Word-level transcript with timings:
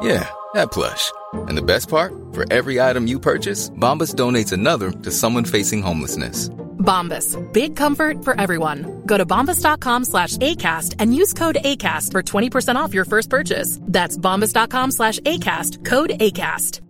Yeah, 0.00 0.28
that 0.54 0.70
plush. 0.70 1.12
And 1.34 1.58
the 1.58 1.62
best 1.62 1.88
part? 1.88 2.12
For 2.32 2.50
every 2.52 2.80
item 2.80 3.06
you 3.06 3.18
purchase, 3.20 3.70
Bombas 3.70 4.14
donates 4.14 4.52
another 4.52 4.90
to 4.90 5.10
someone 5.10 5.44
facing 5.44 5.82
homelessness. 5.82 6.48
Bombas. 6.78 7.36
Big 7.52 7.76
comfort 7.76 8.24
for 8.24 8.40
everyone. 8.40 9.02
Go 9.04 9.18
to 9.18 9.26
bombas.com 9.26 10.04
slash 10.04 10.36
ACAST 10.38 10.94
and 10.98 11.14
use 11.14 11.34
code 11.34 11.58
ACAST 11.62 12.12
for 12.12 12.22
20% 12.22 12.76
off 12.76 12.94
your 12.94 13.04
first 13.04 13.28
purchase. 13.28 13.78
That's 13.82 14.16
bombas.com 14.16 14.92
slash 14.92 15.18
ACAST. 15.20 15.84
Code 15.84 16.10
ACAST. 16.10 16.80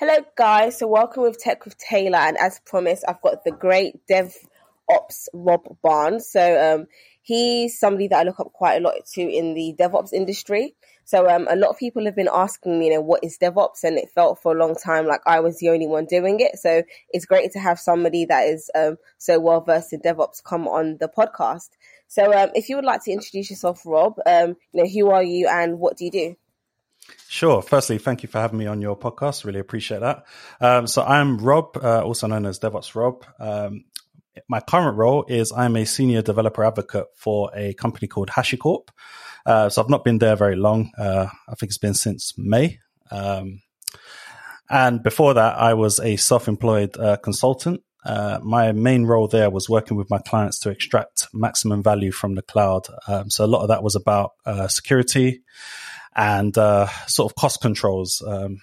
Hello, 0.00 0.16
guys. 0.36 0.78
So, 0.80 0.88
welcome 0.88 1.22
with 1.22 1.38
Tech 1.38 1.64
with 1.64 1.78
Taylor. 1.78 2.18
And 2.18 2.36
as 2.36 2.60
promised, 2.66 3.04
I've 3.06 3.22
got 3.22 3.44
the 3.44 3.52
great 3.52 3.94
DevOps 4.10 5.28
Rob 5.32 5.78
Barnes. 5.82 6.28
So, 6.28 6.74
um, 6.74 6.86
he's 7.24 7.78
somebody 7.78 8.06
that 8.08 8.20
I 8.20 8.22
look 8.22 8.38
up 8.38 8.52
quite 8.52 8.76
a 8.76 8.80
lot 8.80 8.94
to 9.14 9.20
in 9.22 9.54
the 9.54 9.74
DevOps 9.78 10.12
industry. 10.12 10.76
So 11.06 11.28
um, 11.28 11.48
a 11.50 11.56
lot 11.56 11.70
of 11.70 11.78
people 11.78 12.04
have 12.04 12.14
been 12.14 12.28
asking 12.32 12.78
me, 12.78 12.86
you 12.86 12.94
know, 12.94 13.00
what 13.00 13.24
is 13.24 13.38
DevOps? 13.38 13.82
And 13.82 13.98
it 13.98 14.10
felt 14.14 14.40
for 14.40 14.54
a 14.54 14.58
long 14.58 14.74
time 14.74 15.06
like 15.06 15.22
I 15.26 15.40
was 15.40 15.58
the 15.58 15.70
only 15.70 15.86
one 15.86 16.04
doing 16.04 16.40
it. 16.40 16.58
So 16.58 16.82
it's 17.10 17.24
great 17.24 17.50
to 17.52 17.58
have 17.58 17.80
somebody 17.80 18.26
that 18.26 18.42
is 18.42 18.70
um, 18.74 18.96
so 19.18 19.40
well 19.40 19.62
versed 19.62 19.92
in 19.94 20.00
DevOps 20.00 20.44
come 20.44 20.68
on 20.68 20.98
the 21.00 21.08
podcast. 21.08 21.70
So 22.08 22.32
um, 22.32 22.50
if 22.54 22.68
you 22.68 22.76
would 22.76 22.84
like 22.84 23.02
to 23.04 23.12
introduce 23.12 23.50
yourself, 23.50 23.82
Rob, 23.86 24.18
um, 24.26 24.56
you 24.72 24.82
know, 24.82 24.88
who 24.88 25.10
are 25.10 25.22
you 25.22 25.48
and 25.48 25.78
what 25.78 25.96
do 25.96 26.04
you 26.04 26.10
do? 26.10 26.36
Sure. 27.28 27.62
Firstly, 27.62 27.98
thank 27.98 28.22
you 28.22 28.28
for 28.28 28.38
having 28.38 28.58
me 28.58 28.66
on 28.66 28.80
your 28.80 28.98
podcast. 28.98 29.44
Really 29.44 29.60
appreciate 29.60 30.00
that. 30.00 30.24
Um, 30.60 30.86
so 30.86 31.02
I'm 31.02 31.38
Rob, 31.38 31.76
uh, 31.82 32.02
also 32.02 32.26
known 32.26 32.46
as 32.46 32.58
DevOps 32.58 32.94
Rob. 32.94 33.24
Um, 33.38 33.84
my 34.48 34.60
current 34.60 34.96
role 34.96 35.24
is 35.28 35.52
I'm 35.52 35.76
a 35.76 35.84
senior 35.84 36.22
developer 36.22 36.64
advocate 36.64 37.06
for 37.14 37.50
a 37.54 37.74
company 37.74 38.08
called 38.08 38.30
HashiCorp. 38.30 38.88
Uh, 39.46 39.68
so 39.68 39.82
I've 39.82 39.90
not 39.90 40.04
been 40.04 40.18
there 40.18 40.36
very 40.36 40.56
long. 40.56 40.90
Uh, 40.96 41.26
I 41.48 41.54
think 41.54 41.70
it's 41.70 41.78
been 41.78 41.94
since 41.94 42.34
May. 42.38 42.78
Um, 43.10 43.60
and 44.70 45.02
before 45.02 45.34
that, 45.34 45.58
I 45.58 45.74
was 45.74 46.00
a 46.00 46.16
self-employed 46.16 46.96
uh, 46.98 47.16
consultant. 47.18 47.82
Uh, 48.04 48.38
my 48.42 48.72
main 48.72 49.04
role 49.04 49.28
there 49.28 49.50
was 49.50 49.68
working 49.68 49.96
with 49.96 50.10
my 50.10 50.18
clients 50.18 50.58
to 50.60 50.70
extract 50.70 51.28
maximum 51.32 51.82
value 51.82 52.12
from 52.12 52.34
the 52.34 52.42
cloud. 52.42 52.86
Um, 53.08 53.30
so 53.30 53.44
a 53.44 53.46
lot 53.46 53.62
of 53.62 53.68
that 53.68 53.82
was 53.82 53.96
about 53.96 54.32
uh, 54.44 54.68
security 54.68 55.42
and 56.14 56.56
uh, 56.56 56.86
sort 57.06 57.30
of 57.30 57.36
cost 57.36 57.60
controls. 57.60 58.22
Um, 58.26 58.60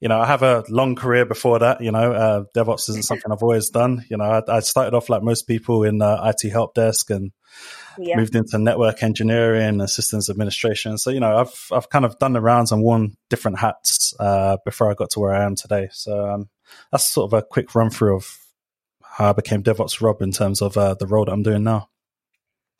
you 0.00 0.08
know, 0.08 0.20
I 0.20 0.26
have 0.26 0.42
a 0.42 0.64
long 0.68 0.94
career 0.94 1.24
before 1.24 1.58
that. 1.60 1.80
You 1.80 1.90
know, 1.90 2.12
uh, 2.12 2.44
DevOps 2.54 2.88
isn't 2.90 3.04
something 3.04 3.32
I've 3.32 3.42
always 3.42 3.70
done. 3.70 4.04
You 4.10 4.18
know, 4.18 4.24
I, 4.24 4.56
I 4.56 4.60
started 4.60 4.94
off 4.94 5.08
like 5.08 5.22
most 5.22 5.46
people 5.46 5.84
in 5.84 6.02
uh, 6.02 6.32
IT 6.32 6.50
help 6.50 6.74
desk 6.74 7.10
and 7.10 7.32
yeah. 7.98 8.16
moved 8.16 8.34
into 8.34 8.58
network 8.58 9.02
engineering 9.02 9.80
and 9.80 9.88
systems 9.88 10.28
administration. 10.28 10.98
So, 10.98 11.10
you 11.10 11.20
know, 11.20 11.38
I've 11.38 11.68
I've 11.72 11.88
kind 11.88 12.04
of 12.04 12.18
done 12.18 12.34
the 12.34 12.42
rounds 12.42 12.72
and 12.72 12.82
worn 12.82 13.16
different 13.30 13.58
hats 13.58 14.14
uh, 14.20 14.58
before 14.64 14.90
I 14.90 14.94
got 14.94 15.10
to 15.10 15.20
where 15.20 15.34
I 15.34 15.44
am 15.44 15.54
today. 15.54 15.88
So 15.92 16.28
um, 16.28 16.48
that's 16.92 17.08
sort 17.08 17.32
of 17.32 17.38
a 17.38 17.42
quick 17.42 17.74
run 17.74 17.88
through 17.88 18.16
of 18.16 18.38
how 19.02 19.30
I 19.30 19.32
became 19.32 19.62
DevOps 19.62 20.02
Rob 20.02 20.20
in 20.20 20.30
terms 20.30 20.60
of 20.60 20.76
uh, 20.76 20.94
the 20.94 21.06
role 21.06 21.24
that 21.24 21.32
I'm 21.32 21.42
doing 21.42 21.64
now. 21.64 21.88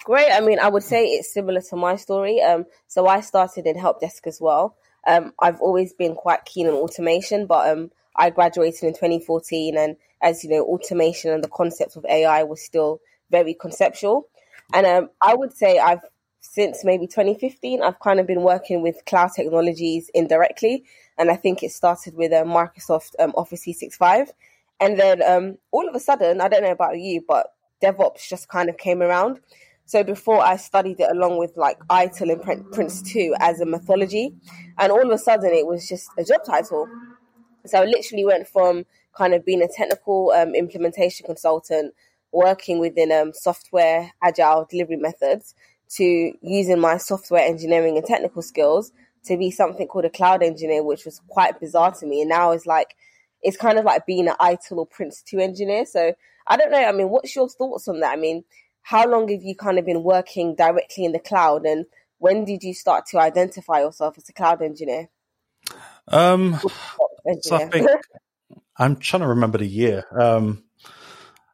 Great. 0.05 0.31
I 0.31 0.41
mean, 0.41 0.59
I 0.59 0.69
would 0.69 0.83
say 0.83 1.07
it's 1.07 1.33
similar 1.33 1.63
to 1.63 1.77
my 1.77 1.97
story. 1.97 2.43
Um, 2.43 2.67
so 2.87 3.07
I 3.07 3.23
started 3.23 3.67
in 3.67 3.79
help 3.79 4.01
desk 4.01 4.27
as 4.27 4.39
well. 4.41 4.77
Um, 5.07 5.33
I've 5.41 5.61
always 5.61 5.93
been 5.93 6.15
quite 6.15 6.45
keen 6.45 6.67
on 6.67 6.75
automation, 6.75 7.47
but 7.47 7.71
um, 7.71 7.91
I 8.17 8.31
graduated 8.31 8.83
in 8.85 8.93
2014, 8.93 9.77
and 9.77 9.97
as 10.23 10.43
you 10.43 10.51
know, 10.51 10.65
automation 10.65 11.31
and 11.31 11.45
the 11.45 11.49
concept 11.49 11.97
of 11.97 12.05
AI 12.07 12.43
was 12.43 12.63
still 12.63 13.01
very 13.31 13.55
conceptual. 13.55 14.29
And 14.73 14.87
um, 14.87 15.11
I 15.23 15.35
would 15.35 15.53
say 15.57 15.79
I've 15.79 16.01
since 16.41 16.85
maybe 16.85 17.07
2015, 17.07 17.83
I've 17.83 17.99
kind 17.99 18.21
of 18.21 18.27
been 18.27 18.43
working 18.43 18.81
with 18.81 19.05
cloud 19.05 19.31
technologies 19.35 20.11
indirectly, 20.15 20.85
and 21.19 21.31
I 21.31 21.37
think 21.37 21.63
it 21.63 21.73
started 21.73 22.15
with 22.15 22.33
uh, 22.33 22.45
Microsoft 22.45 23.13
um, 23.19 23.33
Office 23.37 23.65
365, 23.65 24.33
and 24.81 24.99
then 24.99 25.23
um, 25.23 25.59
all 25.71 25.89
of 25.89 25.95
a 25.95 26.01
sudden, 26.01 26.41
I 26.41 26.49
don't 26.49 26.63
know 26.63 26.71
about 26.71 26.99
you, 26.99 27.25
but 27.27 27.53
DevOps 27.83 28.29
just 28.29 28.49
kind 28.49 28.69
of 28.69 28.77
came 28.77 29.03
around. 29.03 29.41
So 29.87 30.03
before 30.03 30.41
I 30.41 30.57
studied 30.57 30.99
it 31.01 31.11
along 31.11 31.39
with 31.39 31.57
like 31.57 31.79
ITIL 31.89 32.33
and 32.33 32.73
Prince 32.73 33.03
2 33.03 33.37
as 33.39 33.61
a 33.61 33.67
mythology. 33.67 34.35
And 34.79 34.91
all 34.91 35.01
of 35.01 35.11
a 35.11 35.19
sudden 35.19 35.53
it 35.53 35.67
was 35.67 35.89
just 35.89 36.11
a 36.19 36.25
job 36.25 36.45
title. 36.45 36.89
So 37.67 37.81
I 37.81 37.85
literally 37.85 38.25
went 38.25 38.49
from 38.49 38.85
kind 39.17 39.33
of 39.33 39.45
being 39.45 39.63
a 39.63 39.69
technical 39.69 40.33
um, 40.33 40.55
implementation 40.55 41.25
consultant, 41.25 41.95
working 42.33 42.81
within 42.81 43.13
um, 43.13 43.33
software 43.33 44.13
agile 44.23 44.67
delivery 44.69 44.97
methods, 44.97 45.55
to 45.89 46.33
using 46.43 46.81
my 46.81 46.97
software 46.97 47.43
engineering 47.43 47.97
and 47.97 48.05
technical 48.05 48.43
skills 48.43 48.91
to 49.25 49.37
be 49.37 49.53
something 49.53 49.87
called 49.87 50.05
a 50.05 50.11
cloud 50.11 50.43
engineer, 50.43 50.83
which 50.83 51.05
was 51.05 51.21
quite 51.29 51.61
bizarre 51.61 51.93
to 51.93 52.07
me. 52.07 52.23
And 52.23 52.29
now 52.29 52.51
it's 52.51 52.67
like, 52.67 52.97
it's 53.41 53.57
kind 53.57 53.79
of 53.79 53.85
like 53.85 54.05
being 54.05 54.29
an 54.29 54.35
ITIL 54.41 54.79
or 54.79 54.87
Prince 54.87 55.23
2 55.23 55.39
engineer. 55.39 55.87
So 55.87 56.13
I 56.47 56.57
don't 56.57 56.71
know. 56.71 56.85
I 56.85 56.93
mean, 56.93 57.09
what's 57.09 57.35
your 57.35 57.49
thoughts 57.49 57.89
on 57.89 58.01
that? 58.01 58.13
I 58.13 58.17
mean, 58.17 58.45
how 58.87 59.05
long 59.05 59.29
have 59.29 59.43
you 59.43 59.57
kind 59.57 59.81
of 59.81 59.85
been 59.85 60.05
working 60.05 60.55
directly 60.55 61.05
in 61.05 61.11
the 61.11 61.19
cloud 61.19 61.67
and 61.67 61.87
when 62.19 62.45
did 62.45 62.63
you 62.63 62.73
start 62.73 63.05
to 63.07 63.19
identify 63.19 63.81
yourself 63.81 64.17
as 64.17 64.29
a 64.29 64.33
cloud 64.33 64.63
engineer? 64.63 65.09
Um, 66.07 66.55
engineer? 67.27 67.41
So 67.43 67.57
I 67.57 67.65
think 67.67 67.91
I'm 68.79 68.95
trying 68.95 69.23
to 69.23 69.27
remember 69.27 69.59
the 69.59 69.67
year. 69.67 70.05
Um, 70.17 70.63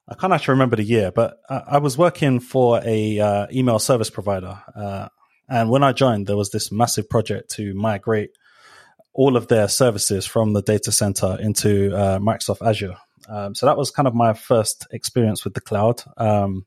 I 0.06 0.15
can't 0.15 0.34
actually 0.34 0.53
remember 0.53 0.76
the 0.76 0.84
year, 0.84 1.10
but 1.10 1.38
I, 1.48 1.62
I 1.69 1.78
was 1.78 1.97
working 1.97 2.38
for 2.38 2.82
a 2.84 3.19
uh, 3.19 3.47
email 3.50 3.78
service 3.78 4.10
provider, 4.10 4.60
uh, 4.76 5.09
and 5.48 5.71
when 5.71 5.82
I 5.82 5.92
joined, 5.92 6.26
there 6.26 6.37
was 6.37 6.50
this 6.50 6.71
massive 6.71 7.09
project 7.09 7.53
to 7.53 7.72
migrate 7.72 8.32
all 9.15 9.38
of 9.38 9.48
their 9.48 9.69
services 9.69 10.26
from 10.26 10.53
the 10.53 10.60
data 10.60 10.92
center 10.92 11.38
into 11.41 11.97
uh, 11.97 12.19
Microsoft 12.19 12.66
Azure. 12.66 12.97
Um, 13.26 13.54
so 13.54 13.65
that 13.65 13.78
was 13.78 13.91
kind 13.91 14.06
of 14.06 14.15
my 14.15 14.34
first 14.34 14.87
experience 14.91 15.44
with 15.44 15.54
the 15.54 15.60
cloud. 15.62 16.03
Um, 16.19 16.66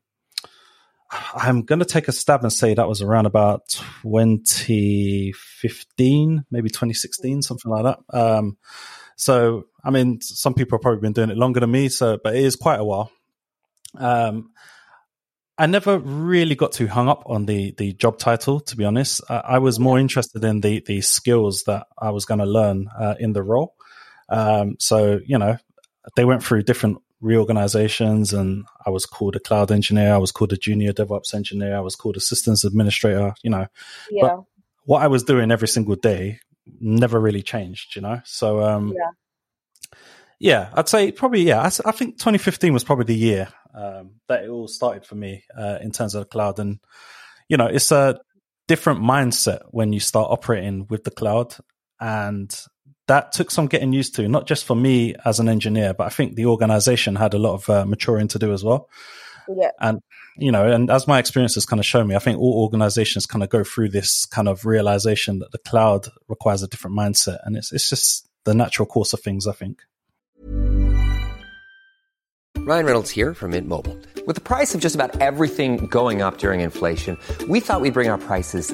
I'm 1.34 1.64
going 1.64 1.80
to 1.80 1.86
take 1.86 2.08
a 2.08 2.12
stab 2.12 2.44
and 2.44 2.54
say 2.54 2.74
that 2.74 2.88
was 2.88 3.02
around 3.02 3.26
about 3.26 3.68
2015, 4.04 6.46
maybe 6.52 6.70
2016, 6.70 7.42
something 7.42 7.72
like 7.72 7.84
that. 7.84 8.00
Um, 8.10 8.58
so, 9.16 9.66
I 9.84 9.92
mean, 9.92 10.22
some 10.22 10.54
people 10.54 10.78
have 10.78 10.82
probably 10.82 11.02
been 11.02 11.12
doing 11.14 11.30
it 11.30 11.38
longer 11.38 11.60
than 11.60 11.72
me, 11.72 11.90
so, 11.90 12.18
but 12.24 12.36
it 12.36 12.44
is 12.44 12.56
quite 12.56 12.80
a 12.80 12.84
while. 12.84 13.12
Um, 13.98 14.52
I 15.58 15.68
never 15.68 16.00
really 16.00 16.56
got 16.56 16.74
too 16.74 16.88
hung 16.88 17.08
up 17.08 17.24
on 17.28 17.46
the 17.46 17.74
the 17.78 17.94
job 17.94 18.18
title, 18.18 18.60
to 18.60 18.76
be 18.76 18.84
honest. 18.84 19.22
I, 19.30 19.38
I 19.38 19.60
was 19.60 19.80
more 19.80 19.98
interested 19.98 20.44
in 20.44 20.60
the 20.60 20.84
the 20.86 21.00
skills 21.00 21.64
that 21.66 21.88
I 21.98 22.10
was 22.10 22.26
going 22.26 22.42
to 22.42 22.46
learn 22.46 22.90
uh, 23.00 23.16
in 23.20 23.32
the 23.32 23.42
role. 23.42 23.74
Um, 24.28 24.76
so, 24.80 25.22
you 25.26 25.38
know, 25.38 25.58
they 26.16 26.26
went 26.26 26.44
through 26.44 26.64
different 26.64 26.98
reorganizations 27.26 28.32
and 28.32 28.66
I 28.86 28.92
was 28.92 29.06
called 29.06 29.36
a 29.36 29.40
cloud 29.40 29.72
engineer. 29.72 30.14
I 30.14 30.18
was 30.18 30.32
called 30.32 30.54
a 30.54 30.58
junior 30.58 30.94
DevOps 30.94 31.34
engineer. 31.34 31.76
I 31.76 31.82
was 31.82 31.96
called 31.96 32.18
a 32.18 32.22
systems 32.22 32.64
administrator, 32.64 33.34
you 33.42 33.50
know, 33.50 33.68
yeah. 34.12 34.22
but 34.22 34.44
what 34.86 35.02
I 35.02 35.08
was 35.08 35.24
doing 35.24 35.52
every 35.52 35.68
single 35.68 35.96
day 35.96 36.40
never 36.80 37.20
really 37.20 37.42
changed, 37.42 37.96
you 37.96 38.04
know? 38.04 38.22
So, 38.26 38.62
um, 38.62 38.94
yeah, 38.96 39.10
yeah 40.40 40.70
I'd 40.74 40.88
say 40.88 41.12
probably, 41.12 41.42
yeah, 41.42 41.62
I, 41.62 41.66
I, 41.66 41.92
think 41.92 42.18
2015 42.20 42.72
was 42.72 42.84
probably 42.84 43.06
the 43.06 43.16
year, 43.16 43.48
um, 43.74 44.12
that 44.28 44.44
it 44.44 44.50
all 44.50 44.68
started 44.68 45.06
for 45.06 45.16
me, 45.16 45.44
uh, 45.58 45.80
in 45.82 45.92
terms 45.92 46.14
of 46.14 46.22
the 46.22 46.30
cloud. 46.30 46.60
And, 46.60 46.80
you 47.50 47.58
know, 47.58 47.66
it's 47.66 47.92
a 47.92 48.20
different 48.68 49.02
mindset 49.02 49.62
when 49.72 49.94
you 49.94 50.00
start 50.00 50.32
operating 50.32 50.86
with 50.90 51.04
the 51.04 51.12
cloud 51.12 51.56
and 52.00 52.56
that 53.08 53.32
took 53.32 53.52
some 53.52 53.68
getting 53.68 53.94
used 53.94 54.16
to, 54.16 54.28
not 54.28 54.48
just 54.48 54.66
for 54.66 54.76
me 54.76 55.16
as 55.26 55.40
an 55.40 55.48
engineer, 55.48 55.94
but 55.94 56.06
I 56.06 56.10
think 56.10 56.36
the 56.36 56.48
organization 56.48 57.16
had 57.16 57.34
a 57.34 57.40
lot 57.40 57.54
of 57.54 57.70
uh, 57.70 57.86
maturing 57.86 58.28
to 58.30 58.40
do 58.40 58.52
as 58.52 58.64
well. 58.64 58.90
Yeah. 59.48 59.72
And 59.80 60.02
you 60.38 60.52
know, 60.52 60.70
and 60.70 60.90
as 60.90 61.08
my 61.08 61.20
experience 61.20 61.56
has 61.56 61.66
kind 61.66 61.80
of 61.80 61.86
shown 61.86 62.08
me, 62.08 62.16
I 62.16 62.20
think 62.20 62.40
all 62.40 62.64
organizations 62.64 63.26
kind 63.26 63.44
of 63.44 63.50
go 63.50 63.64
through 63.64 63.90
this 63.90 64.26
kind 64.26 64.50
of 64.50 64.66
realization 64.66 65.40
that 65.40 65.52
the 65.52 65.60
cloud 65.60 66.08
requires 66.28 66.62
a 66.62 66.68
different 66.68 66.98
mindset, 66.98 67.40
and 67.46 67.56
it's 67.56 67.72
it's 67.72 67.90
just 67.90 68.28
the 68.44 68.54
natural 68.54 68.86
course 68.86 69.14
of 69.14 69.22
things. 69.22 69.48
I 69.48 69.54
think. 69.54 69.82
Ryan 72.58 72.86
Reynolds 72.86 73.12
here 73.12 73.36
from 73.36 73.52
Mint 73.52 73.68
Mobile. 73.68 73.96
With 74.26 74.36
the 74.36 74.42
price 74.42 74.74
of 74.74 74.82
just 74.82 74.96
about 74.96 75.22
everything 75.22 75.86
going 75.86 76.24
up 76.24 76.40
during 76.40 76.62
inflation, 76.62 77.18
we 77.48 77.60
thought 77.60 77.80
we'd 77.82 77.94
bring 77.94 78.10
our 78.10 78.18
prices 78.18 78.74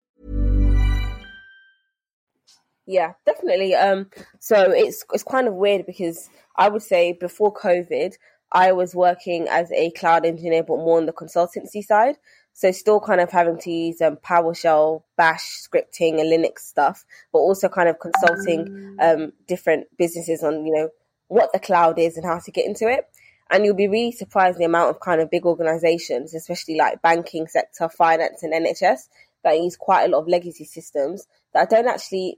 Yeah, 2.91 3.13
definitely. 3.25 3.73
Um, 3.73 4.07
so 4.39 4.69
it's 4.71 5.05
it's 5.13 5.23
kind 5.23 5.47
of 5.47 5.53
weird 5.53 5.85
because 5.85 6.29
I 6.57 6.67
would 6.67 6.81
say 6.81 7.13
before 7.13 7.53
COVID, 7.53 8.15
I 8.51 8.73
was 8.73 8.93
working 8.93 9.47
as 9.47 9.71
a 9.71 9.91
cloud 9.91 10.25
engineer, 10.25 10.63
but 10.63 10.75
more 10.75 10.97
on 10.97 11.05
the 11.05 11.13
consultancy 11.13 11.81
side. 11.85 12.17
So 12.51 12.69
still 12.73 12.99
kind 12.99 13.21
of 13.21 13.31
having 13.31 13.57
to 13.59 13.71
use 13.71 14.01
um, 14.01 14.17
PowerShell, 14.17 15.03
Bash 15.15 15.65
scripting, 15.65 16.19
and 16.19 16.29
Linux 16.29 16.59
stuff, 16.59 17.05
but 17.31 17.39
also 17.39 17.69
kind 17.69 17.87
of 17.87 17.97
consulting 17.97 18.97
um, 18.99 19.31
different 19.47 19.87
businesses 19.97 20.43
on 20.43 20.65
you 20.65 20.73
know 20.73 20.89
what 21.29 21.53
the 21.53 21.59
cloud 21.59 21.97
is 21.97 22.17
and 22.17 22.25
how 22.25 22.39
to 22.39 22.51
get 22.51 22.65
into 22.65 22.89
it. 22.89 23.05
And 23.49 23.63
you'll 23.63 23.73
be 23.75 23.87
really 23.87 24.11
surprised 24.11 24.57
the 24.57 24.65
amount 24.65 24.89
of 24.89 24.99
kind 24.99 25.21
of 25.21 25.31
big 25.31 25.45
organizations, 25.45 26.33
especially 26.33 26.75
like 26.75 27.01
banking 27.01 27.47
sector, 27.47 27.87
finance, 27.87 28.43
and 28.43 28.53
NHS, 28.53 29.07
that 29.45 29.61
use 29.61 29.77
quite 29.77 30.03
a 30.03 30.09
lot 30.09 30.19
of 30.19 30.27
legacy 30.27 30.65
systems 30.65 31.25
that 31.53 31.69
don't 31.69 31.87
actually 31.87 32.37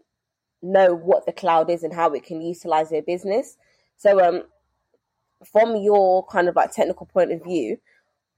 know 0.64 0.96
what 0.96 1.26
the 1.26 1.34
cloud 1.34 1.70
is 1.70 1.84
and 1.84 1.94
how 1.94 2.14
it 2.14 2.24
can 2.24 2.42
utilize 2.42 2.90
their 2.90 3.02
business. 3.02 3.58
So, 3.98 4.20
um, 4.24 4.44
from 5.52 5.76
your 5.76 6.26
kind 6.26 6.48
of 6.48 6.56
like 6.56 6.72
technical 6.72 7.06
point 7.06 7.32
of 7.32 7.44
view, 7.44 7.78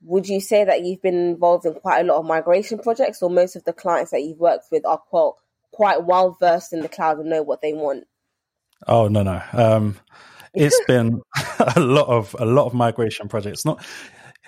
would 0.01 0.27
you 0.27 0.41
say 0.41 0.63
that 0.63 0.83
you've 0.83 1.01
been 1.01 1.29
involved 1.29 1.65
in 1.65 1.73
quite 1.75 2.01
a 2.01 2.03
lot 2.03 2.19
of 2.19 2.25
migration 2.25 2.79
projects, 2.79 3.21
or 3.21 3.29
most 3.29 3.55
of 3.55 3.63
the 3.63 3.73
clients 3.73 4.11
that 4.11 4.23
you've 4.23 4.39
worked 4.39 4.65
with 4.71 4.85
are 4.85 4.97
quite 4.97 5.31
quite 5.71 6.05
well 6.05 6.35
versed 6.39 6.73
in 6.73 6.79
the 6.81 6.89
cloud 6.89 7.19
and 7.19 7.29
know 7.29 7.43
what 7.43 7.61
they 7.61 7.73
want? 7.73 8.05
Oh 8.87 9.07
no 9.07 9.23
no. 9.23 9.41
Um, 9.53 9.97
it's 10.53 10.79
been 10.87 11.21
a 11.75 11.79
lot 11.79 12.07
of 12.07 12.35
a 12.39 12.45
lot 12.45 12.65
of 12.65 12.73
migration 12.73 13.27
projects. 13.27 13.65
Not 13.65 13.85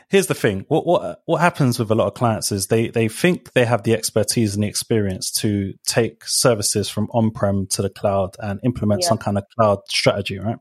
here's 0.10 0.28
the 0.28 0.34
thing. 0.34 0.66
What 0.68 0.86
what 0.86 1.22
what 1.26 1.42
happens 1.42 1.80
with 1.80 1.92
a 1.92 1.96
lot 1.96 2.08
of 2.08 2.14
clients 2.14 2.52
is 2.52 2.68
they 2.68 2.90
they 2.90 3.08
think 3.08 3.54
they 3.54 3.66
have 3.66 3.84
the 3.84 3.94
expertise 3.94 4.56
and 4.56 4.64
the 4.64 4.68
experience 4.68 5.32
to 5.42 5.74
take 5.86 6.24
services 6.26 6.90
from 6.90 7.08
on 7.12 7.32
prem 7.32 7.68
to 7.72 7.82
the 7.82 7.90
cloud 7.90 8.36
and 8.40 8.60
implement 8.64 9.02
Yeah. 9.02 9.10
some 9.10 9.18
kind 9.18 9.38
of 9.38 9.44
cloud 9.58 9.80
strategy, 9.90 10.40
right? 10.40 10.58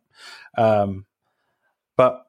Um, 0.58 1.06
but 1.96 2.22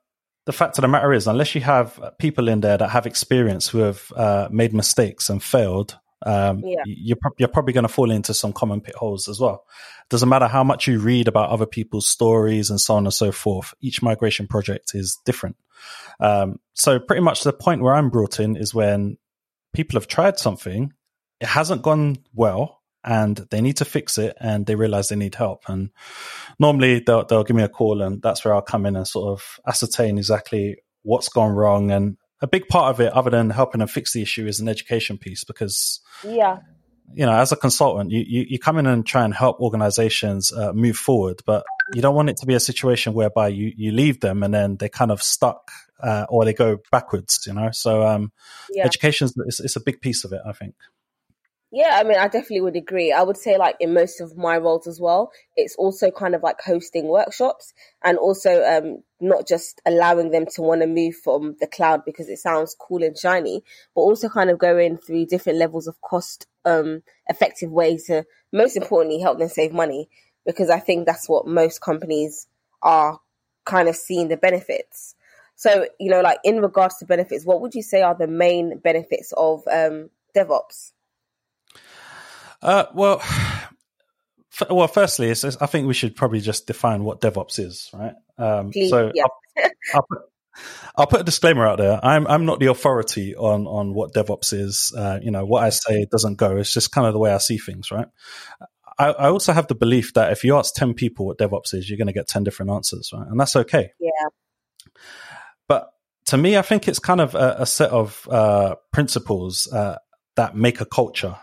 the 0.46 0.54
fact 0.54 0.78
of 0.78 0.82
the 0.82 0.88
matter 0.88 1.12
is, 1.12 1.28
unless 1.28 1.56
you 1.56 1.62
have 1.62 2.00
people 2.20 2.48
in 2.48 2.62
there 2.62 2.78
that 2.78 2.90
have 2.92 3.06
experience 3.06 3.68
who 3.68 3.80
have 3.80 4.12
uh, 4.16 4.48
made 4.50 4.74
mistakes 4.74 5.30
and 5.30 5.44
failed, 5.44 5.98
um, 6.26 6.62
Yeah. 6.64 6.82
you're, 6.86 7.18
prob- 7.18 7.36
you're 7.38 7.48
probably 7.48 7.74
going 7.74 7.84
to 7.88 7.94
fall 7.94 8.12
into 8.12 8.34
some 8.34 8.54
common 8.54 8.82
pitholes 8.82 9.28
as 9.30 9.40
well. 9.40 9.66
Doesn't 10.10 10.30
matter 10.30 10.48
how 10.48 10.64
much 10.64 10.88
you 10.88 11.00
read 11.00 11.28
about 11.28 11.50
other 11.50 11.66
people's 11.66 12.08
stories 12.08 12.70
and 12.70 12.80
so 12.80 12.96
on 12.96 13.06
and 13.06 13.14
so 13.14 13.32
forth. 13.32 13.74
Each 13.82 14.02
migration 14.02 14.48
project 14.48 14.96
is 14.96 15.20
different. 15.26 15.58
Um, 16.20 16.60
so 16.74 17.00
pretty 17.00 17.22
much 17.22 17.44
the 17.44 17.54
point 17.54 17.82
where 17.82 17.94
I'm 17.94 18.10
brought 18.10 18.40
in 18.40 18.56
is 18.56 18.74
when 18.74 19.18
people 19.74 20.00
have 20.00 20.08
tried 20.08 20.40
something, 20.40 20.92
it 21.40 21.48
hasn't 21.48 21.84
gone 21.84 22.18
well, 22.34 22.82
and 23.04 23.38
they 23.52 23.62
need 23.62 23.78
to 23.78 23.86
fix 23.86 24.18
it, 24.18 24.36
and 24.40 24.66
they 24.66 24.76
realize 24.76 25.10
they 25.10 25.16
need 25.16 25.36
help. 25.36 25.64
And 25.68 25.92
normally 26.60 27.00
they'll 27.00 27.26
they'll 27.26 27.44
give 27.44 27.56
me 27.56 27.64
a 27.64 27.70
call, 27.70 28.02
and 28.02 28.22
that's 28.22 28.44
where 28.44 28.54
I'll 28.56 28.62
come 28.62 28.86
in 28.86 28.96
and 28.96 29.08
sort 29.08 29.30
of 29.30 29.60
ascertain 29.68 30.18
exactly 30.18 30.78
what's 31.04 31.30
gone 31.30 31.54
wrong. 31.54 31.92
And 31.92 32.18
a 32.42 32.48
big 32.48 32.68
part 32.68 32.94
of 32.94 33.02
it, 33.02 33.12
other 33.14 33.32
than 33.32 33.50
helping 33.50 33.80
them 33.80 33.88
fix 33.88 34.14
the 34.14 34.22
issue, 34.22 34.48
is 34.48 34.60
an 34.60 34.68
education 34.68 35.18
piece 35.18 35.44
because 35.44 36.02
Yeah, 36.24 36.60
you 37.14 37.26
know, 37.26 37.34
as 37.34 37.52
a 37.52 37.56
consultant, 37.56 38.12
you, 38.12 38.24
you, 38.28 38.46
you 38.50 38.60
come 38.60 38.78
in 38.78 38.86
and 38.86 39.06
try 39.06 39.24
and 39.24 39.34
help 39.34 39.60
organizations 39.60 40.52
uh, 40.52 40.74
move 40.74 40.98
forward, 40.98 41.42
but 41.46 41.64
you 41.94 42.02
don't 42.02 42.16
want 42.16 42.30
it 42.30 42.38
to 42.38 42.46
be 42.46 42.54
a 42.54 42.60
situation 42.60 43.14
whereby 43.14 43.48
you, 43.48 43.72
you 43.76 43.92
leave 43.92 44.20
them 44.20 44.44
and 44.44 44.54
then 44.54 44.76
they're 44.76 44.90
kind 44.90 45.12
of 45.12 45.24
stuck 45.24 45.72
uh, 46.02 46.26
or 46.30 46.44
they 46.44 46.54
go 46.54 46.78
backwards, 46.92 47.46
you 47.48 47.54
know? 47.54 47.70
So, 47.72 48.06
um, 48.06 48.32
yeah. 48.72 48.86
education 48.86 49.30
is 49.46 49.62
it's 49.64 49.76
a 49.76 49.82
big 49.82 50.02
piece 50.02 50.26
of 50.26 50.34
it, 50.34 50.42
I 50.46 50.52
think. 50.52 50.76
Yeah, 51.70 52.00
I 52.00 52.04
mean, 52.04 52.18
I 52.18 52.28
definitely 52.30 52.62
would 52.62 52.78
agree. 52.78 53.12
I 53.12 53.24
would 53.24 53.36
say, 53.36 53.58
like, 53.58 53.76
in 53.82 53.94
most 53.94 54.22
of 54.22 54.38
my 54.38 54.58
roles 54.58 54.88
as 54.88 55.02
well, 55.02 55.32
it's 55.58 55.76
also 55.76 56.12
kind 56.12 56.34
of 56.34 56.42
like 56.42 56.62
hosting 56.62 57.08
workshops 57.08 57.74
and 58.02 58.18
also 58.18 58.64
um, 58.64 59.04
not 59.20 59.46
just 59.46 59.82
allowing 59.86 60.32
them 60.32 60.46
to 60.56 60.62
want 60.62 60.80
to 60.82 60.88
move 60.88 61.16
from 61.16 61.58
the 61.60 61.68
cloud 61.68 62.06
because 62.06 62.30
it 62.30 62.38
sounds 62.40 62.74
cool 62.80 63.04
and 63.04 63.18
shiny, 63.18 63.64
but 63.94 64.02
also 64.02 64.30
kind 64.30 64.50
of 64.50 64.58
going 64.60 64.98
through 64.98 65.26
different 65.26 65.60
levels 65.60 65.88
of 65.88 66.00
cost 66.00 66.48
um, 66.64 67.04
effective 67.28 67.70
ways 67.70 68.06
to, 68.06 68.26
most 68.54 68.78
importantly, 68.78 69.20
help 69.20 69.38
them 69.38 69.50
save 69.50 69.74
money 69.74 70.08
because 70.46 70.70
I 70.70 70.80
think 70.80 71.06
that's 71.06 71.28
what 71.28 71.48
most 71.48 71.82
companies 71.82 72.48
are 72.82 73.20
kind 73.66 73.90
of 73.90 73.98
seeing 73.98 74.30
the 74.30 74.38
benefits. 74.38 75.16
So, 75.58 75.86
you 76.00 76.12
know, 76.12 76.22
like 76.22 76.40
in 76.46 76.62
regards 76.62 76.98
to 77.00 77.06
benefits, 77.06 77.44
what 77.46 77.60
would 77.60 77.76
you 77.76 77.82
say 77.82 78.04
are 78.04 78.16
the 78.16 78.28
main 78.28 78.78
benefits 78.78 79.34
of 79.36 79.64
um, 79.68 80.12
DevOps? 80.34 80.94
Uh, 82.62 82.86
well, 82.94 83.20
f- 83.22 84.70
well, 84.70 84.88
firstly, 84.88 85.30
it's, 85.30 85.44
it's- 85.44 85.62
I 85.62 85.68
think 85.68 85.88
we 85.88 85.94
should 85.94 86.16
probably 86.16 86.42
just 86.42 86.68
define 86.68 87.04
what 87.04 87.22
DevOps 87.22 87.60
is, 87.60 87.90
right? 87.94 88.14
Um, 88.38 88.72
Please, 88.72 88.90
so 88.90 89.12
yeah. 89.14 89.24
I'll, 89.24 89.70
I'll, 89.96 90.06
put, 90.10 90.20
I'll 90.96 91.08
put 91.08 91.22
a 91.22 91.24
disclaimer 91.24 91.66
out 91.68 91.78
there. 91.78 92.00
I'm 92.04 92.26
I'm 92.28 92.46
not 92.46 92.60
the 92.60 92.68
authority 92.68 93.36
on 93.36 93.68
on 93.68 93.94
what 93.94 94.14
DevOps 94.14 94.54
is. 94.54 94.94
Uh, 94.96 95.20
you 95.22 95.32
know, 95.32 95.46
what 95.46 95.64
I 95.64 95.70
say 95.70 96.06
doesn't 96.12 96.36
go. 96.36 96.58
It's 96.58 96.74
just 96.74 96.92
kind 96.92 97.08
of 97.08 97.14
the 97.14 97.20
way 97.20 97.32
I 97.32 97.38
see 97.38 97.58
things, 97.58 97.92
right? 97.92 98.08
I, 99.00 99.08
I 99.10 99.30
also 99.30 99.54
have 99.54 99.68
the 99.68 99.76
belief 99.76 100.14
that 100.14 100.32
if 100.32 100.44
you 100.44 100.58
ask 100.58 100.74
ten 100.74 100.94
people 100.96 101.28
what 101.28 101.38
DevOps 101.38 101.74
is, 101.76 101.90
you're 101.90 101.98
going 101.98 102.08
to 102.08 102.14
get 102.14 102.28
ten 102.28 102.44
different 102.44 102.72
answers, 102.72 103.12
right? 103.14 103.28
And 103.28 103.40
that's 103.40 103.56
okay. 103.56 103.92
Yeah. 104.00 104.10
But 105.68 105.90
to 106.28 106.38
me, 106.38 106.58
I 106.58 106.62
think 106.64 106.88
it's 106.88 107.00
kind 107.00 107.22
of 107.22 107.36
a, 107.36 107.58
a 107.60 107.66
set 107.66 107.92
of 107.92 108.28
uh, 108.32 108.76
principles 108.92 109.68
uh, 109.72 109.98
that 110.36 110.56
make 110.56 110.82
a 110.82 110.86
culture. 110.86 111.36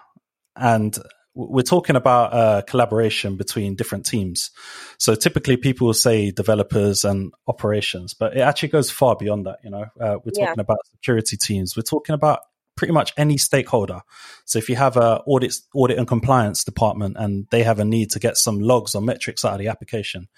And 0.56 0.96
we're 1.34 1.62
talking 1.62 1.96
about 1.96 2.32
uh, 2.32 2.62
collaboration 2.62 3.37
between 3.37 3.75
different 3.75 4.06
teams. 4.06 4.50
So 4.99 5.14
typically 5.16 5.56
people 5.56 5.88
will 5.88 5.94
say 5.94 6.30
developers 6.30 7.04
and 7.04 7.32
operations, 7.49 8.14
but 8.14 8.37
it 8.37 8.40
actually 8.40 8.68
goes 8.68 8.90
far 8.90 9.16
beyond 9.16 9.46
that. 9.46 9.58
You 9.64 9.70
know, 9.70 9.87
uh, 10.00 10.18
we're 10.25 10.32
Yeah. 10.37 10.46
talking 10.46 10.61
about 10.61 10.78
security 10.92 11.37
teams. 11.37 11.76
We're 11.76 11.82
talking 11.82 12.14
about 12.14 12.40
pretty 12.76 12.92
much 12.92 13.12
any 13.16 13.37
stakeholder. 13.37 14.02
So 14.44 14.58
if 14.58 14.68
you 14.68 14.76
have 14.76 14.96
a 14.96 15.23
audit 15.26 15.54
audit 15.75 15.99
and 15.99 16.06
compliance 16.06 16.64
department 16.64 17.16
and 17.18 17.46
they 17.50 17.62
have 17.64 17.78
a 17.80 17.84
need 17.84 18.11
to 18.12 18.18
get 18.20 18.37
some 18.37 18.61
logs 18.61 18.94
or 18.94 19.02
metrics 19.02 19.44
out 19.44 19.54
of 19.54 19.58
the 19.58 19.68
application, 19.68 20.28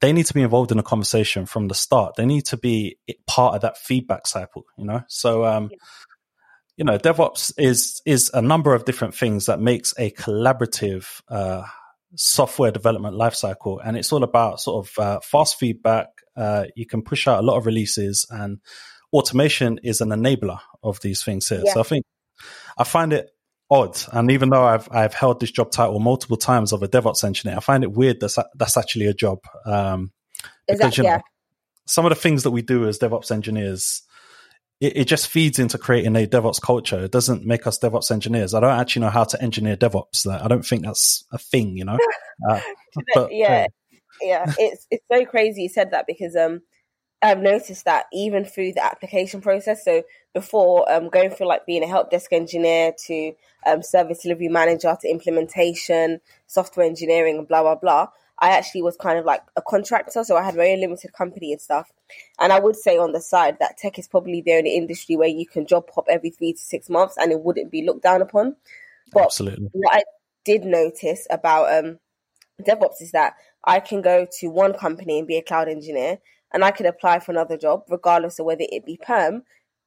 they 0.00 0.12
need 0.12 0.26
to 0.26 0.34
be 0.34 0.42
involved 0.42 0.72
in 0.72 0.78
a 0.78 0.82
conversation 0.82 1.46
from 1.46 1.68
the 1.68 1.74
start. 1.74 2.16
They 2.16 2.26
need 2.26 2.46
to 2.46 2.56
be 2.58 2.98
part 3.26 3.54
of 3.54 3.62
that 3.62 3.78
feedback 3.78 4.26
cycle, 4.26 4.64
you 4.76 4.84
know? 4.84 5.02
So, 5.08 5.44
um, 5.46 5.70
yeah. 5.72 5.78
You 6.76 6.84
know, 6.84 6.98
DevOps 6.98 7.52
is, 7.56 8.02
is 8.04 8.30
a 8.34 8.42
number 8.42 8.74
of 8.74 8.84
different 8.84 9.14
things 9.14 9.46
that 9.46 9.60
makes 9.60 9.94
a 9.98 10.10
collaborative, 10.10 11.20
uh, 11.28 11.62
software 12.16 12.70
development 12.70 13.16
lifecycle. 13.16 13.80
And 13.84 13.96
it's 13.96 14.12
all 14.12 14.22
about 14.22 14.60
sort 14.60 14.86
of, 14.86 14.98
uh, 14.98 15.20
fast 15.20 15.58
feedback. 15.58 16.08
Uh, 16.36 16.64
you 16.74 16.86
can 16.86 17.02
push 17.02 17.28
out 17.28 17.38
a 17.38 17.46
lot 17.46 17.56
of 17.56 17.66
releases 17.66 18.26
and 18.30 18.60
automation 19.12 19.78
is 19.84 20.00
an 20.00 20.08
enabler 20.08 20.58
of 20.82 21.00
these 21.00 21.22
things 21.22 21.48
here. 21.48 21.62
Yeah. 21.64 21.72
So 21.74 21.80
I 21.80 21.84
think 21.84 22.04
I 22.76 22.84
find 22.84 23.12
it 23.12 23.30
odd. 23.70 23.96
And 24.12 24.30
even 24.32 24.50
though 24.50 24.64
I've 24.64 24.88
I've 24.90 25.14
held 25.14 25.38
this 25.40 25.52
job 25.52 25.70
title 25.70 26.00
multiple 26.00 26.36
times 26.36 26.72
of 26.72 26.82
a 26.82 26.88
DevOps 26.88 27.22
engineer, 27.22 27.56
I 27.56 27.60
find 27.60 27.84
it 27.84 27.92
weird 27.92 28.18
that's 28.20 28.38
that's 28.56 28.76
actually 28.76 29.06
a 29.06 29.14
job. 29.14 29.38
Um, 29.64 30.10
because, 30.66 30.80
that, 30.80 30.96
you 30.98 31.04
know, 31.04 31.10
yeah. 31.10 31.20
some 31.86 32.04
of 32.04 32.10
the 32.10 32.16
things 32.16 32.42
that 32.42 32.50
we 32.50 32.62
do 32.62 32.88
as 32.88 32.98
DevOps 32.98 33.30
engineers, 33.30 34.02
it, 34.80 34.96
it, 34.96 35.04
just 35.04 35.28
feeds 35.28 35.58
into 35.58 35.78
creating 35.78 36.16
a 36.16 36.26
DevOps 36.26 36.60
culture. 36.60 37.04
It 37.04 37.12
doesn't 37.12 37.44
make 37.44 37.66
us 37.66 37.78
DevOps 37.78 38.10
engineers. 38.10 38.54
I 38.54 38.60
don't 38.60 38.78
actually 38.78 39.02
know 39.02 39.10
how 39.10 39.24
to 39.24 39.42
engineer 39.42 39.76
DevOps. 39.76 40.26
I 40.26 40.48
don't 40.48 40.66
think 40.66 40.84
that's 40.84 41.24
a 41.32 41.38
thing, 41.38 41.76
you 41.76 41.84
know. 41.84 41.98
Uh, 42.50 42.60
but, 43.14 43.32
yeah, 43.32 43.68
yeah, 44.20 44.52
it's 44.58 44.88
it's 44.90 45.04
so 45.10 45.24
crazy 45.24 45.62
you 45.62 45.68
said 45.68 45.92
that 45.92 46.04
because 46.04 46.34
um 46.34 46.62
I've 47.24 47.40
noticed 47.40 47.86
that 47.86 48.04
even 48.12 48.44
through 48.44 48.72
the 48.72 48.84
application 48.84 49.40
process. 49.40 49.82
So 49.84 50.02
before 50.34 50.90
um, 50.92 51.08
going 51.08 51.30
through 51.30 51.46
like 51.46 51.64
being 51.64 51.82
a 51.82 51.86
help 51.86 52.10
desk 52.10 52.32
engineer 52.32 52.92
to 53.06 53.32
um, 53.64 53.82
service 53.82 54.22
delivery 54.22 54.48
manager 54.48 54.94
to 55.00 55.08
implementation, 55.08 56.20
software 56.46 56.84
engineering, 56.84 57.46
blah 57.48 57.62
blah 57.62 57.76
blah. 57.76 58.08
I 58.44 58.50
actually 58.50 58.82
was 58.82 58.98
kind 58.98 59.18
of 59.18 59.24
like 59.24 59.40
a 59.56 59.62
contractor, 59.62 60.22
so 60.22 60.36
I 60.36 60.42
had 60.42 60.54
very 60.54 60.76
limited 60.76 61.14
company 61.14 61.52
and 61.52 61.60
stuff. 61.62 61.90
And 62.38 62.52
I 62.52 62.60
would 62.60 62.76
say 62.76 62.98
on 62.98 63.12
the 63.12 63.20
side 63.22 63.56
that 63.58 63.78
tech 63.78 63.98
is 63.98 64.06
probably 64.06 64.42
the 64.42 64.52
only 64.52 64.76
industry 64.76 65.16
where 65.16 65.28
you 65.28 65.46
can 65.46 65.66
job 65.66 65.88
hop 65.94 66.04
every 66.10 66.28
three 66.28 66.52
to 66.52 66.58
six 66.58 66.90
months 66.90 67.16
and 67.16 67.32
it 67.32 67.40
wouldn't 67.40 67.70
be 67.70 67.86
looked 67.86 68.02
down 68.02 68.20
upon. 68.20 68.56
But 69.14 69.24
Absolutely. 69.24 69.70
what 69.72 69.96
I 69.96 70.02
did 70.44 70.66
notice 70.66 71.26
about 71.30 71.72
um, 71.72 71.98
DevOps 72.62 73.00
is 73.00 73.12
that 73.12 73.32
I 73.64 73.80
can 73.80 74.02
go 74.02 74.26
to 74.40 74.48
one 74.48 74.74
company 74.74 75.18
and 75.18 75.26
be 75.26 75.38
a 75.38 75.42
cloud 75.42 75.70
engineer, 75.70 76.18
and 76.52 76.62
I 76.62 76.70
could 76.70 76.84
apply 76.84 77.20
for 77.20 77.32
another 77.32 77.56
job, 77.56 77.84
regardless 77.88 78.38
of 78.38 78.44
whether 78.44 78.66
it 78.68 78.84
be 78.84 79.00
perm, 79.02 79.44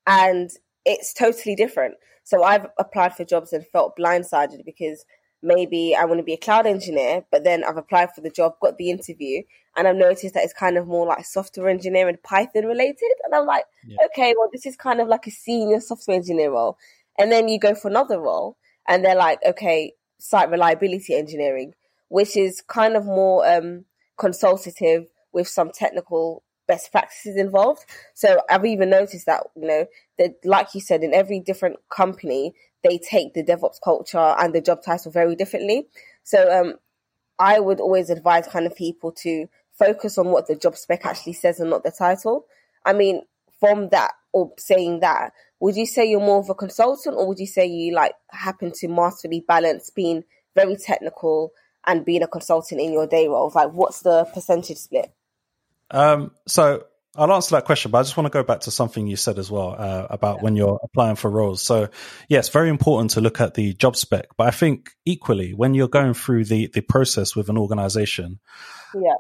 and 0.08 0.50
it's 0.84 1.14
totally 1.14 1.56
different. 1.56 1.94
So 2.24 2.42
I've 2.42 2.66
applied 2.80 3.16
for 3.16 3.24
jobs 3.24 3.54
and 3.54 3.68
felt 3.68 3.96
blindsided 3.96 4.66
because 4.66 5.06
maybe 5.41 5.96
I 5.96 6.06
want 6.06 6.20
to 6.20 6.24
be 6.24 6.34
a 6.34 6.38
cloud 6.38 6.65
engineer, 6.65 7.24
but 7.32 7.44
then 7.44 7.63
I've 7.63 7.77
applied 7.77 8.13
for 8.13 8.22
the 8.22 8.29
job, 8.29 8.56
got 8.62 8.77
the 8.77 8.89
interview, 8.89 9.44
and 9.75 9.88
I've 9.88 9.96
noticed 9.96 10.34
that 10.34 10.44
it's 10.44 10.53
kind 10.53 10.77
of 10.77 10.88
more 10.88 11.06
like 11.06 11.25
software 11.25 11.70
engineer 11.70 12.08
and 12.08 12.22
Python 12.24 12.65
related. 12.65 13.12
And 13.25 13.36
I'm 13.36 13.46
like, 13.46 13.65
yeah. 13.88 13.98
okay, 14.08 14.34
well, 14.38 14.50
this 14.51 14.65
is 14.65 14.75
kind 14.75 15.00
of 15.00 15.08
like 15.08 15.27
a 15.27 15.32
senior 15.32 15.79
software 15.79 16.17
engineer 16.17 16.51
role. 16.51 16.77
And 17.17 17.32
then 17.32 17.48
you 17.48 17.60
go 17.60 17.75
for 17.75 17.88
another 17.88 18.20
role, 18.20 18.58
and 18.88 19.03
they're 19.03 19.15
like, 19.15 19.39
okay, 19.46 19.94
site 20.20 20.50
reliability 20.50 21.13
engineering, 21.15 21.74
which 22.10 22.36
is 22.36 22.62
kind 22.62 22.96
of 22.96 23.06
more 23.06 23.48
um, 23.48 23.86
consultative 24.17 25.08
with 25.34 25.48
some 25.48 25.72
technical 25.72 26.44
best 26.67 26.91
practices 26.91 27.38
involved. 27.38 27.86
So 28.13 28.41
I've 28.50 28.65
even 28.65 28.89
noticed 28.89 29.25
that, 29.25 29.44
you 29.56 29.67
know, 29.67 29.86
that 30.17 30.36
like 30.44 30.74
you 30.74 30.82
said, 30.82 31.03
in 31.03 31.13
every 31.13 31.39
different 31.39 31.77
company, 31.89 32.53
they 32.88 32.98
take 32.98 33.34
the 33.34 33.44
DevOps 33.44 33.82
culture 33.84 34.17
and 34.17 34.53
the 34.53 34.62
job 34.62 34.84
title 34.84 35.12
very 35.12 35.36
differently. 35.36 35.88
So 36.24 36.51
um, 36.51 36.75
I 37.39 37.60
would 37.60 37.79
always 37.79 38.10
advise 38.10 38.48
kind 38.48 38.65
of 38.65 38.75
people 38.75 39.12
to 39.24 39.48
focus 39.77 40.17
on 40.17 40.27
what 40.27 40.48
the 40.48 40.56
job 40.56 40.75
spec 40.75 41.06
actually 41.06 41.34
says 41.34 41.60
and 41.60 41.70
not 41.70 41.84
the 41.84 41.91
title. 41.91 42.46
I 42.86 42.94
mean, 42.94 43.22
from 43.60 43.89
that 43.89 44.13
or 44.34 44.51
saying 44.58 45.01
that, 45.01 45.34
would 45.60 45.75
you 45.75 45.86
say 45.86 46.06
you're 46.06 46.20
more 46.20 46.39
of 46.39 46.50
a 46.50 46.56
consultant 46.56 47.15
or 47.15 47.27
would 47.27 47.39
you 47.39 47.48
say 47.48 47.65
you 47.65 47.94
like 47.94 48.13
happen 48.32 48.72
to 48.75 48.88
masterly 48.88 49.44
balance 49.48 49.89
being 49.89 50.24
very 50.56 50.75
technical 50.75 51.51
and 51.86 52.06
being 52.06 52.24
a 52.24 52.27
consultant 52.27 52.82
in 52.82 52.94
your 52.94 53.08
day 53.08 53.27
role? 53.27 53.51
Like, 53.53 53.72
what's 53.72 54.01
the 54.01 54.25
percentage 54.34 54.77
split? 54.77 55.12
Um, 55.89 56.32
so 56.48 56.86
I'll 57.18 57.34
answer 57.34 57.56
that 57.56 57.66
question, 57.66 57.90
but 57.90 57.98
I 57.98 58.04
just 58.04 58.16
want 58.16 58.26
to 58.26 58.32
go 58.32 58.44
back 58.44 58.62
to 58.62 58.72
something 58.72 59.08
you 59.08 59.16
said 59.16 59.40
as 59.40 59.50
well 59.50 59.76
uh, 59.78 60.06
about 60.10 60.38
yeah. 60.38 60.44
when 60.44 60.56
you're 60.56 60.80
applying 60.84 61.16
for 61.16 61.32
roles. 61.32 61.64
So, 61.64 61.90
yes, 62.30 62.50
very 62.50 62.70
important 62.70 63.12
to 63.12 63.22
look 63.22 63.42
at 63.42 63.56
the 63.56 63.74
job 63.74 63.96
spec, 63.96 64.28
but 64.38 64.48
I 64.48 64.52
think 64.52 64.92
equally 65.06 65.54
when 65.54 65.74
you're 65.74 65.88
going 65.88 66.14
through 66.14 66.46
the 66.46 66.68
the 66.68 66.82
process 66.82 67.36
with 67.36 67.50
an 67.50 67.58
organization, 67.58 68.40
yeah, 68.94 69.16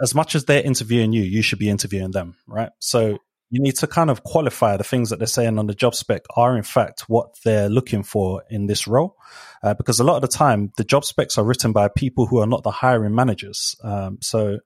as 0.00 0.14
much 0.14 0.34
as 0.34 0.44
they're 0.44 0.62
interviewing 0.62 1.12
you, 1.12 1.22
you 1.22 1.42
should 1.42 1.58
be 1.58 1.68
interviewing 1.68 2.12
them, 2.12 2.36
right? 2.46 2.70
So 2.78 3.18
you 3.50 3.60
need 3.60 3.76
to 3.76 3.88
kind 3.88 4.10
of 4.10 4.22
qualify 4.22 4.76
the 4.76 4.84
things 4.84 5.10
that 5.10 5.18
they're 5.18 5.26
saying 5.26 5.58
on 5.58 5.66
the 5.66 5.74
job 5.74 5.94
spec 5.94 6.22
are 6.36 6.56
in 6.56 6.62
fact 6.62 7.02
what 7.08 7.34
they're 7.44 7.68
looking 7.68 8.04
for 8.04 8.44
in 8.48 8.66
this 8.66 8.86
role, 8.86 9.16
uh, 9.64 9.74
because 9.74 9.98
a 9.98 10.04
lot 10.04 10.16
of 10.16 10.22
the 10.22 10.28
time 10.28 10.72
the 10.76 10.84
job 10.84 11.04
specs 11.04 11.36
are 11.36 11.44
written 11.44 11.72
by 11.72 11.88
people 11.88 12.26
who 12.26 12.38
are 12.38 12.46
not 12.46 12.62
the 12.62 12.70
hiring 12.70 13.14
managers. 13.14 13.74
Um, 13.82 14.18
so 14.20 14.60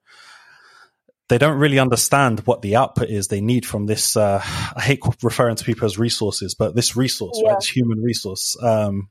they 1.29 1.39
don't 1.39 1.59
really 1.59 1.79
understand 1.79 2.41
what 2.41 2.63
the 2.63 2.77
output 2.77 3.09
is 3.09 3.29
they 3.29 3.41
need 3.41 3.65
from 3.65 3.87
this. 3.87 4.17
Uh, 4.17 4.41
I 4.77 4.81
hate 4.81 5.01
referring 5.23 5.57
to 5.57 5.65
people 5.65 5.87
as 5.87 5.99
resources, 5.99 6.55
but 6.55 6.75
this 6.75 6.97
resource, 6.97 7.41
yeah. 7.43 7.51
right? 7.51 7.61
This 7.61 7.69
human 7.69 8.01
resource. 8.03 8.57
Um, 8.63 9.11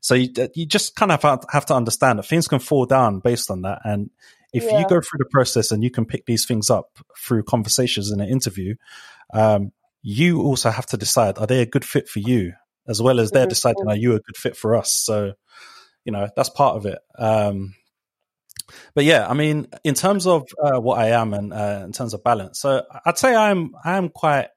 so 0.00 0.14
you, 0.14 0.30
you 0.54 0.66
just 0.66 0.96
kind 0.96 1.12
of 1.12 1.22
have 1.50 1.66
to 1.66 1.74
understand 1.74 2.18
that 2.18 2.26
things 2.26 2.48
can 2.48 2.58
fall 2.58 2.86
down 2.86 3.20
based 3.20 3.50
on 3.50 3.62
that. 3.62 3.80
And 3.84 4.10
if 4.52 4.64
yeah. 4.64 4.80
you 4.80 4.88
go 4.88 5.00
through 5.00 5.18
the 5.18 5.30
process 5.30 5.70
and 5.70 5.82
you 5.82 5.90
can 5.90 6.06
pick 6.06 6.26
these 6.26 6.44
things 6.44 6.70
up 6.70 6.98
through 7.18 7.44
conversations 7.44 8.10
in 8.10 8.20
an 8.20 8.28
interview, 8.28 8.74
um, 9.32 9.72
you 10.02 10.42
also 10.42 10.70
have 10.70 10.86
to 10.86 10.96
decide, 10.96 11.38
are 11.38 11.46
they 11.46 11.62
a 11.62 11.66
good 11.66 11.84
fit 11.84 12.08
for 12.08 12.18
you? 12.18 12.52
As 12.88 13.00
well 13.00 13.20
as 13.20 13.30
they're 13.30 13.44
mm-hmm. 13.44 13.50
deciding, 13.50 13.86
are 13.86 13.96
you 13.96 14.14
a 14.14 14.20
good 14.20 14.36
fit 14.36 14.56
for 14.56 14.74
us? 14.76 14.92
So, 14.92 15.34
you 16.04 16.10
know, 16.10 16.28
that's 16.34 16.50
part 16.50 16.76
of 16.76 16.86
it. 16.86 16.98
Um, 17.16 17.74
but 18.94 19.04
yeah, 19.04 19.26
I 19.28 19.34
mean, 19.34 19.68
in 19.84 19.94
terms 19.94 20.26
of 20.26 20.48
uh, 20.62 20.80
what 20.80 20.98
I 20.98 21.08
am 21.08 21.34
and 21.34 21.52
uh, 21.52 21.82
in 21.84 21.92
terms 21.92 22.14
of 22.14 22.22
balance, 22.22 22.60
so 22.60 22.82
I'd 23.04 23.18
say 23.18 23.34
I'm 23.34 23.74
I 23.84 23.96
am 23.96 24.08
quite 24.08 24.48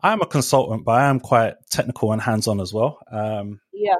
I 0.00 0.12
am 0.12 0.20
a 0.20 0.26
consultant, 0.26 0.84
but 0.84 0.92
I 0.92 1.08
am 1.08 1.20
quite 1.20 1.54
technical 1.70 2.12
and 2.12 2.20
hands 2.20 2.46
on 2.46 2.60
as 2.60 2.72
well. 2.72 2.98
Um, 3.10 3.60
yeah. 3.72 3.96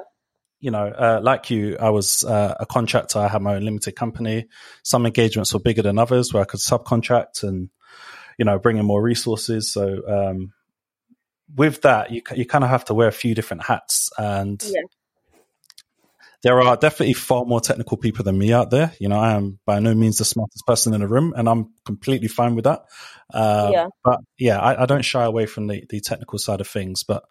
You 0.59 0.71
know, 0.71 0.87
uh, 0.87 1.19
like 1.21 1.49
you, 1.49 1.77
I 1.79 1.91
was 1.91 2.23
uh, 2.23 2.55
a 2.59 2.65
contractor. 2.65 3.19
I 3.19 3.27
had 3.27 3.41
my 3.41 3.55
own 3.55 3.63
limited 3.63 3.95
company. 3.95 4.47
Some 4.83 5.05
engagements 5.05 5.53
were 5.53 5.59
bigger 5.59 5.83
than 5.83 5.99
others, 5.99 6.33
where 6.33 6.41
I 6.41 6.47
could 6.47 6.59
subcontract 6.59 7.43
and 7.43 7.69
you 8.39 8.45
know 8.45 8.57
bring 8.57 8.77
in 8.77 8.85
more 8.85 9.01
resources. 9.01 9.71
So 9.71 10.01
um, 10.07 10.53
with 11.55 11.83
that, 11.83 12.11
you 12.11 12.23
you 12.35 12.45
kind 12.45 12.63
of 12.63 12.71
have 12.71 12.85
to 12.85 12.95
wear 12.95 13.07
a 13.07 13.11
few 13.11 13.35
different 13.35 13.65
hats, 13.65 14.09
and 14.17 14.63
yeah 14.65 14.81
there 16.43 16.61
are 16.61 16.77
definitely 16.77 17.13
far 17.13 17.45
more 17.45 17.59
technical 17.59 17.97
people 17.97 18.23
than 18.23 18.37
me 18.37 18.53
out 18.53 18.69
there. 18.69 18.93
You 18.99 19.09
know, 19.09 19.19
I 19.19 19.33
am 19.33 19.59
by 19.65 19.79
no 19.79 19.95
means 19.95 20.17
the 20.17 20.25
smartest 20.25 20.65
person 20.67 20.93
in 20.93 21.01
the 21.01 21.07
room, 21.07 21.33
and 21.35 21.49
I'm 21.49 21.73
completely 21.85 22.27
fine 22.27 22.55
with 22.55 22.65
that. 22.65 22.83
Uh, 23.33 23.69
yeah. 23.73 23.87
But 24.03 24.19
yeah, 24.37 24.59
I, 24.59 24.83
I, 24.83 24.85
don't 24.85 25.03
shy 25.03 25.25
away 25.25 25.47
from 25.47 25.67
the, 25.67 25.83
the 25.89 25.99
technical 25.99 26.37
side 26.37 26.61
of 26.61 26.67
things. 26.67 27.03
But 27.03 27.23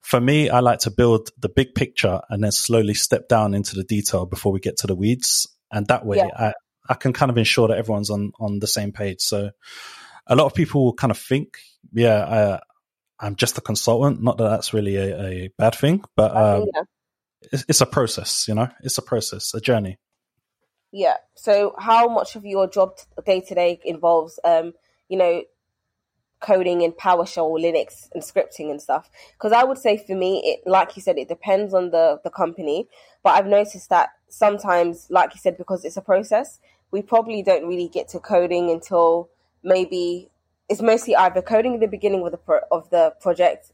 for 0.00 0.20
me, 0.20 0.50
I 0.50 0.60
like 0.60 0.80
to 0.80 0.90
build 0.90 1.30
the 1.38 1.48
big 1.48 1.74
picture 1.74 2.20
and 2.28 2.42
then 2.42 2.52
slowly 2.52 2.94
step 2.94 3.28
down 3.28 3.54
into 3.54 3.76
the 3.76 3.84
detail 3.84 4.26
before 4.26 4.52
we 4.52 4.60
get 4.60 4.78
to 4.78 4.88
the 4.88 4.96
weeds. 4.96 5.46
And 5.70 5.86
that 5.86 6.04
way, 6.04 6.18
yeah. 6.18 6.28
I, 6.36 6.52
I 6.88 6.94
can 6.94 7.12
kind 7.12 7.30
of 7.30 7.38
ensure 7.38 7.68
that 7.68 7.78
everyone's 7.78 8.10
on, 8.10 8.32
on 8.40 8.58
the 8.58 8.66
same 8.66 8.92
page. 8.92 9.20
So 9.20 9.50
a 10.26 10.34
lot 10.34 10.46
of 10.46 10.54
people 10.54 10.84
will 10.84 10.94
kind 10.94 11.12
of 11.12 11.18
think, 11.18 11.58
yeah, 11.92 12.60
I, 13.20 13.24
I'm 13.24 13.36
just 13.36 13.56
a 13.56 13.60
consultant. 13.60 14.20
Not 14.20 14.36
that 14.38 14.48
that's 14.48 14.74
really 14.74 14.96
a, 14.96 15.22
a 15.22 15.50
bad 15.56 15.76
thing, 15.76 16.02
but 16.16 16.36
um, 16.36 16.66
yeah 16.74 16.82
it's, 17.52 17.64
it's 17.68 17.80
a 17.80 17.86
process, 17.86 18.46
you 18.48 18.54
know, 18.54 18.68
it's 18.82 18.98
a 18.98 19.02
process, 19.02 19.54
a 19.54 19.60
journey. 19.60 19.98
Yeah. 20.92 21.16
So, 21.34 21.74
how 21.78 22.08
much 22.08 22.36
of 22.36 22.44
your 22.44 22.68
job 22.68 22.98
day 23.24 23.40
to 23.40 23.54
day 23.54 23.80
involves, 23.84 24.38
um, 24.44 24.74
you 25.08 25.16
know, 25.16 25.42
coding 26.40 26.82
in 26.82 26.92
PowerShell 26.92 27.58
Linux 27.60 28.08
and 28.12 28.22
scripting 28.22 28.70
and 28.70 28.80
stuff? 28.80 29.10
Because 29.32 29.52
I 29.52 29.64
would 29.64 29.78
say 29.78 29.96
for 29.96 30.14
me, 30.14 30.42
it 30.44 30.68
like 30.68 30.94
you 30.94 31.02
said, 31.02 31.16
it 31.16 31.28
depends 31.28 31.72
on 31.72 31.90
the 31.90 32.20
the 32.22 32.30
company. 32.30 32.88
But 33.22 33.36
I've 33.36 33.46
noticed 33.46 33.88
that 33.88 34.10
sometimes, 34.28 35.06
like 35.08 35.34
you 35.34 35.40
said, 35.40 35.56
because 35.56 35.84
it's 35.84 35.96
a 35.96 36.02
process, 36.02 36.60
we 36.90 37.00
probably 37.00 37.42
don't 37.42 37.66
really 37.66 37.88
get 37.88 38.08
to 38.08 38.20
coding 38.20 38.70
until 38.70 39.30
maybe 39.62 40.30
it's 40.68 40.82
mostly 40.82 41.16
either 41.16 41.40
coding 41.40 41.74
in 41.74 41.80
the 41.80 41.86
beginning 41.86 42.24
of 42.24 42.32
the 42.32 42.38
pro- 42.38 42.66
of 42.70 42.90
the 42.90 43.14
project 43.20 43.72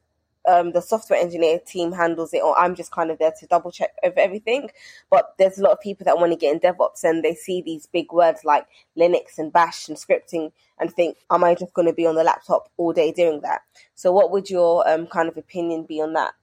um, 0.49 0.73
the 0.73 0.81
software 0.81 1.21
engineer 1.21 1.59
team 1.59 1.93
handles 1.93 2.33
it, 2.33 2.43
or 2.43 2.59
I'm 2.59 2.75
just 2.75 2.91
kind 2.91 3.11
of 3.11 3.19
there 3.19 3.33
to 3.39 3.47
double 3.47 3.71
check 3.71 3.91
over 4.03 4.19
everything. 4.19 4.71
But 5.11 5.35
there's 5.39 5.59
a 5.59 5.63
lot 5.63 5.73
of 5.73 5.81
people 5.81 6.05
that 6.05 6.19
want 6.19 6.33
to 6.33 6.37
get 6.37 6.53
in 6.53 6.61
DevOps 6.61 7.05
and 7.05 7.23
they 7.23 7.35
see 7.35 7.63
these 7.63 7.87
big 7.87 8.13
words 8.13 8.45
like 8.45 8.67
Linux 8.97 9.39
and 9.39 9.53
Bash 9.53 9.89
and 9.89 9.97
scripting 9.97 10.53
and 10.81 10.93
think, 10.93 11.17
am 11.31 11.45
I 11.45 11.55
just 11.55 11.75
going 11.75 11.89
to 11.89 11.95
be 11.95 12.07
on 12.07 12.15
the 12.15 12.25
laptop 12.25 12.71
all 12.77 12.93
day 12.93 13.13
doing 13.13 13.41
that? 13.43 13.63
So, 13.95 14.13
what 14.13 14.31
would 14.31 14.49
your 14.49 14.89
um, 14.89 15.07
kind 15.07 15.29
of 15.29 15.37
opinion 15.37 15.85
be 15.85 16.01
on 16.01 16.15
that? 16.15 16.35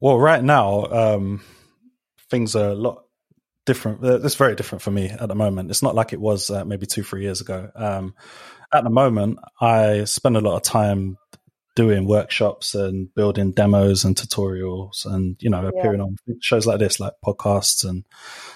Well, 0.00 0.18
right 0.18 0.42
now, 0.42 0.84
um, 0.86 1.42
things 2.30 2.56
are 2.56 2.70
a 2.70 2.74
lot 2.74 3.04
different. 3.66 4.02
Uh, 4.02 4.20
it's 4.22 4.34
very 4.34 4.56
different 4.56 4.82
for 4.82 4.90
me 4.90 5.10
at 5.10 5.28
the 5.28 5.34
moment. 5.34 5.70
It's 5.70 5.82
not 5.82 5.94
like 5.94 6.12
it 6.12 6.20
was 6.20 6.50
uh, 6.50 6.64
maybe 6.64 6.86
two, 6.86 7.02
three 7.02 7.22
years 7.22 7.40
ago. 7.40 7.70
Um, 7.74 8.14
at 8.72 8.84
the 8.84 8.90
moment, 8.90 9.38
I 9.60 10.04
spend 10.04 10.36
a 10.36 10.40
lot 10.40 10.56
of 10.56 10.62
time 10.62 11.18
doing 11.76 12.06
workshops 12.06 12.74
and 12.74 13.14
building 13.14 13.52
demos 13.52 14.04
and 14.04 14.16
tutorials 14.16 15.06
and, 15.06 15.36
you 15.40 15.50
know, 15.50 15.66
appearing 15.66 16.00
yeah. 16.00 16.04
on 16.04 16.16
shows 16.40 16.66
like 16.66 16.78
this, 16.78 16.98
like 16.98 17.12
podcasts 17.24 17.88
and 17.88 18.04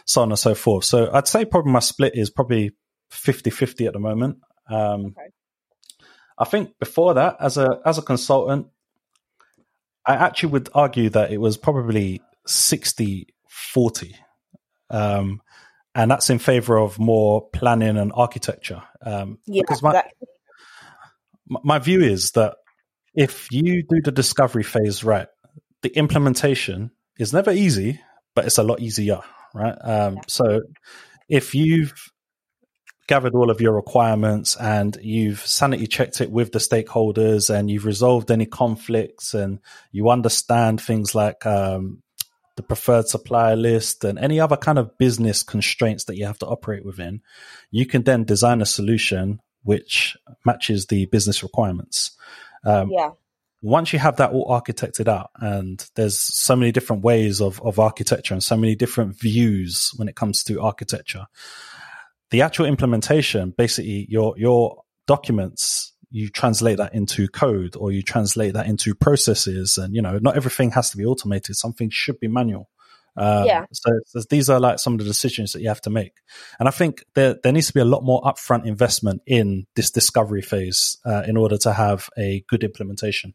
so 0.04 0.22
on 0.22 0.30
and 0.30 0.38
so 0.38 0.54
forth. 0.54 0.84
So 0.84 1.10
I'd 1.12 1.28
say 1.28 1.44
probably 1.44 1.72
my 1.72 1.78
split 1.78 2.16
is 2.16 2.30
probably 2.30 2.72
50 3.10 3.50
50 3.50 3.86
at 3.86 3.92
the 3.92 4.00
moment. 4.00 4.38
Um, 4.68 5.06
okay. 5.06 5.30
I 6.36 6.44
think 6.44 6.78
before 6.80 7.14
that, 7.14 7.36
as 7.38 7.56
a, 7.56 7.80
as 7.84 7.98
a 7.98 8.02
consultant, 8.02 8.66
I 10.04 10.14
actually 10.14 10.50
would 10.50 10.68
argue 10.74 11.08
that 11.10 11.32
it 11.32 11.38
was 11.38 11.56
probably 11.56 12.20
60 12.46 13.28
40. 13.48 14.16
Um, 14.90 15.40
and 15.94 16.10
that's 16.10 16.28
in 16.28 16.40
favor 16.40 16.76
of 16.76 16.98
more 16.98 17.48
planning 17.50 17.96
and 17.96 18.12
architecture. 18.14 18.82
Um, 19.00 19.38
yeah, 19.46 19.62
because 19.62 19.82
my, 19.82 20.02
my 21.46 21.78
view 21.78 22.02
is 22.02 22.32
that 22.32 22.56
if 23.14 23.50
you 23.52 23.82
do 23.82 24.00
the 24.02 24.12
discovery 24.12 24.62
phase 24.62 25.04
right, 25.04 25.28
the 25.82 25.96
implementation 25.96 26.90
is 27.18 27.32
never 27.32 27.52
easy, 27.52 28.00
but 28.34 28.44
it's 28.44 28.58
a 28.58 28.62
lot 28.62 28.80
easier, 28.80 29.20
right? 29.54 29.76
Um, 29.82 30.20
so 30.26 30.62
if 31.28 31.54
you've 31.54 31.94
gathered 33.06 33.34
all 33.34 33.50
of 33.50 33.60
your 33.60 33.74
requirements 33.74 34.56
and 34.56 34.96
you've 35.02 35.40
sanity 35.40 35.86
checked 35.86 36.20
it 36.20 36.30
with 36.30 36.52
the 36.52 36.58
stakeholders 36.58 37.54
and 37.54 37.70
you've 37.70 37.84
resolved 37.84 38.30
any 38.30 38.46
conflicts 38.46 39.34
and 39.34 39.60
you 39.92 40.08
understand 40.08 40.80
things 40.80 41.14
like 41.14 41.44
um, 41.44 42.02
the 42.56 42.62
preferred 42.62 43.06
supplier 43.06 43.56
list 43.56 44.04
and 44.04 44.18
any 44.18 44.40
other 44.40 44.56
kind 44.56 44.78
of 44.78 44.96
business 44.96 45.42
constraints 45.42 46.04
that 46.04 46.16
you 46.16 46.24
have 46.24 46.38
to 46.38 46.46
operate 46.46 46.84
within, 46.84 47.20
you 47.70 47.84
can 47.84 48.02
then 48.02 48.24
design 48.24 48.62
a 48.62 48.66
solution 48.66 49.40
which 49.62 50.16
matches 50.44 50.86
the 50.86 51.06
business 51.06 51.42
requirements. 51.42 52.13
Um, 52.64 52.90
yeah. 52.90 53.10
Once 53.62 53.94
you 53.94 53.98
have 53.98 54.16
that 54.16 54.30
all 54.32 54.46
architected 54.48 55.08
out, 55.08 55.30
and 55.36 55.88
there's 55.94 56.18
so 56.18 56.54
many 56.54 56.70
different 56.70 57.02
ways 57.02 57.40
of, 57.40 57.60
of 57.62 57.78
architecture 57.78 58.34
and 58.34 58.42
so 58.42 58.56
many 58.56 58.74
different 58.74 59.18
views 59.18 59.90
when 59.96 60.06
it 60.06 60.14
comes 60.14 60.44
to 60.44 60.60
architecture, 60.60 61.26
the 62.30 62.42
actual 62.42 62.66
implementation, 62.66 63.54
basically, 63.56 64.06
your 64.10 64.34
your 64.36 64.82
documents 65.06 65.92
you 66.10 66.28
translate 66.28 66.78
that 66.78 66.94
into 66.94 67.26
code 67.26 67.74
or 67.76 67.90
you 67.90 68.00
translate 68.00 68.54
that 68.54 68.66
into 68.66 68.94
processes 68.94 69.76
and 69.76 69.94
you 69.94 70.00
know 70.00 70.18
not 70.22 70.36
everything 70.36 70.70
has 70.70 70.88
to 70.88 70.96
be 70.96 71.04
automated 71.04 71.56
something 71.56 71.90
should 71.90 72.18
be 72.20 72.28
manual 72.28 72.70
um, 73.16 73.44
yeah. 73.44 73.66
So, 73.72 73.90
so, 74.06 74.22
these 74.28 74.50
are 74.50 74.58
like 74.58 74.78
some 74.78 74.94
of 74.94 74.98
the 74.98 75.04
decisions 75.04 75.52
that 75.52 75.62
you 75.62 75.68
have 75.68 75.80
to 75.82 75.90
make, 75.90 76.14
and 76.58 76.66
I 76.66 76.72
think 76.72 77.04
there 77.14 77.36
there 77.42 77.52
needs 77.52 77.68
to 77.68 77.74
be 77.74 77.80
a 77.80 77.84
lot 77.84 78.02
more 78.02 78.20
upfront 78.22 78.66
investment 78.66 79.22
in 79.26 79.66
this 79.76 79.90
discovery 79.90 80.42
phase 80.42 80.98
uh, 81.06 81.22
in 81.26 81.36
order 81.36 81.56
to 81.58 81.72
have 81.72 82.10
a 82.18 82.44
good 82.48 82.64
implementation. 82.64 83.34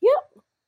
Yeah, 0.00 0.10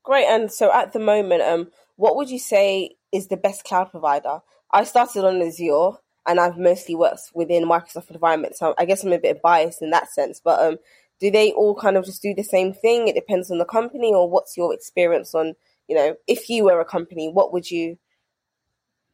great. 0.02 0.26
And 0.26 0.50
so 0.50 0.72
at 0.72 0.92
the 0.92 0.98
moment, 0.98 1.42
um, 1.42 1.70
what 1.94 2.16
would 2.16 2.28
you 2.28 2.40
say 2.40 2.96
is 3.12 3.28
the 3.28 3.36
best 3.36 3.64
cloud 3.64 3.90
provider? 3.90 4.40
I 4.72 4.82
started 4.82 5.24
on 5.24 5.40
Azure, 5.40 5.98
and 6.26 6.40
I've 6.40 6.58
mostly 6.58 6.96
worked 6.96 7.30
within 7.34 7.64
Microsoft 7.64 8.10
environment, 8.10 8.56
so 8.56 8.74
I 8.76 8.84
guess 8.84 9.04
I'm 9.04 9.12
a 9.12 9.18
bit 9.18 9.40
biased 9.42 9.80
in 9.80 9.90
that 9.90 10.10
sense. 10.10 10.40
But 10.42 10.60
um, 10.60 10.78
do 11.20 11.30
they 11.30 11.52
all 11.52 11.76
kind 11.76 11.96
of 11.96 12.04
just 12.04 12.20
do 12.20 12.34
the 12.34 12.42
same 12.42 12.72
thing? 12.72 13.06
It 13.06 13.14
depends 13.14 13.48
on 13.52 13.58
the 13.58 13.64
company, 13.64 14.12
or 14.12 14.28
what's 14.28 14.56
your 14.56 14.74
experience 14.74 15.36
on? 15.36 15.54
You 15.86 15.94
know, 15.94 16.16
if 16.26 16.50
you 16.50 16.64
were 16.64 16.80
a 16.80 16.84
company, 16.84 17.28
what 17.28 17.52
would 17.52 17.70
you 17.70 17.96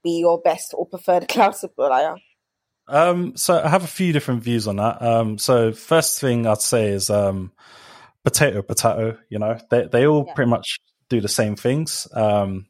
be 0.05 0.21
your 0.21 0.41
best 0.41 0.75
or 0.77 0.87
preferred 0.87 1.27
cloud 1.29 1.57
supplier? 1.57 2.17
Um, 2.87 3.37
so 3.37 3.61
I 3.63 3.69
have 3.69 3.83
a 3.83 3.89
few 3.89 4.13
different 4.13 4.43
views 4.43 4.69
on 4.69 4.77
that. 4.77 5.01
Um, 5.01 5.39
so 5.39 5.73
first 5.73 6.21
thing 6.21 6.47
I'd 6.47 6.61
say 6.61 6.89
is 6.89 7.11
um, 7.11 7.51
potato, 8.25 8.63
potato. 8.63 9.19
You 9.31 9.39
know, 9.39 9.59
they 9.71 9.88
they 9.90 10.07
all 10.07 10.25
yeah. 10.27 10.35
pretty 10.35 10.51
much 10.51 10.79
do 11.09 11.21
the 11.21 11.29
same 11.29 11.57
things. 11.57 12.07
Um, 12.12 12.67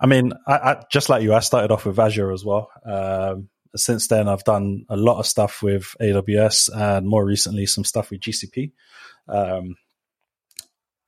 I 0.00 0.06
mean, 0.06 0.32
I, 0.46 0.52
I, 0.52 0.82
just 0.90 1.08
like 1.08 1.22
you, 1.22 1.32
I 1.32 1.40
started 1.40 1.70
off 1.70 1.86
with 1.86 1.98
Azure 1.98 2.32
as 2.32 2.44
well. 2.44 2.70
Um, 2.84 3.48
since 3.76 4.08
then, 4.08 4.28
I've 4.28 4.44
done 4.44 4.84
a 4.88 4.96
lot 4.96 5.18
of 5.18 5.26
stuff 5.26 5.62
with 5.62 5.94
AWS 6.00 6.70
and 6.74 7.06
more 7.06 7.24
recently 7.24 7.66
some 7.66 7.84
stuff 7.84 8.10
with 8.10 8.20
GCP. 8.20 8.72
Um, 9.28 9.76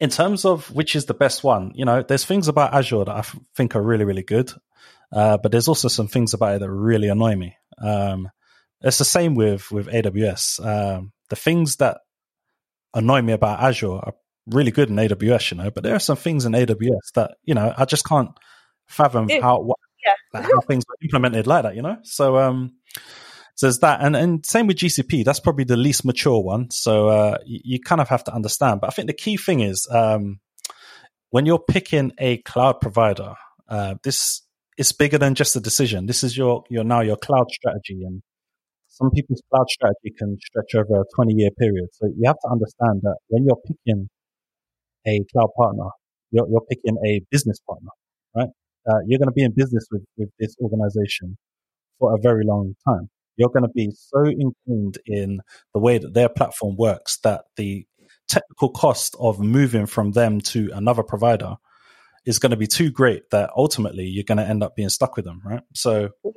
in 0.00 0.10
terms 0.10 0.44
of 0.44 0.70
which 0.70 0.94
is 0.94 1.06
the 1.06 1.14
best 1.14 1.42
one, 1.42 1.72
you 1.74 1.84
know, 1.84 2.02
there's 2.02 2.24
things 2.24 2.48
about 2.48 2.74
Azure 2.74 3.04
that 3.04 3.14
I 3.14 3.18
f- 3.20 3.38
think 3.54 3.74
are 3.74 3.82
really, 3.82 4.04
really 4.04 4.22
good. 4.22 4.52
Uh, 5.12 5.38
but 5.38 5.52
there's 5.52 5.68
also 5.68 5.88
some 5.88 6.08
things 6.08 6.34
about 6.34 6.56
it 6.56 6.58
that 6.60 6.70
really 6.70 7.08
annoy 7.08 7.36
me. 7.36 7.56
Um, 7.78 8.28
it's 8.82 8.98
the 8.98 9.04
same 9.04 9.34
with 9.34 9.70
with 9.70 9.86
AWS. 9.86 10.64
Um, 10.64 11.12
the 11.28 11.36
things 11.36 11.76
that 11.76 11.98
annoy 12.94 13.22
me 13.22 13.32
about 13.32 13.60
Azure 13.60 13.92
are 13.92 14.14
really 14.46 14.70
good 14.70 14.90
in 14.90 14.96
AWS, 14.96 15.52
you 15.52 15.56
know, 15.58 15.70
but 15.70 15.82
there 15.82 15.94
are 15.94 16.00
some 16.00 16.16
things 16.16 16.44
in 16.44 16.52
AWS 16.52 17.12
that 17.14 17.36
you 17.44 17.54
know 17.54 17.72
I 17.76 17.84
just 17.84 18.04
can't 18.04 18.30
fathom 18.86 19.30
it, 19.30 19.42
how 19.42 19.60
what, 19.60 19.78
yeah. 20.04 20.42
how 20.42 20.60
things 20.60 20.84
are 20.88 20.96
implemented 21.02 21.46
like 21.46 21.64
that, 21.64 21.76
you 21.76 21.82
know. 21.82 21.98
So 22.02 22.36
um, 22.38 22.74
so 23.56 23.66
there's 23.66 23.78
that, 23.78 24.02
and 24.02 24.14
and 24.14 24.44
same 24.44 24.66
with 24.66 24.76
GCP. 24.76 25.24
That's 25.24 25.40
probably 25.40 25.64
the 25.64 25.78
least 25.78 26.04
mature 26.04 26.42
one. 26.42 26.70
So 26.70 27.08
uh, 27.08 27.38
you, 27.46 27.60
you 27.64 27.80
kind 27.80 28.02
of 28.02 28.08
have 28.08 28.22
to 28.24 28.34
understand. 28.34 28.82
But 28.82 28.88
I 28.88 28.90
think 28.90 29.08
the 29.08 29.14
key 29.14 29.38
thing 29.38 29.60
is 29.60 29.88
um, 29.90 30.40
when 31.30 31.46
you're 31.46 31.58
picking 31.58 32.12
a 32.18 32.36
cloud 32.42 32.82
provider, 32.82 33.32
uh, 33.66 33.94
this 34.02 34.42
is 34.76 34.92
bigger 34.92 35.16
than 35.16 35.34
just 35.34 35.56
a 35.56 35.60
decision. 35.60 36.04
This 36.04 36.22
is 36.22 36.36
your 36.36 36.64
your 36.68 36.84
now 36.84 37.00
your 37.00 37.16
cloud 37.16 37.50
strategy, 37.50 38.02
and 38.04 38.20
some 38.88 39.10
people's 39.10 39.42
cloud 39.50 39.70
strategy 39.70 40.12
can 40.18 40.36
stretch 40.44 40.74
over 40.74 41.00
a 41.00 41.04
twenty 41.14 41.32
year 41.34 41.50
period. 41.58 41.88
So 41.92 42.08
you 42.08 42.24
have 42.26 42.36
to 42.44 42.50
understand 42.52 43.00
that 43.04 43.16
when 43.28 43.46
you're 43.46 43.62
picking 43.66 44.10
a 45.06 45.24
cloud 45.32 45.48
partner, 45.56 45.88
you're, 46.30 46.46
you're 46.50 46.66
picking 46.68 46.98
a 47.06 47.22
business 47.30 47.58
partner, 47.66 47.90
right? 48.34 48.50
Uh, 48.86 48.98
you're 49.06 49.18
going 49.18 49.28
to 49.28 49.32
be 49.32 49.44
in 49.44 49.52
business 49.54 49.86
with, 49.90 50.04
with 50.18 50.28
this 50.38 50.54
organization 50.60 51.38
for 51.98 52.14
a 52.14 52.18
very 52.20 52.44
long 52.44 52.74
time. 52.86 53.08
You're 53.36 53.50
going 53.50 53.62
to 53.62 53.72
be 53.74 53.90
so 53.92 54.24
ingrained 54.24 54.98
in 55.06 55.40
the 55.74 55.80
way 55.80 55.98
that 55.98 56.14
their 56.14 56.28
platform 56.28 56.76
works 56.76 57.18
that 57.18 57.44
the 57.56 57.86
technical 58.28 58.70
cost 58.70 59.14
of 59.20 59.38
moving 59.40 59.86
from 59.86 60.12
them 60.12 60.40
to 60.40 60.70
another 60.74 61.02
provider 61.02 61.56
is 62.24 62.38
going 62.38 62.50
to 62.50 62.56
be 62.56 62.66
too 62.66 62.90
great 62.90 63.30
that 63.30 63.50
ultimately 63.56 64.04
you're 64.04 64.24
going 64.24 64.38
to 64.38 64.44
end 64.44 64.62
up 64.62 64.74
being 64.74 64.88
stuck 64.88 65.16
with 65.16 65.24
them, 65.24 65.40
right? 65.44 65.62
So, 65.74 66.10
yeah. 66.24 66.30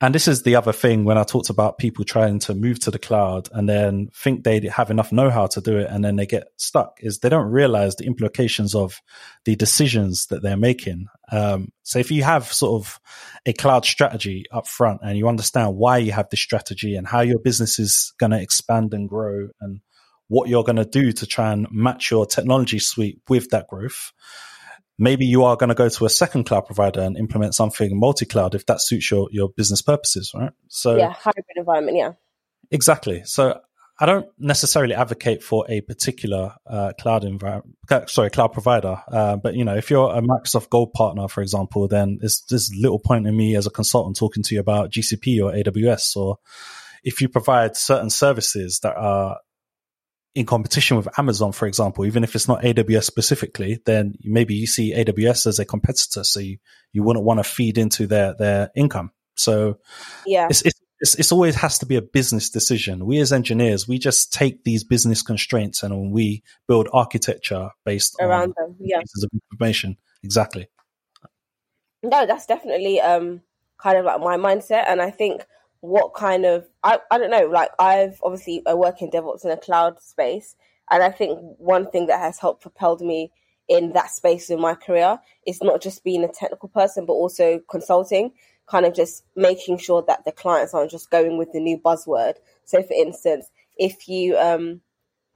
And 0.00 0.14
this 0.14 0.26
is 0.26 0.42
the 0.42 0.56
other 0.56 0.72
thing 0.72 1.04
when 1.04 1.16
I 1.16 1.22
talked 1.22 1.50
about 1.50 1.78
people 1.78 2.04
trying 2.04 2.40
to 2.40 2.54
move 2.54 2.80
to 2.80 2.90
the 2.90 2.98
cloud 2.98 3.48
and 3.52 3.68
then 3.68 4.08
think 4.12 4.42
they 4.42 4.60
have 4.68 4.90
enough 4.90 5.12
know 5.12 5.30
how 5.30 5.46
to 5.46 5.60
do 5.60 5.78
it 5.78 5.88
and 5.88 6.04
then 6.04 6.16
they 6.16 6.26
get 6.26 6.48
stuck 6.56 6.98
is 7.00 7.20
they 7.20 7.28
don't 7.28 7.50
realize 7.50 7.94
the 7.96 8.04
implications 8.04 8.74
of 8.74 9.00
the 9.44 9.54
decisions 9.54 10.26
that 10.26 10.42
they're 10.42 10.56
making. 10.56 11.06
Um, 11.30 11.68
so 11.84 12.00
if 12.00 12.10
you 12.10 12.24
have 12.24 12.52
sort 12.52 12.82
of 12.82 13.00
a 13.46 13.52
cloud 13.52 13.84
strategy 13.84 14.44
up 14.50 14.66
front 14.66 15.00
and 15.02 15.16
you 15.16 15.28
understand 15.28 15.76
why 15.76 15.98
you 15.98 16.12
have 16.12 16.28
this 16.28 16.40
strategy 16.40 16.96
and 16.96 17.06
how 17.06 17.20
your 17.20 17.38
business 17.38 17.78
is 17.78 18.12
going 18.18 18.32
to 18.32 18.40
expand 18.40 18.94
and 18.94 19.08
grow 19.08 19.48
and 19.60 19.80
what 20.28 20.48
you're 20.48 20.64
going 20.64 20.76
to 20.76 20.84
do 20.84 21.12
to 21.12 21.26
try 21.26 21.52
and 21.52 21.68
match 21.70 22.10
your 22.10 22.26
technology 22.26 22.78
suite 22.78 23.20
with 23.28 23.50
that 23.50 23.68
growth, 23.68 24.12
maybe 24.98 25.26
you 25.26 25.44
are 25.44 25.56
going 25.56 25.68
to 25.68 25.74
go 25.74 25.88
to 25.88 26.04
a 26.04 26.10
second 26.10 26.44
cloud 26.44 26.66
provider 26.66 27.00
and 27.00 27.16
implement 27.16 27.54
something 27.54 27.98
multi-cloud 27.98 28.54
if 28.54 28.66
that 28.66 28.80
suits 28.80 29.10
your, 29.10 29.28
your 29.30 29.48
business 29.48 29.82
purposes, 29.82 30.32
right? 30.34 30.52
So 30.68 30.96
yeah, 30.96 31.12
hybrid 31.12 31.44
environment, 31.56 31.96
yeah. 31.96 32.12
Exactly. 32.70 33.22
So 33.24 33.60
I 33.98 34.06
don't 34.06 34.26
necessarily 34.38 34.94
advocate 34.94 35.42
for 35.42 35.64
a 35.68 35.80
particular 35.80 36.54
uh, 36.66 36.92
cloud 37.00 37.24
environment, 37.24 37.76
uh, 37.90 38.06
sorry, 38.06 38.30
cloud 38.30 38.52
provider. 38.52 39.00
Uh, 39.08 39.36
but 39.36 39.54
you 39.54 39.64
know, 39.64 39.76
if 39.76 39.90
you're 39.90 40.10
a 40.10 40.20
Microsoft 40.20 40.70
Gold 40.70 40.92
partner, 40.92 41.28
for 41.28 41.42
example, 41.42 41.86
then 41.86 42.18
there's, 42.20 42.44
there's 42.48 42.72
little 42.76 42.98
point 42.98 43.26
in 43.26 43.36
me 43.36 43.56
as 43.56 43.66
a 43.66 43.70
consultant 43.70 44.16
talking 44.16 44.42
to 44.42 44.54
you 44.54 44.60
about 44.60 44.90
GCP 44.90 45.40
or 45.42 45.52
AWS, 45.52 46.16
or 46.16 46.38
if 47.04 47.20
you 47.20 47.28
provide 47.28 47.76
certain 47.76 48.10
services 48.10 48.80
that 48.82 48.96
are 48.96 49.38
in 50.34 50.46
competition 50.46 50.96
with 50.96 51.08
Amazon, 51.18 51.52
for 51.52 51.66
example, 51.66 52.04
even 52.04 52.24
if 52.24 52.34
it's 52.34 52.48
not 52.48 52.62
AWS 52.62 53.04
specifically, 53.04 53.80
then 53.86 54.16
maybe 54.24 54.54
you 54.54 54.66
see 54.66 54.92
AWS 54.92 55.46
as 55.46 55.58
a 55.58 55.64
competitor, 55.64 56.24
so 56.24 56.40
you, 56.40 56.58
you 56.92 57.02
wouldn't 57.02 57.24
want 57.24 57.38
to 57.38 57.44
feed 57.44 57.78
into 57.78 58.06
their 58.06 58.34
their 58.34 58.70
income. 58.74 59.12
So 59.36 59.78
yeah, 60.26 60.48
it's, 60.50 60.62
it's 60.62 60.80
it's, 61.00 61.14
it's 61.16 61.32
always 61.32 61.54
has 61.56 61.78
to 61.78 61.86
be 61.86 61.96
a 61.96 62.02
business 62.02 62.50
decision. 62.50 63.04
We 63.06 63.18
as 63.18 63.32
engineers, 63.32 63.86
we 63.86 63.98
just 63.98 64.32
take 64.32 64.64
these 64.64 64.84
business 64.84 65.22
constraints 65.22 65.82
and 65.82 66.12
we 66.12 66.42
build 66.66 66.88
architecture 66.92 67.70
based 67.84 68.16
around 68.20 68.54
on 68.58 68.68
them. 68.68 68.76
Yeah. 68.80 69.00
pieces 69.00 69.24
of 69.24 69.30
information. 69.50 69.96
Exactly. 70.22 70.68
No, 72.02 72.26
that's 72.26 72.46
definitely 72.46 73.00
um 73.00 73.42
kind 73.78 73.98
of 73.98 74.04
like 74.04 74.20
my 74.20 74.36
mindset, 74.36 74.84
and 74.88 75.00
I 75.00 75.10
think 75.10 75.44
what 75.84 76.14
kind 76.14 76.46
of 76.46 76.66
I 76.82 76.98
I 77.10 77.18
don't 77.18 77.30
know. 77.30 77.46
Like 77.46 77.68
I've 77.78 78.18
obviously 78.22 78.62
I 78.66 78.72
work 78.72 79.02
in 79.02 79.10
DevOps 79.10 79.44
in 79.44 79.50
a 79.50 79.56
cloud 79.56 80.00
space, 80.00 80.56
and 80.90 81.02
I 81.02 81.10
think 81.10 81.38
one 81.58 81.90
thing 81.90 82.06
that 82.06 82.20
has 82.20 82.38
helped 82.38 82.62
propelled 82.62 83.02
me 83.02 83.30
in 83.68 83.92
that 83.92 84.10
space 84.10 84.48
in 84.48 84.60
my 84.60 84.74
career 84.74 85.18
is 85.46 85.62
not 85.62 85.82
just 85.82 86.02
being 86.02 86.24
a 86.24 86.28
technical 86.28 86.70
person, 86.70 87.04
but 87.04 87.12
also 87.12 87.60
consulting. 87.70 88.32
Kind 88.66 88.86
of 88.86 88.94
just 88.94 89.24
making 89.36 89.76
sure 89.76 90.02
that 90.06 90.24
the 90.24 90.32
clients 90.32 90.72
aren't 90.72 90.90
just 90.90 91.10
going 91.10 91.36
with 91.36 91.52
the 91.52 91.60
new 91.60 91.78
buzzword. 91.78 92.36
So, 92.64 92.82
for 92.82 92.94
instance, 92.94 93.50
if 93.76 94.08
you 94.08 94.38
um, 94.38 94.80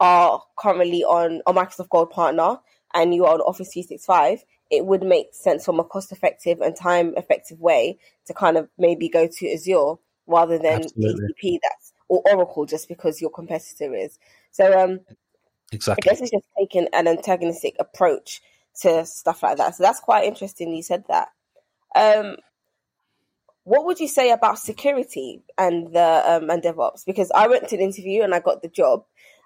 are 0.00 0.42
currently 0.56 1.04
on 1.04 1.42
a 1.46 1.52
Microsoft 1.52 1.90
Gold 1.90 2.08
partner 2.08 2.56
and 2.94 3.14
you 3.14 3.26
are 3.26 3.34
on 3.34 3.42
Office 3.42 3.68
365, 3.74 4.44
it 4.70 4.86
would 4.86 5.02
make 5.02 5.34
sense 5.34 5.66
from 5.66 5.78
a 5.78 5.84
cost 5.84 6.10
effective 6.10 6.62
and 6.62 6.74
time 6.74 7.12
effective 7.18 7.60
way 7.60 7.98
to 8.24 8.32
kind 8.32 8.56
of 8.56 8.70
maybe 8.78 9.10
go 9.10 9.28
to 9.30 9.52
Azure 9.52 9.96
rather 10.28 10.58
than 10.58 10.84
Absolutely. 10.84 11.28
GCP 11.42 11.58
that's 11.62 11.92
or 12.08 12.22
Oracle 12.30 12.66
just 12.66 12.88
because 12.88 13.20
your 13.20 13.30
competitor 13.30 13.94
is. 13.94 14.18
So 14.50 14.78
um 14.78 15.00
Exactly. 15.70 16.02
I 16.02 16.14
guess 16.14 16.22
it's 16.22 16.30
just 16.30 16.46
taking 16.58 16.88
an 16.94 17.06
antagonistic 17.06 17.74
approach 17.78 18.40
to 18.80 19.04
stuff 19.04 19.42
like 19.42 19.58
that. 19.58 19.74
So 19.74 19.82
that's 19.82 20.00
quite 20.00 20.24
interesting 20.24 20.72
you 20.72 20.82
said 20.82 21.04
that. 21.08 21.28
Um 21.96 22.36
what 23.68 23.84
would 23.84 24.00
you 24.00 24.08
say 24.08 24.30
about 24.30 24.58
security 24.58 25.42
and 25.58 25.92
the 25.92 26.22
um, 26.26 26.48
and 26.48 26.62
DevOps? 26.62 27.04
Because 27.04 27.30
I 27.34 27.48
went 27.48 27.68
to 27.68 27.76
an 27.76 27.82
interview 27.82 28.22
and 28.22 28.34
I 28.34 28.40
got 28.40 28.62
the 28.62 28.68
job, 28.68 29.04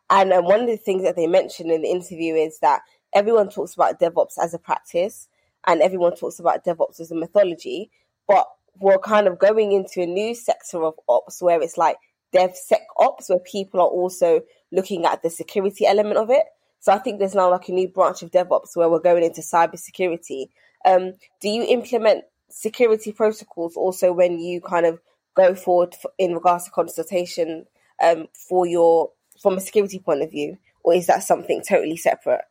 and 0.08 0.32
um, 0.32 0.44
one 0.44 0.60
of 0.60 0.68
the 0.68 0.76
things 0.76 1.02
that 1.02 1.16
they 1.16 1.26
mentioned 1.26 1.72
in 1.72 1.82
the 1.82 1.90
interview 1.90 2.36
is 2.36 2.60
that 2.60 2.82
everyone 3.12 3.48
talks 3.48 3.74
about 3.74 3.98
DevOps 3.98 4.34
as 4.40 4.54
a 4.54 4.60
practice, 4.60 5.26
and 5.66 5.82
everyone 5.82 6.14
talks 6.14 6.38
about 6.38 6.64
DevOps 6.64 7.00
as 7.00 7.10
a 7.10 7.16
methodology, 7.16 7.90
but 8.28 8.46
we're 8.80 8.98
kind 8.98 9.26
of 9.26 9.38
going 9.38 9.72
into 9.72 10.02
a 10.02 10.06
new 10.06 10.34
sector 10.34 10.82
of 10.84 10.94
ops 11.08 11.42
where 11.42 11.60
it's 11.60 11.78
like 11.78 11.96
DevSecOps, 12.34 13.28
where 13.28 13.38
people 13.40 13.80
are 13.80 13.88
also 13.88 14.40
looking 14.70 15.04
at 15.04 15.22
the 15.22 15.30
security 15.30 15.86
element 15.86 16.16
of 16.16 16.30
it. 16.30 16.44
So 16.80 16.92
I 16.92 16.98
think 16.98 17.18
there's 17.18 17.34
now 17.34 17.50
like 17.50 17.68
a 17.68 17.72
new 17.72 17.88
branch 17.88 18.22
of 18.22 18.30
DevOps 18.30 18.74
where 18.74 18.88
we're 18.88 18.98
going 19.00 19.22
into 19.22 19.40
cybersecurity. 19.40 20.48
Um, 20.84 21.12
do 21.40 21.48
you 21.48 21.62
implement 21.64 22.24
security 22.50 23.12
protocols 23.12 23.76
also 23.76 24.12
when 24.12 24.38
you 24.38 24.60
kind 24.60 24.86
of 24.86 25.00
go 25.36 25.54
forward 25.54 25.94
in 26.18 26.34
regards 26.34 26.64
to 26.64 26.70
consultation 26.70 27.66
um, 28.02 28.26
for 28.48 28.66
your 28.66 29.10
from 29.40 29.56
a 29.56 29.60
security 29.60 29.98
point 29.98 30.22
of 30.22 30.30
view, 30.30 30.58
or 30.82 30.94
is 30.94 31.06
that 31.06 31.22
something 31.22 31.62
totally 31.66 31.96
separate? 31.96 32.42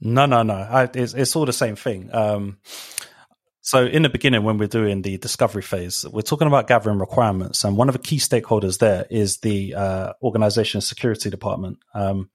No, 0.00 0.26
no, 0.26 0.42
no. 0.42 0.54
I, 0.54 0.88
it's, 0.94 1.14
it's 1.14 1.34
all 1.34 1.46
the 1.46 1.52
same 1.52 1.76
thing. 1.76 2.10
Um, 2.12 2.58
so 3.64 3.86
in 3.86 4.02
the 4.02 4.10
beginning, 4.10 4.44
when 4.44 4.58
we're 4.58 4.68
doing 4.68 5.00
the 5.00 5.16
discovery 5.16 5.62
phase, 5.62 6.04
we're 6.12 6.20
talking 6.20 6.46
about 6.46 6.66
gathering 6.66 6.98
requirements, 6.98 7.64
and 7.64 7.78
one 7.78 7.88
of 7.88 7.94
the 7.94 7.98
key 7.98 8.18
stakeholders 8.18 8.78
there 8.78 9.06
is 9.08 9.38
the 9.38 9.74
uh, 9.74 10.12
organization 10.22 10.82
security 10.82 11.30
department. 11.30 11.78
Um, 11.94 12.28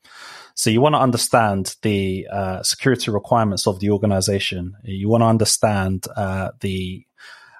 so 0.56 0.72
you 0.72 0.82
want 0.82 0.96
to 0.96 1.00
understand 1.00 1.76
the 1.84 2.28
uh, 2.32 2.64
security 2.64 3.12
requirements 3.12 3.68
of 3.68 3.80
the 3.80 3.92
organization. 3.92 4.74
You 4.84 5.08
want 5.08 5.22
to 5.22 5.28
understand 5.28 6.08
uh, 6.16 6.50
the 6.62 7.06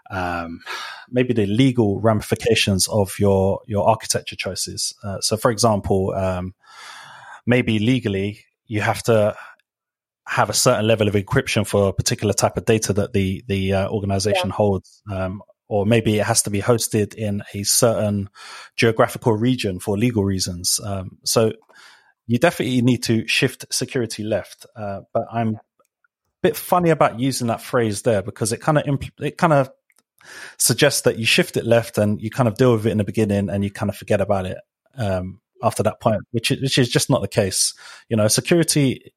um, 0.10 0.62
maybe 1.08 1.36
the 1.36 1.46
legal 1.46 2.02
ramifications 2.02 2.88
of 2.88 3.20
your 3.20 3.62
your 3.68 3.88
architecture 3.88 4.36
choices. 4.36 4.96
Uh, 5.04 5.22
so, 5.22 5.38
for 5.38 5.52
example, 5.52 6.12
um, 6.16 6.56
maybe 7.46 7.78
legally 7.78 8.46
you 8.66 8.82
have 8.82 9.04
to 9.04 9.36
have 10.30 10.52
a 10.52 10.54
certain 10.54 10.86
level 10.86 11.08
of 11.08 11.16
encryption 11.16 11.66
for 11.66 11.90
a 11.90 11.94
particular 11.94 12.34
type 12.34 12.56
of 12.56 12.64
data 12.64 12.94
that 12.94 13.14
the 13.14 13.44
the 13.48 13.74
uh, 13.74 13.90
organization 13.90 14.50
yeah. 14.50 14.54
holds, 14.54 15.02
um, 15.12 15.42
or 15.68 15.88
maybe 15.88 16.20
it 16.20 16.24
has 16.24 16.44
to 16.44 16.52
be 16.52 16.62
hosted 16.62 17.16
in 17.16 17.42
a 17.56 17.64
certain 17.64 18.30
geographical 18.76 19.34
region 19.34 19.80
for 19.80 19.98
legal 19.98 20.24
reasons. 20.24 20.80
Um, 20.86 21.18
so 21.24 21.54
you 22.28 22.38
definitely 22.38 22.84
need 22.84 23.02
to 23.04 23.28
shift 23.28 23.66
security 23.72 24.24
left. 24.24 24.68
Uh, 24.76 25.02
but 25.16 25.26
I'm 25.32 25.56
a 25.56 25.62
bit 26.44 26.56
funny 26.56 26.92
about 26.92 27.20
using 27.20 27.48
that 27.48 27.60
phrase 27.62 28.04
there 28.04 28.22
because 28.22 28.54
it 28.54 28.62
kind 28.62 28.78
of 28.78 28.84
impl- 28.84 29.26
it 29.26 29.36
kind 29.36 29.54
of 29.54 29.72
suggests 30.60 31.02
that 31.02 31.18
you 31.18 31.26
shift 31.26 31.58
it 31.58 31.66
left 31.66 31.98
and 31.98 32.22
you 32.22 32.30
kind 32.30 32.48
of 32.48 32.56
deal 32.56 32.74
with 32.74 32.86
it 32.86 32.92
in 32.92 33.00
the 33.00 33.04
beginning 33.04 33.50
and 33.50 33.64
you 33.64 33.72
kind 33.72 33.90
of 33.90 33.96
forget 33.96 34.22
about 34.22 34.46
it 34.46 34.60
um, 34.96 35.42
after 35.64 35.82
that 35.82 36.00
point, 36.00 36.22
which 36.30 36.52
is, 36.52 36.62
which 36.62 36.78
is 36.78 36.88
just 36.88 37.10
not 37.10 37.22
the 37.22 37.28
case. 37.28 37.74
You 38.10 38.18
know, 38.18 38.28
security 38.28 39.12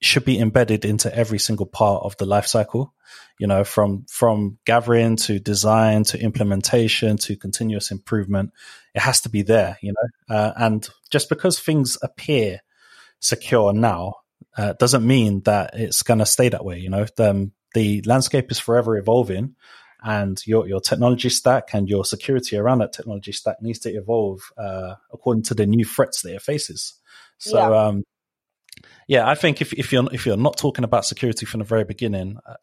should 0.00 0.24
be 0.24 0.38
embedded 0.38 0.84
into 0.84 1.14
every 1.14 1.38
single 1.38 1.66
part 1.66 2.04
of 2.04 2.16
the 2.18 2.26
life 2.26 2.46
cycle 2.46 2.94
you 3.38 3.46
know 3.46 3.64
from 3.64 4.04
from 4.08 4.58
gathering 4.64 5.16
to 5.16 5.38
design 5.38 6.04
to 6.04 6.20
implementation 6.20 7.16
to 7.16 7.36
continuous 7.36 7.90
improvement. 7.90 8.52
It 8.94 9.00
has 9.00 9.20
to 9.22 9.28
be 9.28 9.42
there 9.42 9.78
you 9.80 9.92
know? 9.92 10.36
Uh, 10.36 10.52
and 10.56 10.88
just 11.10 11.28
because 11.28 11.58
things 11.58 11.98
appear 12.02 12.60
secure 13.20 13.72
now 13.72 14.14
uh, 14.56 14.74
doesn't 14.74 15.06
mean 15.06 15.40
that 15.42 15.70
it's 15.74 16.02
going 16.02 16.18
to 16.18 16.26
stay 16.26 16.48
that 16.48 16.64
way 16.64 16.78
you 16.78 16.90
know? 16.90 17.06
The, 17.16 17.50
the 17.74 18.02
landscape 18.06 18.50
is 18.50 18.58
forever 18.58 18.96
evolving 18.96 19.54
and 20.02 20.40
your 20.46 20.68
your 20.68 20.80
technology 20.80 21.28
stack 21.28 21.74
and 21.74 21.88
your 21.88 22.04
security 22.04 22.56
around 22.56 22.78
that 22.78 22.92
technology 22.92 23.32
stack 23.32 23.56
needs 23.60 23.80
to 23.80 23.90
evolve 23.90 24.40
uh, 24.56 24.94
according 25.12 25.42
to 25.44 25.54
the 25.54 25.66
new 25.66 25.84
threats 25.84 26.22
that 26.22 26.34
it 26.34 26.42
faces. 26.42 26.94
So 27.38 27.58
yeah. 27.58 27.86
um 27.86 28.04
yeah, 29.08 29.26
I 29.26 29.34
think 29.34 29.60
if, 29.62 29.72
if 29.72 29.90
you're 29.90 30.06
if 30.12 30.26
you're 30.26 30.36
not 30.36 30.58
talking 30.58 30.84
about 30.84 31.06
security 31.06 31.46
from 31.46 31.58
the 31.58 31.64
very 31.64 31.84
beginning, 31.84 32.38
uh, 32.46 32.54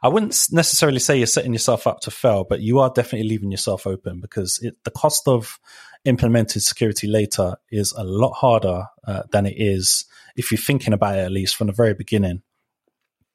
I 0.00 0.08
wouldn't 0.08 0.34
necessarily 0.52 1.00
say 1.00 1.18
you're 1.18 1.26
setting 1.26 1.52
yourself 1.52 1.86
up 1.86 2.00
to 2.00 2.10
fail, 2.10 2.44
but 2.48 2.60
you 2.60 2.78
are 2.78 2.90
definitely 2.90 3.28
leaving 3.28 3.50
yourself 3.50 3.86
open 3.86 4.20
because 4.20 4.60
it, 4.62 4.76
the 4.84 4.92
cost 4.92 5.26
of 5.26 5.58
implemented 6.04 6.62
security 6.62 7.08
later 7.08 7.56
is 7.70 7.92
a 7.92 8.04
lot 8.04 8.32
harder 8.32 8.86
uh, 9.06 9.24
than 9.32 9.44
it 9.44 9.56
is 9.56 10.06
if 10.36 10.52
you're 10.52 10.58
thinking 10.58 10.92
about 10.92 11.18
it 11.18 11.22
at 11.22 11.32
least 11.32 11.56
from 11.56 11.66
the 11.66 11.72
very 11.72 11.94
beginning. 11.94 12.42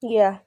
Yeah, 0.01 0.37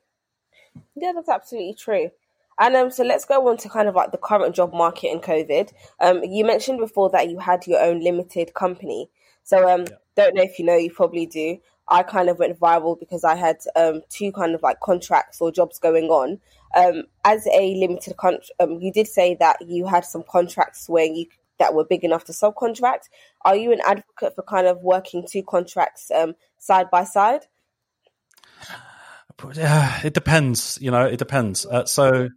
yeah, 0.95 1.13
that's 1.15 1.29
absolutely 1.29 1.75
true. 1.75 2.11
And 2.59 2.75
um, 2.75 2.91
so 2.91 3.05
let's 3.05 3.27
go 3.27 3.47
on 3.49 3.59
to 3.59 3.69
kind 3.69 3.89
of 3.89 3.95
like 3.95 4.13
the 4.13 4.19
current 4.19 4.55
job 4.55 4.73
market 4.73 5.09
in 5.09 5.21
COVID. 5.21 5.71
Um, 6.01 6.25
you 6.25 6.47
mentioned 6.47 6.79
before 6.79 7.11
that 7.11 7.29
you 7.29 7.39
had 7.39 7.67
your 7.67 7.83
own 7.83 8.01
limited 8.01 8.55
company. 8.55 9.11
So 9.43 9.69
um, 9.69 9.83
yeah. 9.83 9.97
don't 10.17 10.35
know 10.35 10.43
if 10.43 10.59
you 10.59 10.65
know, 10.65 10.77
you 10.77 10.91
probably 10.91 11.27
do. 11.27 11.59
I 11.89 12.03
kind 12.03 12.29
of 12.29 12.39
went 12.39 12.59
viral 12.59 12.99
because 12.99 13.25
I 13.25 13.37
had 13.37 13.59
um, 13.77 14.03
two 14.09 14.33
kind 14.33 14.55
of 14.55 14.63
like 14.63 14.81
contracts 14.81 15.41
or 15.41 15.53
jobs 15.53 15.79
going 15.79 16.07
on. 16.07 16.41
Um, 16.75 17.05
as 17.25 17.47
a 17.47 17.75
limited 17.77 18.17
con- 18.17 18.41
um, 18.61 18.81
you 18.81 18.93
did 18.93 19.07
say 19.07 19.37
that 19.41 19.59
you 19.67 19.87
had 19.87 20.05
some 20.05 20.25
contracts 20.29 20.89
where 20.89 21.05
you 21.05 21.27
that 21.59 21.75
were 21.75 21.85
big 21.85 22.05
enough 22.05 22.25
to 22.25 22.33
subcontract. 22.33 23.09
Are 23.43 23.57
you 23.57 23.73
an 23.73 23.81
advocate 23.87 24.35
for 24.35 24.43
kind 24.43 24.67
of 24.67 24.83
working 24.83 25.27
two 25.27 25.43
contracts 25.43 26.11
um, 26.11 26.35
side 26.59 26.91
by 26.91 27.05
side? 27.05 27.47
Uh, 29.43 30.01
it 30.05 30.15
depends. 30.15 30.79
You 30.81 30.91
know, 30.91 31.07
it 31.07 31.19
depends. 31.19 31.67
Uh, 31.67 31.85
so 31.85 32.29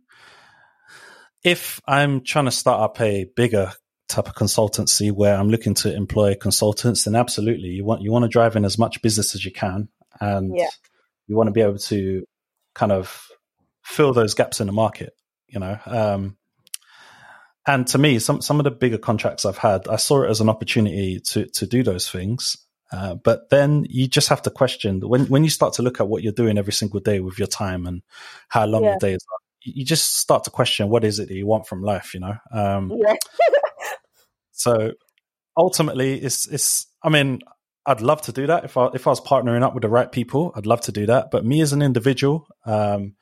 if 1.44 1.82
I'm 1.88 2.24
trying 2.24 2.46
to 2.46 2.52
start 2.52 2.82
up 2.82 3.02
a 3.02 3.26
bigger 3.36 3.74
type 4.10 4.28
of 4.28 4.36
consultancy 4.36 5.12
where 5.12 5.36
I'm 5.36 5.50
looking 5.50 5.76
to 5.76 5.96
employ 5.96 6.36
consultants, 6.36 7.06
then 7.06 7.16
absolutely 7.16 7.70
you 7.70 7.86
want 7.86 8.02
you 8.02 8.12
want 8.12 8.24
to 8.24 8.30
drive 8.30 8.56
in 8.56 8.66
as 8.66 8.78
much 8.78 9.02
business 9.02 9.36
as 9.36 9.46
you 9.46 9.52
can, 9.52 9.88
and 10.20 10.56
yeah. 10.56 10.68
you 11.28 11.38
want 11.38 11.48
to 11.48 11.54
be 11.54 11.62
able 11.62 11.78
to 11.78 12.26
kind 12.74 12.92
of 12.92 13.28
fill 13.84 14.14
those 14.14 14.34
gaps 14.34 14.60
in 14.60 14.68
the 14.68 14.74
market. 14.74 15.14
You 15.48 15.60
know, 15.60 15.80
um, 15.86 16.38
and 17.68 17.88
to 17.88 17.98
me, 17.98 18.20
some 18.20 18.42
some 18.42 18.60
of 18.60 18.64
the 18.64 18.72
bigger 18.72 18.98
contracts 18.98 19.46
I've 19.46 19.58
had, 19.58 19.88
I 19.88 19.98
saw 19.98 20.24
it 20.24 20.30
as 20.30 20.42
an 20.42 20.50
opportunity 20.50 21.20
to 21.20 21.46
to 21.46 21.68
do 21.68 21.84
those 21.84 22.10
things. 22.10 22.58
Uh, 22.92 23.14
but 23.14 23.52
then 23.52 23.86
you 23.88 24.08
just 24.08 24.30
have 24.30 24.42
to 24.42 24.50
question 24.50 25.00
when 25.02 25.28
when 25.28 25.44
you 25.44 25.50
start 25.50 25.74
to 25.74 25.84
look 25.84 26.00
at 26.00 26.08
what 26.08 26.24
you're 26.24 26.34
doing 26.34 26.58
every 26.58 26.74
single 26.74 27.00
day 27.00 27.20
with 27.20 27.38
your 27.38 27.48
time 27.48 27.86
and 27.86 28.02
how 28.48 28.66
long 28.66 28.84
yeah. 28.84 28.96
the 29.00 29.08
days 29.08 29.20
are. 29.32 29.38
You 29.62 29.84
just 29.84 30.18
start 30.18 30.46
to 30.46 30.50
question 30.50 30.88
what 30.88 31.04
is 31.04 31.20
it 31.20 31.28
that 31.28 31.36
you 31.36 31.46
want 31.46 31.68
from 31.68 31.84
life, 31.84 32.14
you 32.14 32.22
know. 32.22 32.34
Um, 32.52 32.92
yeah. 32.96 33.14
So 34.60 34.94
ultimately, 35.58 36.20
it's 36.22 36.48
it's. 36.48 36.88
I 37.02 37.10
mean, 37.10 37.40
I'd 37.86 38.02
love 38.02 38.22
to 38.24 38.32
do 38.32 38.48
that 38.48 38.66
if 38.66 38.78
I 38.78 38.88
if 38.94 39.08
I 39.08 39.10
was 39.10 39.22
partnering 39.22 39.64
up 39.64 39.74
with 39.74 39.84
the 39.84 39.90
right 39.90 40.12
people. 40.12 40.54
I'd 40.56 40.66
love 40.66 40.82
to 40.82 40.92
do 40.92 41.06
that. 41.08 41.32
But 41.32 41.46
me 41.46 41.62
as 41.62 41.74
an 41.74 41.82
individual, 41.82 42.48
um, 42.66 43.16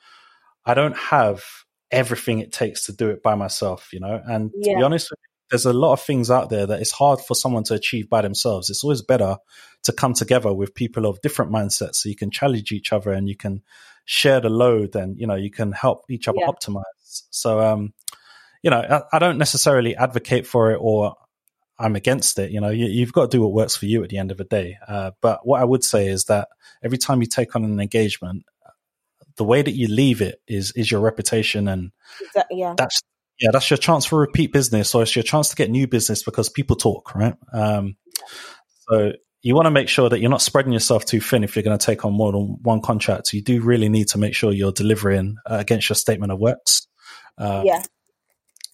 I 0.65 0.73
don't 0.73 0.97
have 0.97 1.43
everything 1.89 2.39
it 2.39 2.52
takes 2.52 2.86
to 2.88 2.91
do 2.91 3.10
it 3.10 3.23
by 3.23 3.36
myself. 3.36 3.89
You 3.93 4.00
know, 4.00 4.21
and 4.26 4.52
yeah. 4.56 4.73
to 4.73 4.78
be 4.80 4.84
honest 4.84 5.13
there's 5.50 5.65
a 5.65 5.73
lot 5.73 5.93
of 5.93 6.02
things 6.02 6.30
out 6.30 6.50
there 6.50 6.65
that 6.65 6.82
it's 6.82 6.91
hard 6.91 7.21
for 7.21 7.34
someone 7.34 7.63
to 7.63 7.73
achieve 7.73 8.10
by 8.10 8.21
themselves. 8.21 8.69
It's 8.69 8.84
always 8.84 9.02
better 9.02 9.38
to 9.84 9.93
come 9.93 10.13
together 10.13 10.54
with 10.54 10.76
people 10.76 11.06
of 11.06 11.21
different 11.21 11.52
mindsets 11.52 11.95
so 11.95 12.10
you 12.10 12.15
can 12.15 12.32
challenge 12.32 12.71
each 12.71 12.91
other 12.91 13.12
and 13.12 13.30
you 13.30 13.38
can 13.38 13.62
share 14.06 14.41
the 14.41 14.50
load 14.50 14.95
and 14.95 15.17
you 15.17 15.28
know 15.28 15.36
you 15.36 15.52
can 15.52 15.71
help 15.71 16.06
each 16.10 16.28
other 16.28 16.39
yeah. 16.41 16.47
optimize. 16.47 16.84
So 17.30 17.60
um 17.60 17.93
you 18.63 18.71
know, 18.71 18.80
I, 18.80 19.15
I 19.15 19.19
don't 19.19 19.38
necessarily 19.38 19.95
advocate 19.95 20.47
for 20.47 20.71
it 20.71 20.80
or 20.82 21.15
I'm 21.79 21.95
against 21.95 22.39
it. 22.39 22.51
You 22.51 22.61
know, 22.61 22.69
you, 22.69 23.05
have 23.05 23.13
got 23.13 23.29
to 23.31 23.37
do 23.37 23.41
what 23.41 23.53
works 23.53 23.75
for 23.75 23.85
you 23.85 24.03
at 24.03 24.09
the 24.09 24.17
end 24.17 24.31
of 24.31 24.37
the 24.37 24.43
day. 24.43 24.77
Uh, 24.87 25.11
but 25.21 25.45
what 25.45 25.61
I 25.61 25.63
would 25.63 25.83
say 25.83 26.07
is 26.07 26.25
that 26.25 26.49
every 26.83 26.97
time 26.97 27.21
you 27.21 27.27
take 27.27 27.55
on 27.55 27.63
an 27.63 27.79
engagement, 27.79 28.45
the 29.35 29.43
way 29.43 29.61
that 29.61 29.75
you 29.75 29.87
leave 29.87 30.21
it 30.21 30.41
is 30.47 30.71
is 30.75 30.89
your 30.89 30.99
reputation, 31.01 31.67
and 31.67 31.91
exactly, 32.19 32.59
yeah, 32.59 32.73
that's 32.75 33.01
yeah, 33.39 33.51
that's 33.53 33.69
your 33.69 33.77
chance 33.77 34.05
for 34.05 34.19
repeat 34.19 34.51
business, 34.51 34.95
or 34.95 35.03
it's 35.03 35.15
your 35.15 35.23
chance 35.23 35.49
to 35.49 35.55
get 35.55 35.69
new 35.69 35.87
business 35.87 36.23
because 36.23 36.49
people 36.49 36.75
talk, 36.75 37.13
right? 37.13 37.35
Um, 37.53 37.97
so 38.89 39.11
you 39.43 39.55
want 39.55 39.67
to 39.67 39.71
make 39.71 39.89
sure 39.89 40.09
that 40.09 40.19
you're 40.19 40.31
not 40.31 40.41
spreading 40.41 40.73
yourself 40.73 41.05
too 41.05 41.21
thin 41.21 41.43
if 41.43 41.55
you're 41.55 41.63
going 41.63 41.77
to 41.77 41.85
take 41.85 42.03
on 42.03 42.13
more 42.13 42.31
than 42.31 42.57
one 42.63 42.81
contract. 42.81 43.27
So 43.27 43.37
you 43.37 43.43
do 43.43 43.61
really 43.61 43.89
need 43.89 44.07
to 44.09 44.17
make 44.17 44.33
sure 44.33 44.51
you're 44.51 44.71
delivering 44.71 45.37
uh, 45.45 45.57
against 45.59 45.89
your 45.89 45.95
statement 45.95 46.31
of 46.31 46.39
works. 46.39 46.87
Uh, 47.37 47.61
yeah. 47.63 47.83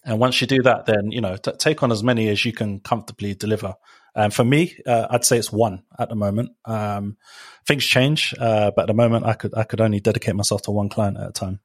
And 0.05 0.19
once 0.19 0.41
you 0.41 0.47
do 0.47 0.61
that, 0.63 0.85
then 0.85 1.11
you 1.11 1.21
know 1.21 1.37
t- 1.37 1.51
take 1.57 1.83
on 1.83 1.91
as 1.91 2.03
many 2.03 2.29
as 2.29 2.43
you 2.43 2.53
can 2.53 2.79
comfortably 2.79 3.35
deliver. 3.35 3.75
And 4.15 4.33
for 4.33 4.43
me, 4.43 4.75
uh, 4.85 5.07
I'd 5.09 5.25
say 5.25 5.37
it's 5.37 5.51
one 5.51 5.83
at 5.97 6.09
the 6.09 6.15
moment. 6.15 6.51
Um, 6.65 7.17
things 7.65 7.85
change, 7.85 8.33
uh, 8.39 8.71
but 8.75 8.83
at 8.83 8.87
the 8.87 8.93
moment, 8.93 9.25
I 9.25 9.33
could 9.33 9.53
I 9.55 9.63
could 9.63 9.81
only 9.81 9.99
dedicate 9.99 10.35
myself 10.35 10.61
to 10.63 10.71
one 10.71 10.89
client 10.89 11.17
at 11.17 11.29
a 11.29 11.31
time. 11.31 11.59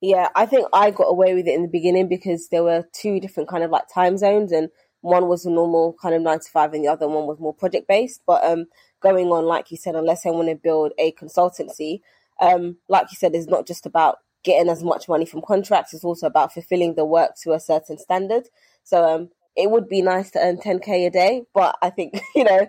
Yeah, 0.00 0.28
I 0.36 0.46
think 0.46 0.68
I 0.72 0.90
got 0.90 1.04
away 1.04 1.34
with 1.34 1.48
it 1.48 1.54
in 1.54 1.62
the 1.62 1.68
beginning 1.68 2.08
because 2.08 2.48
there 2.48 2.62
were 2.62 2.84
two 2.92 3.18
different 3.18 3.48
kind 3.48 3.64
of 3.64 3.70
like 3.70 3.84
time 3.92 4.18
zones, 4.18 4.52
and 4.52 4.68
one 5.00 5.26
was 5.26 5.46
a 5.46 5.50
normal 5.50 5.96
kind 6.00 6.14
of 6.14 6.22
nine 6.22 6.40
to 6.40 6.50
five, 6.50 6.72
and 6.74 6.84
the 6.84 6.88
other 6.88 7.08
one 7.08 7.26
was 7.26 7.40
more 7.40 7.54
project 7.54 7.88
based. 7.88 8.20
But 8.26 8.44
um, 8.44 8.66
going 9.00 9.28
on, 9.28 9.44
like 9.44 9.70
you 9.70 9.76
said, 9.76 9.94
unless 9.94 10.26
I 10.26 10.30
want 10.30 10.48
to 10.48 10.54
build 10.54 10.92
a 10.98 11.12
consultancy, 11.12 12.00
um, 12.40 12.76
like 12.88 13.10
you 13.10 13.16
said, 13.16 13.34
it's 13.34 13.48
not 13.48 13.66
just 13.66 13.86
about 13.86 14.18
getting 14.46 14.70
as 14.70 14.82
much 14.82 15.08
money 15.08 15.26
from 15.26 15.42
contracts; 15.42 15.92
it's 15.92 16.04
also 16.04 16.26
about 16.26 16.54
fulfilling 16.54 16.94
the 16.94 17.04
work 17.04 17.32
to 17.42 17.52
a 17.52 17.60
certain 17.60 17.98
standard. 17.98 18.48
So 18.84 19.04
um, 19.04 19.28
it 19.54 19.70
would 19.70 19.88
be 19.88 20.00
nice 20.00 20.30
to 20.30 20.38
earn 20.38 20.56
10k 20.56 21.06
a 21.06 21.10
day, 21.10 21.42
but 21.52 21.76
I 21.82 21.90
think 21.90 22.18
you 22.34 22.44
know, 22.44 22.68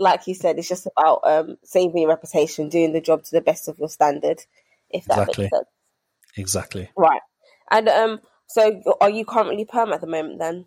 like 0.00 0.26
you 0.26 0.34
said, 0.34 0.58
it's 0.58 0.68
just 0.68 0.86
about 0.86 1.20
um, 1.22 1.58
saving 1.62 1.98
your 1.98 2.08
reputation, 2.08 2.68
doing 2.68 2.92
the 2.92 3.00
job 3.00 3.22
to 3.24 3.30
the 3.30 3.40
best 3.40 3.68
of 3.68 3.78
your 3.78 3.88
standard. 3.88 4.42
If 4.90 5.04
that 5.04 5.18
exactly. 5.18 5.44
makes 5.44 5.56
sense. 5.56 5.68
Exactly. 6.36 6.90
Right. 6.96 7.20
And 7.70 7.88
um, 7.88 8.20
so 8.48 8.82
are 9.00 9.10
you 9.10 9.24
currently 9.24 9.64
perm 9.64 9.92
at 9.92 10.00
the 10.00 10.06
moment 10.06 10.38
then? 10.38 10.64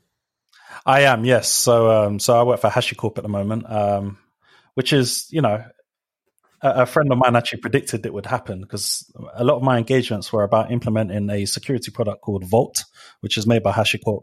I 0.85 1.01
am, 1.01 1.25
yes. 1.25 1.49
So 1.49 1.89
um, 1.89 2.19
so 2.19 2.39
I 2.39 2.43
work 2.43 2.61
for 2.61 2.69
HashiCorp 2.69 3.17
at 3.17 3.23
the 3.23 3.29
moment, 3.29 3.69
um, 3.69 4.17
which 4.75 4.93
is, 4.93 5.27
you 5.31 5.41
know, 5.41 5.63
a, 6.61 6.85
friend 6.85 7.11
of 7.11 7.17
mine 7.17 7.35
actually 7.35 7.61
predicted 7.61 8.05
it 8.05 8.13
would 8.13 8.25
happen 8.25 8.61
because 8.61 9.11
a 9.33 9.43
lot 9.43 9.57
of 9.57 9.63
my 9.63 9.77
engagements 9.77 10.31
were 10.31 10.43
about 10.43 10.71
implementing 10.71 11.29
a 11.29 11.45
security 11.45 11.91
product 11.91 12.21
called 12.21 12.45
Vault, 12.45 12.83
which 13.21 13.37
is 13.37 13.47
made 13.47 13.63
by 13.63 13.71
HashiCorp. 13.71 14.21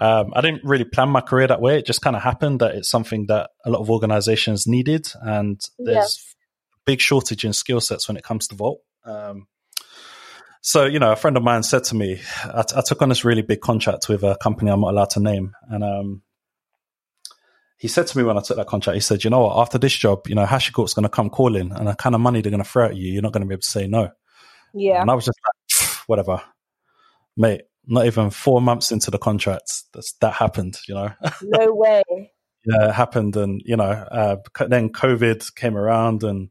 Um, 0.00 0.32
I 0.34 0.40
didn't 0.40 0.62
really 0.64 0.84
plan 0.84 1.08
my 1.08 1.20
career 1.20 1.48
that 1.48 1.60
way. 1.60 1.78
It 1.78 1.86
just 1.86 2.02
kind 2.02 2.14
of 2.14 2.22
happened 2.22 2.60
that 2.60 2.74
it's 2.74 2.88
something 2.88 3.26
that 3.26 3.50
a 3.64 3.70
lot 3.70 3.80
of 3.80 3.90
organizations 3.90 4.66
needed, 4.66 5.08
and 5.20 5.60
there's 5.78 6.24
yeah. 6.24 6.44
big 6.84 7.00
shortage 7.00 7.44
in 7.44 7.52
skill 7.52 7.80
sets 7.80 8.06
when 8.06 8.16
it 8.16 8.22
comes 8.22 8.48
to 8.48 8.54
Vault. 8.54 8.80
Um, 9.04 9.48
so, 10.60 10.86
you 10.86 10.98
know, 10.98 11.12
a 11.12 11.16
friend 11.16 11.36
of 11.36 11.42
mine 11.42 11.62
said 11.62 11.84
to 11.84 11.94
me, 11.94 12.20
I, 12.44 12.62
t- 12.62 12.76
I 12.76 12.82
took 12.82 13.00
on 13.02 13.08
this 13.08 13.24
really 13.24 13.42
big 13.42 13.60
contract 13.60 14.08
with 14.08 14.22
a 14.22 14.36
company 14.36 14.70
I'm 14.70 14.80
not 14.80 14.90
allowed 14.90 15.10
to 15.10 15.20
name. 15.20 15.54
And 15.68 15.84
um, 15.84 16.22
he 17.78 17.86
said 17.86 18.08
to 18.08 18.18
me 18.18 18.24
when 18.24 18.36
I 18.36 18.40
took 18.40 18.56
that 18.56 18.66
contract, 18.66 18.96
he 18.96 19.00
said, 19.00 19.22
you 19.22 19.30
know 19.30 19.42
what, 19.42 19.56
after 19.58 19.78
this 19.78 19.94
job, 19.94 20.26
you 20.26 20.34
know, 20.34 20.44
HashiCorp's 20.44 20.94
going 20.94 21.04
to 21.04 21.08
come 21.08 21.30
calling 21.30 21.72
and 21.72 21.86
the 21.86 21.94
kind 21.94 22.14
of 22.14 22.20
money 22.20 22.40
they're 22.40 22.50
going 22.50 22.62
to 22.62 22.68
throw 22.68 22.86
at 22.86 22.96
you, 22.96 23.12
you're 23.12 23.22
not 23.22 23.32
going 23.32 23.42
to 23.42 23.46
be 23.46 23.54
able 23.54 23.62
to 23.62 23.68
say 23.68 23.86
no. 23.86 24.10
Yeah. 24.74 25.00
And 25.00 25.10
I 25.10 25.14
was 25.14 25.24
just 25.24 25.38
like, 25.46 25.88
whatever. 26.08 26.42
Mate, 27.36 27.62
not 27.86 28.06
even 28.06 28.30
four 28.30 28.60
months 28.60 28.90
into 28.90 29.12
the 29.12 29.18
contract, 29.18 29.84
that's, 29.94 30.12
that 30.14 30.34
happened, 30.34 30.76
you 30.88 30.94
know? 30.94 31.12
No 31.42 31.72
way. 31.72 32.02
yeah, 32.66 32.88
it 32.88 32.94
happened. 32.94 33.36
And, 33.36 33.62
you 33.64 33.76
know, 33.76 33.84
uh, 33.84 34.36
then 34.66 34.90
COVID 34.90 35.54
came 35.54 35.76
around 35.76 36.24
and 36.24 36.50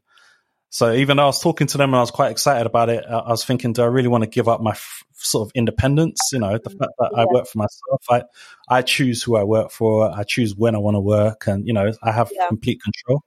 so 0.70 0.92
even 0.92 1.16
though 1.16 1.24
I 1.24 1.26
was 1.26 1.40
talking 1.40 1.66
to 1.68 1.78
them 1.78 1.90
and 1.90 1.96
I 1.96 2.00
was 2.00 2.10
quite 2.10 2.30
excited 2.30 2.66
about 2.66 2.90
it, 2.90 3.04
I 3.06 3.30
was 3.30 3.44
thinking, 3.44 3.72
do 3.72 3.82
I 3.82 3.86
really 3.86 4.08
want 4.08 4.24
to 4.24 4.30
give 4.30 4.48
up 4.48 4.60
my 4.60 4.72
f- 4.72 5.04
sort 5.14 5.48
of 5.48 5.52
independence? 5.54 6.20
You 6.32 6.40
know, 6.40 6.58
the 6.58 6.70
fact 6.70 6.92
that 6.98 7.10
yeah. 7.12 7.22
I 7.22 7.26
work 7.26 7.46
for 7.46 7.58
myself, 7.58 8.04
I, 8.10 8.22
I 8.68 8.82
choose 8.82 9.22
who 9.22 9.36
I 9.36 9.44
work 9.44 9.70
for, 9.70 10.10
I 10.10 10.24
choose 10.24 10.54
when 10.54 10.74
I 10.74 10.78
want 10.78 10.96
to 10.96 11.00
work, 11.00 11.46
and 11.46 11.66
you 11.66 11.72
know, 11.72 11.92
I 12.02 12.12
have 12.12 12.30
yeah. 12.34 12.48
complete 12.48 12.80
control. 12.82 13.22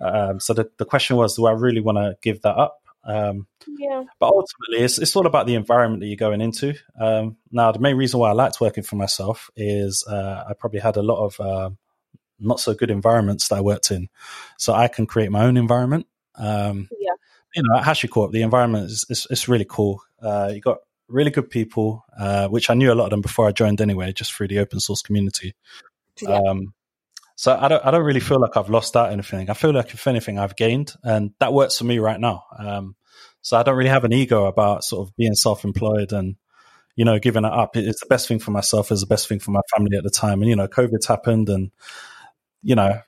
Um, 0.00 0.40
so 0.40 0.54
the, 0.54 0.70
the 0.78 0.84
question 0.84 1.16
was, 1.16 1.36
do 1.36 1.46
I 1.46 1.52
really 1.52 1.80
want 1.80 1.98
to 1.98 2.16
give 2.22 2.42
that 2.42 2.56
up? 2.56 2.80
Um, 3.04 3.46
yeah. 3.66 4.04
But 4.20 4.26
ultimately, 4.26 4.84
it's, 4.84 4.98
it's 4.98 5.16
all 5.16 5.26
about 5.26 5.46
the 5.46 5.54
environment 5.54 6.00
that 6.02 6.06
you're 6.06 6.16
going 6.16 6.40
into. 6.40 6.74
Um, 7.00 7.36
now, 7.50 7.72
the 7.72 7.78
main 7.78 7.96
reason 7.96 8.20
why 8.20 8.30
I 8.30 8.34
liked 8.34 8.60
working 8.60 8.84
for 8.84 8.96
myself 8.96 9.50
is 9.56 10.04
uh, 10.06 10.44
I 10.48 10.52
probably 10.52 10.80
had 10.80 10.96
a 10.96 11.02
lot 11.02 11.24
of 11.24 11.40
uh, 11.40 11.70
not 12.38 12.60
so 12.60 12.74
good 12.74 12.90
environments 12.90 13.48
that 13.48 13.56
I 13.56 13.60
worked 13.60 13.90
in. 13.90 14.08
So 14.58 14.74
I 14.74 14.88
can 14.88 15.06
create 15.06 15.30
my 15.30 15.44
own 15.44 15.56
environment. 15.56 16.06
Um, 16.38 16.88
yeah. 16.98 17.12
You 17.54 17.62
know, 17.64 17.78
at 17.78 17.84
HashiCorp, 17.84 18.32
the 18.32 18.42
environment 18.42 18.86
is, 18.86 19.04
is, 19.08 19.26
is 19.30 19.48
really 19.48 19.66
cool. 19.68 20.02
Uh, 20.22 20.50
you 20.54 20.60
got 20.60 20.78
really 21.08 21.30
good 21.30 21.50
people, 21.50 22.04
uh, 22.18 22.48
which 22.48 22.70
I 22.70 22.74
knew 22.74 22.92
a 22.92 22.94
lot 22.94 23.04
of 23.04 23.10
them 23.10 23.22
before 23.22 23.48
I 23.48 23.52
joined 23.52 23.80
anyway, 23.80 24.12
just 24.12 24.32
through 24.32 24.48
the 24.48 24.58
open 24.58 24.80
source 24.80 25.02
community. 25.02 25.54
Yeah. 26.20 26.40
Um, 26.40 26.74
so 27.36 27.56
I 27.56 27.68
don't, 27.68 27.84
I 27.86 27.90
don't 27.90 28.04
really 28.04 28.20
feel 28.20 28.40
like 28.40 28.56
I've 28.56 28.68
lost 28.68 28.96
out 28.96 29.12
anything. 29.12 29.48
I 29.48 29.54
feel 29.54 29.72
like 29.72 29.94
if 29.94 30.06
anything, 30.06 30.38
I've 30.38 30.56
gained, 30.56 30.94
and 31.04 31.32
that 31.38 31.52
works 31.52 31.78
for 31.78 31.84
me 31.84 32.00
right 32.00 32.18
now. 32.18 32.44
Um, 32.58 32.96
so 33.42 33.56
I 33.56 33.62
don't 33.62 33.76
really 33.76 33.90
have 33.90 34.04
an 34.04 34.12
ego 34.12 34.46
about 34.46 34.82
sort 34.82 35.08
of 35.08 35.16
being 35.16 35.34
self-employed 35.34 36.12
and 36.12 36.36
you 36.96 37.04
know 37.04 37.20
giving 37.20 37.44
it 37.44 37.52
up. 37.52 37.76
It's 37.76 38.00
the 38.00 38.08
best 38.08 38.26
thing 38.26 38.40
for 38.40 38.50
myself. 38.50 38.90
It's 38.90 39.02
the 39.02 39.06
best 39.06 39.28
thing 39.28 39.38
for 39.38 39.52
my 39.52 39.60
family 39.74 39.96
at 39.96 40.02
the 40.02 40.10
time. 40.10 40.42
And 40.42 40.50
you 40.50 40.56
know, 40.56 40.66
COVID's 40.66 41.06
happened, 41.06 41.48
and 41.48 41.70
you 42.62 42.74
know, 42.74 43.00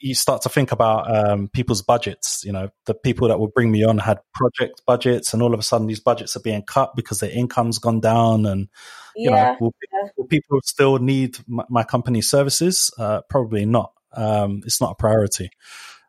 you 0.00 0.14
start 0.14 0.42
to 0.42 0.48
think 0.48 0.72
about 0.72 1.14
um, 1.14 1.48
people's 1.48 1.82
budgets. 1.82 2.44
You 2.44 2.52
know, 2.52 2.70
the 2.86 2.94
people 2.94 3.28
that 3.28 3.40
would 3.40 3.52
bring 3.52 3.70
me 3.70 3.84
on 3.84 3.98
had 3.98 4.20
project 4.34 4.82
budgets, 4.86 5.32
and 5.32 5.42
all 5.42 5.54
of 5.54 5.60
a 5.60 5.62
sudden 5.62 5.86
these 5.86 6.00
budgets 6.00 6.36
are 6.36 6.40
being 6.40 6.62
cut 6.62 6.94
because 6.96 7.20
their 7.20 7.30
income's 7.30 7.78
gone 7.78 8.00
down. 8.00 8.46
And 8.46 8.68
you 9.16 9.30
yeah. 9.30 9.52
know, 9.52 9.56
will, 9.60 9.74
will, 10.16 10.26
people 10.26 10.60
still 10.64 10.98
need 10.98 11.38
my, 11.46 11.64
my 11.68 11.82
company's 11.82 12.30
services? 12.30 12.92
Uh, 12.98 13.22
probably 13.28 13.66
not. 13.66 13.92
Um, 14.12 14.62
it's 14.64 14.80
not 14.80 14.92
a 14.92 14.96
priority. 14.96 15.50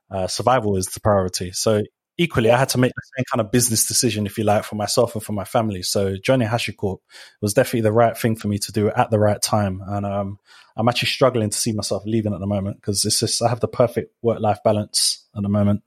Uh, 0.10 0.28
survival 0.28 0.78
is 0.78 0.88
the 0.88 1.00
priority. 1.00 1.52
So 1.52 1.84
equally, 2.20 2.52
I 2.52 2.58
had 2.58 2.70
to 2.70 2.78
make 2.78 2.92
the 2.94 3.02
same 3.18 3.24
kind 3.32 3.40
of 3.40 3.52
business 3.52 3.88
decision, 3.88 4.26
if 4.26 4.38
you 4.38 4.44
like, 4.44 4.66
for 4.66 4.76
myself 4.76 5.16
and 5.16 5.24
for 5.24 5.32
my 5.32 5.46
family. 5.46 5.82
So 5.82 6.18
joining 6.18 6.50
HashiCorp 6.50 6.98
was 7.42 7.54
definitely 7.54 7.82
the 7.82 7.94
right 7.94 8.16
thing 8.16 8.36
for 8.36 8.50
me 8.50 8.60
to 8.60 8.72
do 8.74 8.90
at 8.90 9.10
the 9.10 9.18
right 9.18 9.42
time. 9.42 9.82
And 9.88 10.06
um, 10.06 10.38
I'm 10.76 10.90
actually 10.90 11.08
struggling 11.08 11.50
to 11.50 11.58
see 11.58 11.72
myself 11.72 12.04
leaving 12.06 12.34
at 12.34 12.42
the 12.42 12.46
moment 12.46 12.76
because 12.76 13.06
it's 13.06 13.22
just 13.22 13.42
I 13.42 13.48
have 13.48 13.62
the 13.62 13.70
perfect 13.70 14.14
work 14.22 14.42
life 14.42 14.60
balance 14.64 15.26
at 15.36 15.42
the 15.42 15.50
moment. 15.50 15.82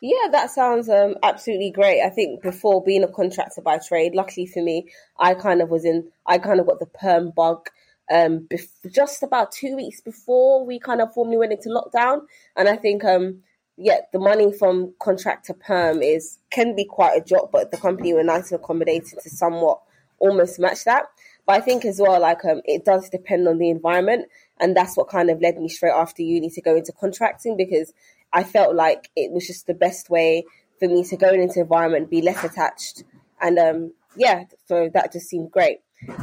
Yeah, 0.00 0.28
that 0.32 0.50
sounds 0.50 0.88
um, 0.88 1.16
absolutely 1.22 1.70
great. 1.70 2.02
I 2.02 2.10
think 2.10 2.42
before 2.42 2.82
being 2.82 3.04
a 3.04 3.08
contractor 3.08 3.60
by 3.60 3.78
trade, 3.78 4.14
luckily 4.14 4.46
for 4.46 4.62
me, 4.62 4.88
I 5.18 5.34
kind 5.34 5.60
of 5.60 5.68
was 5.68 5.84
in. 5.84 6.10
I 6.26 6.38
kind 6.38 6.60
of 6.60 6.66
got 6.66 6.78
the 6.78 6.86
perm 6.86 7.30
bug 7.30 7.68
um, 8.10 8.46
bef- 8.50 8.92
just 8.92 9.22
about 9.22 9.52
two 9.52 9.76
weeks 9.76 10.00
before 10.00 10.66
we 10.66 10.78
kind 10.78 11.00
of 11.00 11.12
formally 11.14 11.38
went 11.38 11.52
into 11.52 11.68
lockdown, 11.68 12.22
and 12.56 12.68
I 12.68 12.76
think 12.76 13.04
um, 13.04 13.42
yeah, 13.76 14.00
the 14.12 14.18
money 14.18 14.52
from 14.52 14.94
contract 15.00 15.46
to 15.46 15.54
perm 15.54 16.02
is 16.02 16.38
can 16.50 16.76
be 16.76 16.84
quite 16.84 17.16
a 17.16 17.24
drop, 17.24 17.50
but 17.50 17.70
the 17.70 17.76
company 17.76 18.12
were 18.12 18.22
nice 18.22 18.52
and 18.52 18.60
accommodating 18.60 19.18
to 19.22 19.30
somewhat 19.30 19.80
almost 20.18 20.60
match 20.60 20.84
that. 20.84 21.06
But 21.46 21.56
I 21.56 21.60
think 21.60 21.84
as 21.84 22.00
well, 22.00 22.20
like 22.20 22.44
um, 22.44 22.62
it 22.64 22.84
does 22.84 23.10
depend 23.10 23.48
on 23.48 23.58
the 23.58 23.70
environment, 23.70 24.26
and 24.60 24.76
that's 24.76 24.96
what 24.96 25.08
kind 25.08 25.28
of 25.28 25.40
led 25.40 25.58
me 25.58 25.68
straight 25.68 25.92
after 25.92 26.22
uni 26.22 26.50
to 26.50 26.62
go 26.62 26.76
into 26.76 26.92
contracting 26.92 27.56
because 27.56 27.92
I 28.32 28.44
felt 28.44 28.74
like 28.74 29.10
it 29.16 29.32
was 29.32 29.46
just 29.46 29.66
the 29.66 29.74
best 29.74 30.08
way 30.08 30.44
for 30.78 30.88
me 30.88 31.04
to 31.04 31.16
go 31.16 31.30
into 31.30 31.60
environment, 31.60 32.10
be 32.10 32.22
less 32.22 32.44
attached, 32.44 33.02
and 33.40 33.58
um, 33.58 33.92
yeah, 34.16 34.44
so 34.66 34.88
that 34.94 35.12
just 35.12 35.28
seemed 35.28 35.50
great. 35.50 35.78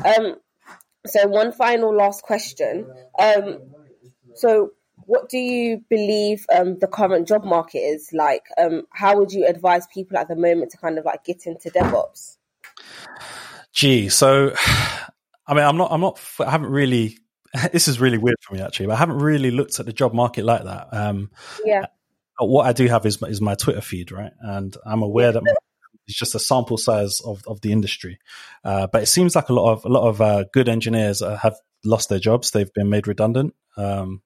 Um, 0.06 0.36
so 1.06 1.28
one 1.28 1.52
final 1.52 1.94
last 1.96 2.24
question. 2.24 2.88
Um, 3.20 3.60
so 4.36 4.72
what 5.06 5.30
do 5.30 5.38
you 5.38 5.84
believe 5.90 6.46
um, 6.54 6.78
the 6.80 6.88
current 6.88 7.28
job 7.28 7.44
market 7.44 7.80
is 7.80 8.12
like? 8.14 8.44
Um, 8.58 8.84
how 8.94 9.18
would 9.18 9.32
you 9.32 9.46
advise 9.48 9.88
people 9.88 10.18
at 10.18 10.28
the 10.28 10.36
moment 10.36 10.72
to 10.72 10.78
kind 10.78 10.98
of 10.98 11.06
like 11.06 11.24
get 11.24 11.46
into 11.46 11.70
DevOps? 11.70 12.38
Gee, 13.74 14.10
so 14.10 14.54
I 15.48 15.54
mean, 15.54 15.66
I'm 15.66 15.78
not, 15.78 15.92
I'm 15.92 16.02
not, 16.02 16.20
I 16.40 16.50
haven't 16.50 16.72
really. 16.72 17.18
This 17.74 17.90
is 17.90 18.00
really 18.00 18.18
weird 18.18 18.38
for 18.42 18.54
me 18.54 18.62
actually, 18.62 18.86
but 18.86 18.94
I 18.94 19.00
haven't 19.00 19.18
really 19.18 19.52
looked 19.52 19.78
at 19.82 19.86
the 19.86 19.92
job 19.92 20.14
market 20.14 20.46
like 20.46 20.64
that. 20.64 20.88
Um, 20.94 21.32
yeah. 21.66 21.88
Uh, 22.42 22.46
what 22.46 22.66
I 22.66 22.72
do 22.72 22.88
have 22.88 23.06
is 23.06 23.22
is 23.24 23.42
my 23.42 23.56
Twitter 23.56 23.82
feed, 23.82 24.14
right? 24.14 24.32
And 24.40 24.74
I'm 24.86 25.04
aware 25.04 25.34
that 25.34 25.44
it's 26.08 26.18
just 26.18 26.34
a 26.34 26.40
sample 26.40 26.78
size 26.78 27.20
of, 27.20 27.44
of 27.48 27.60
the 27.60 27.74
industry. 27.74 28.20
Uh, 28.64 28.88
but 28.88 29.04
it 29.04 29.08
seems 29.08 29.36
like 29.36 29.50
a 29.50 29.54
lot 29.54 29.74
of 29.74 29.84
a 29.84 29.90
lot 29.90 30.08
of 30.08 30.22
uh, 30.22 30.46
good 30.54 30.70
engineers 30.70 31.20
have 31.20 31.56
lost 31.84 32.08
their 32.08 32.20
jobs; 32.20 32.52
they've 32.52 32.74
been 32.74 32.90
made 32.90 33.08
redundant. 33.08 33.54
Um, 33.76 34.22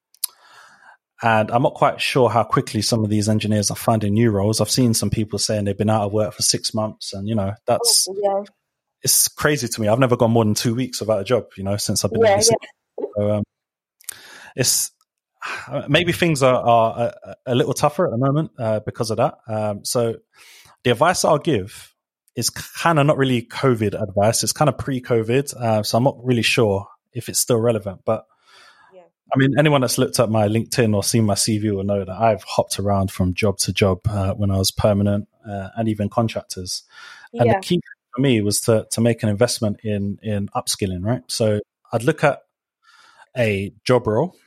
and 1.21 1.49
I'm 1.51 1.63
not 1.63 1.73
quite 1.75 2.01
sure 2.01 2.30
how 2.30 2.43
quickly 2.43 2.82
some 2.82 3.04
of 3.04 3.10
these 3.10 3.30
engineers 3.30 3.71
are 3.71 3.75
finding 3.75 4.13
new 4.13 4.32
roles. 4.32 4.60
I've 4.60 4.69
seen 4.69 4.93
some 4.93 5.10
people 5.10 5.39
saying 5.39 5.65
they've 5.65 5.78
been 5.78 5.89
out 5.89 6.04
of 6.04 6.13
work 6.13 6.34
for 6.34 6.41
six 6.41 6.73
months, 6.73 7.13
and 7.13 7.28
you 7.28 7.36
know 7.36 7.54
that's 7.65 8.08
oh, 8.10 8.15
yeah 8.21 8.43
it's 9.06 9.28
crazy 9.28 9.67
to 9.67 9.82
me. 9.82 9.88
I've 9.88 9.99
never 9.99 10.17
gone 10.17 10.32
more 10.32 10.43
than 10.43 10.56
two 10.56 10.73
weeks 10.73 10.99
without 10.99 11.21
a 11.21 11.23
job, 11.23 11.45
you 11.56 11.63
know, 11.63 11.78
since 11.78 12.04
I've 12.04 12.12
been 12.12 12.23
Yeah, 12.23 12.41
yeah. 12.41 13.06
So, 13.15 13.32
um, 13.32 13.43
it's 14.56 14.91
maybe 15.88 16.12
things 16.12 16.41
are, 16.41 16.56
are 16.56 17.13
a, 17.23 17.36
a 17.45 17.56
little 17.56 17.75
tougher 17.75 18.08
at 18.08 18.12
the 18.12 18.17
moment 18.17 18.51
uh, 18.58 18.80
because 18.80 19.12
of 19.12 19.17
that. 19.17 19.36
Um, 19.47 19.86
so 19.86 20.15
the 20.84 20.89
advice 20.89 21.23
I'll 21.23 21.38
give 21.38 21.93
is 22.36 22.49
kind 22.49 22.97
of 22.97 23.06
not 23.06 23.19
really 23.19 23.43
COVID 23.43 24.01
advice. 24.01 24.41
It's 24.41 24.54
kind 24.54 24.69
of 24.69 24.80
pre-COVID, 24.80 25.56
uh, 25.56 25.84
so 25.84 25.97
I'm 25.99 26.04
not 26.04 26.17
really 26.23 26.41
sure 26.41 26.88
if 27.13 27.30
it's 27.30 27.39
still 27.39 27.60
relevant. 27.60 28.01
But 28.06 28.25
I 29.36 29.38
mean, 29.38 29.60
anyone 29.60 29.82
that's 29.82 29.98
looked 29.98 30.19
at 30.19 30.30
my 30.30 30.48
LinkedIn 30.48 30.95
or 30.95 31.04
seen 31.04 31.26
my 31.26 31.34
CV 31.34 31.76
will 31.76 31.84
know 31.84 32.06
that 32.06 32.17
I've 32.17 32.43
hopped 32.43 32.80
around 32.80 33.12
from 33.12 33.34
job 33.34 33.58
to 33.60 33.74
job 33.74 34.00
uh, 34.08 34.34
when 34.34 34.50
I 34.50 34.58
was 34.58 34.71
permanent 34.71 35.28
uh, 35.48 35.69
and 35.76 35.89
even 35.89 36.08
contractors. 36.08 36.84
And 37.34 37.48
Yeah. 37.48 37.54
the 37.56 37.62
key 37.62 37.82
for 38.15 38.21
me 38.21 38.39
was 38.41 38.62
to 38.62 38.88
to 38.91 39.02
make 39.02 39.24
an 39.24 39.30
investment 39.30 39.82
in 39.84 40.19
in 40.24 40.48
upskilling. 40.56 41.04
Right, 41.04 41.21
so 41.28 41.60
I'd 41.91 42.04
look 42.04 42.24
at 42.24 42.39
a 43.38 43.74
job 43.84 44.08
role, 44.08 44.38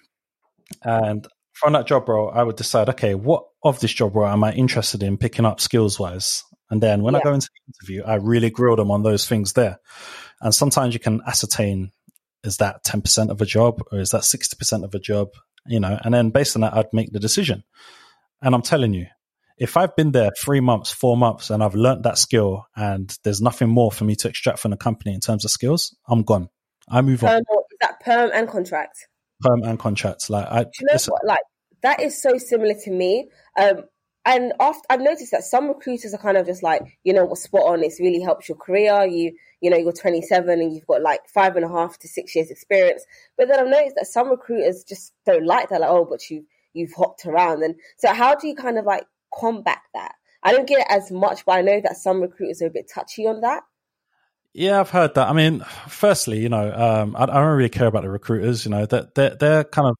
and 0.83 1.27
from 1.53 1.75
that 1.75 1.87
job 1.87 2.09
role, 2.09 2.31
I 2.33 2.43
would 2.43 2.57
decide, 2.57 2.89
okay, 2.89 3.15
what 3.15 3.45
of 3.63 3.81
this 3.81 3.93
job 3.93 4.17
role 4.17 4.27
am 4.27 4.45
I 4.45 4.53
interested 4.53 5.03
in 5.03 5.19
picking 5.19 5.45
up 5.45 5.61
skills 5.61 5.99
wise? 5.99 6.45
And 6.71 6.83
then 6.83 7.03
when 7.03 7.15
I 7.15 7.21
go 7.21 7.33
into 7.33 7.49
the 7.53 7.73
interview, 7.73 8.05
I 8.05 8.15
really 8.17 8.51
grill 8.51 8.77
them 8.77 8.91
on 8.91 9.03
those 9.03 9.27
things 9.27 9.55
there. 9.55 9.81
And 10.41 10.55
sometimes 10.55 10.95
you 10.95 11.01
can 11.01 11.21
ascertain 11.27 11.93
is 12.45 12.59
that 12.59 12.85
10% 12.85 13.31
of 13.31 13.41
a 13.41 13.47
job 13.47 13.83
or 13.91 13.99
is 13.99 14.11
that 14.11 14.23
60% 14.23 14.85
of 14.85 14.95
a 14.95 14.99
job, 14.99 15.29
you 15.67 15.81
know, 15.81 15.99
and 16.03 16.15
then 16.15 16.31
based 16.31 16.57
on 16.57 16.63
that, 16.63 16.75
I'd 16.75 16.93
make 16.93 17.13
the 17.13 17.19
decision. 17.19 17.65
And 18.43 18.55
I'm 18.55 18.63
telling 18.63 18.95
you, 18.95 19.07
if 19.59 19.77
I've 19.77 19.97
been 19.97 20.13
there 20.13 20.31
three 20.41 20.61
months, 20.61 20.93
four 20.93 21.17
months, 21.17 21.51
and 21.51 21.63
I've 21.63 21.75
learnt 21.75 22.05
that 22.05 22.17
skill 22.17 22.67
and 22.77 23.17
there's 23.25 23.41
nothing 23.41 23.69
more 23.69 23.91
for 23.91 24.05
me 24.05 24.15
to 24.17 24.29
extract 24.29 24.61
from 24.61 24.71
the 24.71 24.77
company 24.77 25.15
in 25.15 25.21
terms 25.21 25.45
of 25.45 25.51
skills, 25.51 25.97
I'm 26.07 26.23
gone. 26.23 26.49
I 26.89 27.03
move 27.03 27.25
on. 27.25 27.31
Perm, 27.31 27.43
or- 27.49 27.65
is 27.71 27.79
that 27.81 28.01
perm 28.01 28.31
and 28.33 28.49
contract? 28.49 28.97
Perm 29.41 29.63
and 29.63 29.79
contracts. 29.79 30.31
Like 30.31 30.47
I, 30.49 30.65
Do 30.65 30.71
you 30.81 30.87
know 30.87 30.99
what? 31.09 31.25
Like 31.25 31.41
that 31.83 32.01
is 32.01 32.21
so 32.21 32.39
similar 32.39 32.75
to 32.85 32.91
me. 32.91 33.29
Um, 33.59 33.85
and 34.29 34.53
I've 34.61 35.01
noticed 35.01 35.31
that 35.31 35.43
some 35.43 35.69
recruiters 35.69 36.13
are 36.13 36.19
kind 36.19 36.37
of 36.37 36.45
just 36.45 36.63
like, 36.63 36.99
you 37.03 37.15
know, 37.15 37.25
what's 37.25 37.45
spot 37.45 37.63
on. 37.63 37.83
It's 37.83 37.99
really 37.99 38.21
helps 38.21 38.47
your 38.47 38.59
career. 38.59 39.07
You, 39.07 39.33
you 39.63 39.71
know, 39.71 39.79
you're 39.79 39.91
27 39.91 40.51
and 40.51 40.75
you've 40.75 40.87
got 40.87 41.01
like 41.01 41.27
five 41.33 41.57
and 41.57 41.65
a 41.65 41.69
half 41.69 41.99
to 42.01 42.09
six 42.09 42.37
years 42.37 42.51
experience. 42.51 43.07
But 43.39 43.49
then 43.49 43.59
I've 43.59 43.69
noticed 43.69 43.97
that 43.97 44.07
some 44.07 44.29
recruiters 44.29 44.85
just 44.85 45.15
don't 45.25 45.47
like 45.47 45.71
that. 45.71 45.81
Like, 45.81 45.89
oh, 45.89 46.05
but 46.05 46.29
you 46.29 46.45
you've 46.75 46.93
hopped 46.93 47.25
around. 47.25 47.63
And 47.63 47.77
so, 47.97 48.13
how 48.13 48.35
do 48.35 48.47
you 48.49 48.55
kind 48.55 48.79
of 48.79 48.85
like 48.85 49.07
combat 49.35 49.79
that? 49.95 50.13
I 50.43 50.53
don't 50.53 50.69
get 50.69 50.81
it 50.81 50.87
as 50.91 51.11
much, 51.11 51.47
but 51.47 51.53
I 51.53 51.63
know 51.63 51.81
that 51.81 51.97
some 51.97 52.21
recruiters 52.21 52.61
are 52.61 52.67
a 52.67 52.71
bit 52.71 52.91
touchy 52.95 53.27
on 53.27 53.41
that. 53.41 53.63
Yeah, 54.53 54.81
I've 54.81 54.91
heard 54.91 55.15
that. 55.15 55.29
I 55.29 55.33
mean, 55.33 55.65
firstly, 55.89 56.41
you 56.41 56.51
know, 56.51 56.71
um, 56.71 57.17
I, 57.17 57.23
I 57.23 57.27
don't 57.27 57.57
really 57.57 57.71
care 57.71 57.87
about 57.87 58.03
the 58.03 58.11
recruiters. 58.11 58.67
You 58.67 58.73
know, 58.73 58.85
that 58.85 59.15
they're, 59.15 59.37
they're 59.37 59.65
kind 59.65 59.89
of 59.89 59.97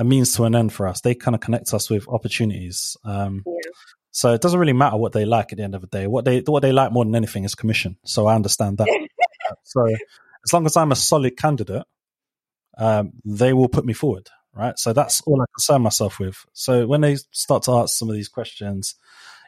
a 0.00 0.04
means 0.04 0.34
to 0.34 0.44
an 0.44 0.54
end 0.56 0.72
for 0.72 0.88
us. 0.88 1.02
They 1.02 1.14
kind 1.14 1.34
of 1.34 1.42
connect 1.42 1.74
us 1.74 1.90
with 1.90 2.08
opportunities. 2.08 2.96
Um, 3.04 3.44
So 4.12 4.32
it 4.32 4.40
doesn't 4.40 4.58
really 4.58 4.72
matter 4.72 4.96
what 4.96 5.12
they 5.12 5.24
like 5.24 5.52
at 5.52 5.58
the 5.58 5.62
end 5.62 5.74
of 5.74 5.82
the 5.82 5.86
day. 5.86 6.06
What 6.08 6.24
they 6.24 6.40
what 6.40 6.62
they 6.62 6.72
like 6.72 6.90
more 6.90 7.04
than 7.04 7.14
anything 7.14 7.44
is 7.44 7.54
commission. 7.54 7.96
So 8.04 8.26
I 8.26 8.34
understand 8.34 8.78
that. 8.78 8.88
So 9.64 9.84
as 9.86 10.52
long 10.52 10.64
as 10.64 10.76
I'm 10.76 10.92
a 10.92 10.96
solid 10.96 11.36
candidate, 11.36 11.82
um, 12.78 13.12
they 13.24 13.52
will 13.52 13.68
put 13.68 13.84
me 13.84 13.92
forward, 13.92 14.28
right? 14.54 14.78
So 14.78 14.92
that's 14.92 15.20
all 15.22 15.42
I 15.42 15.44
concern 15.56 15.82
myself 15.82 16.20
with. 16.20 16.44
So 16.52 16.86
when 16.86 17.00
they 17.00 17.16
start 17.32 17.64
to 17.64 17.72
ask 17.72 17.98
some 17.98 18.08
of 18.08 18.14
these 18.14 18.28
questions, 18.28 18.94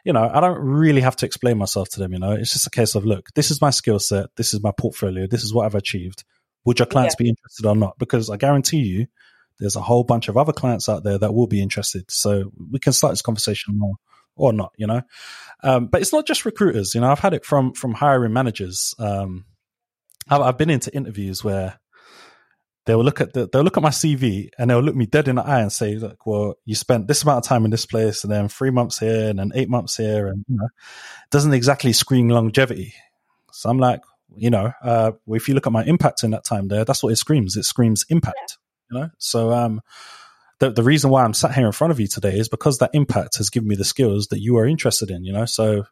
you 0.03 0.11
know, 0.11 0.29
I 0.31 0.41
don't 0.41 0.59
really 0.59 0.99
have 0.99 1.15
to 1.17 1.25
explain 1.25 1.57
myself 1.57 1.87
to 1.91 1.99
them. 1.99 2.11
You 2.11 2.19
know, 2.19 2.33
it's 2.33 2.51
just 2.51 2.67
a 2.67 2.69
case 2.69 2.95
of 2.95 3.05
look, 3.05 3.29
this 3.33 3.49
is 3.49 3.61
my 3.61 3.69
skill 3.69 3.97
set, 3.97 4.27
this 4.35 4.53
is 4.53 4.61
my 4.61 4.71
portfolio, 4.71 5.25
this 5.25 5.43
is 5.43 5.53
what 5.53 5.65
I've 5.65 5.75
achieved. 5.75 6.25
Would 6.65 6.79
your 6.79 6.85
clients 6.85 7.15
be 7.15 7.29
interested 7.29 7.65
or 7.65 7.75
not? 7.77 7.97
Because 7.97 8.29
I 8.29 8.35
guarantee 8.35 8.83
you, 8.83 9.07
there's 9.63 9.77
a 9.77 9.81
whole 9.81 10.03
bunch 10.03 10.27
of 10.27 10.35
other 10.35 10.51
clients 10.51 10.89
out 10.89 11.03
there 11.03 11.17
that 11.17 11.33
will 11.33 11.47
be 11.47 11.61
interested. 11.61 12.11
So 12.11 12.51
we 12.71 12.79
can 12.79 12.91
start 12.91 13.13
this 13.13 13.21
conversation 13.21 13.79
more 13.79 13.95
or 14.35 14.51
not, 14.51 14.73
you 14.77 14.87
know. 14.87 15.01
Um, 15.63 15.87
but 15.87 16.01
it's 16.01 16.11
not 16.11 16.27
just 16.27 16.43
recruiters. 16.43 16.93
You 16.93 17.01
know, 17.01 17.09
I've 17.09 17.19
had 17.19 17.33
it 17.33 17.45
from 17.45 17.73
from 17.73 17.93
hiring 17.93 18.33
managers. 18.33 18.93
Um, 18.99 19.45
I've, 20.29 20.41
I've 20.41 20.57
been 20.57 20.69
into 20.69 20.93
interviews 20.93 21.43
where 21.43 21.79
they'll 22.85 23.03
look 23.03 23.21
at 23.21 23.31
the, 23.31 23.47
they'll 23.47 23.63
look 23.63 23.77
at 23.77 23.83
my 23.83 23.89
CV 23.89 24.49
and 24.57 24.69
they'll 24.69 24.81
look 24.81 24.95
me 24.95 25.05
dead 25.05 25.29
in 25.29 25.37
the 25.37 25.43
eye 25.43 25.61
and 25.61 25.71
say, 25.71 25.95
"Look, 25.95 26.25
well, 26.25 26.55
you 26.65 26.75
spent 26.75 27.07
this 27.07 27.23
amount 27.23 27.45
of 27.45 27.47
time 27.47 27.63
in 27.63 27.71
this 27.71 27.85
place, 27.85 28.23
and 28.23 28.33
then 28.33 28.49
three 28.49 28.71
months 28.71 28.99
here, 28.99 29.29
and 29.29 29.39
then 29.39 29.51
eight 29.55 29.69
months 29.69 29.95
here, 29.95 30.27
and 30.27 30.43
you 30.49 30.57
know, 30.57 30.67
doesn't 31.31 31.53
exactly 31.53 31.93
scream 31.93 32.27
longevity." 32.27 32.93
So 33.53 33.69
I'm 33.69 33.79
like, 33.79 34.01
you 34.35 34.49
know, 34.49 34.73
uh, 34.83 35.11
if 35.27 35.47
you 35.47 35.53
look 35.53 35.67
at 35.67 35.73
my 35.73 35.85
impact 35.85 36.23
in 36.23 36.31
that 36.31 36.43
time 36.43 36.67
there, 36.67 36.83
that's 36.83 37.03
what 37.03 37.13
it 37.13 37.17
screams. 37.17 37.55
It 37.55 37.63
screams 37.63 38.05
impact. 38.09 38.57
You 38.93 38.99
know, 38.99 39.09
so 39.17 39.51
um, 39.51 39.81
the 40.59 40.71
the 40.71 40.83
reason 40.83 41.09
why 41.09 41.23
I'm 41.23 41.33
sat 41.33 41.53
here 41.53 41.65
in 41.65 41.71
front 41.71 41.91
of 41.91 41.99
you 41.99 42.07
today 42.07 42.37
is 42.37 42.49
because 42.49 42.77
that 42.77 42.91
impact 42.93 43.37
has 43.37 43.49
given 43.49 43.67
me 43.67 43.75
the 43.75 43.83
skills 43.83 44.27
that 44.27 44.39
you 44.39 44.57
are 44.57 44.65
interested 44.65 45.09
in. 45.09 45.23
You 45.23 45.33
know, 45.33 45.45
so 45.45 45.79
at 45.79 45.85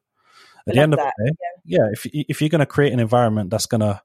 the 0.67 0.73
love 0.75 0.83
end 0.83 0.93
of 0.93 0.99
that, 0.99 1.13
the 1.17 1.31
day, 1.31 1.35
yeah, 1.65 1.87
if 1.91 2.05
if 2.13 2.41
you're 2.41 2.49
going 2.49 2.59
to 2.59 2.65
create 2.65 2.93
an 2.93 2.99
environment 2.99 3.49
that's 3.49 3.65
going 3.65 3.81
to 3.81 4.01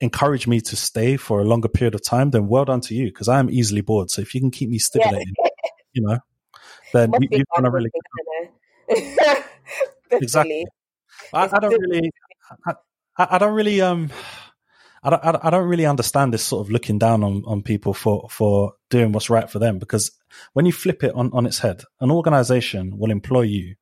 encourage 0.00 0.46
me 0.46 0.60
to 0.62 0.76
stay 0.76 1.16
for 1.16 1.40
a 1.40 1.44
longer 1.44 1.68
period 1.68 1.94
of 1.94 2.02
time, 2.02 2.30
then 2.30 2.48
well 2.48 2.64
done 2.64 2.80
to 2.80 2.94
you 2.94 3.06
because 3.06 3.28
I 3.28 3.38
am 3.38 3.50
easily 3.50 3.82
bored. 3.82 4.10
So 4.10 4.22
if 4.22 4.34
you 4.34 4.40
can 4.40 4.50
keep 4.50 4.70
me 4.70 4.78
stimulated, 4.78 5.34
you 5.92 6.02
know, 6.02 6.18
then 6.92 7.12
you, 7.20 7.28
be 7.28 7.36
you've 7.36 7.46
done 7.54 7.66
a 7.66 7.70
really 7.70 7.90
I 8.90 9.44
exactly. 10.10 10.66
I, 11.34 11.48
I 11.52 11.58
don't 11.58 11.80
really, 11.80 12.10
I, 12.66 12.72
I 13.18 13.26
I 13.32 13.38
don't 13.38 13.54
really, 13.54 13.80
um, 13.82 14.10
I 15.02 15.10
don't, 15.10 15.44
I 15.44 15.50
don't- 15.50 15.68
really 15.68 15.86
understand 15.86 16.32
this 16.32 16.42
sort 16.42 16.66
of 16.66 16.70
looking 16.70 16.98
down 16.98 17.22
on, 17.24 17.42
on 17.46 17.62
people 17.62 17.94
for, 17.94 18.28
for 18.30 18.74
doing 18.90 19.12
what's 19.12 19.30
right 19.30 19.48
for 19.48 19.58
them. 19.58 19.78
Because 19.78 20.10
when 20.52 20.66
you 20.66 20.72
flip 20.72 21.02
it 21.02 21.14
on, 21.14 21.30
on 21.32 21.46
its 21.46 21.58
head, 21.58 21.82
an 22.00 22.10
organization 22.10 22.98
will 22.98 23.10
employ 23.10 23.42
you. 23.42 23.76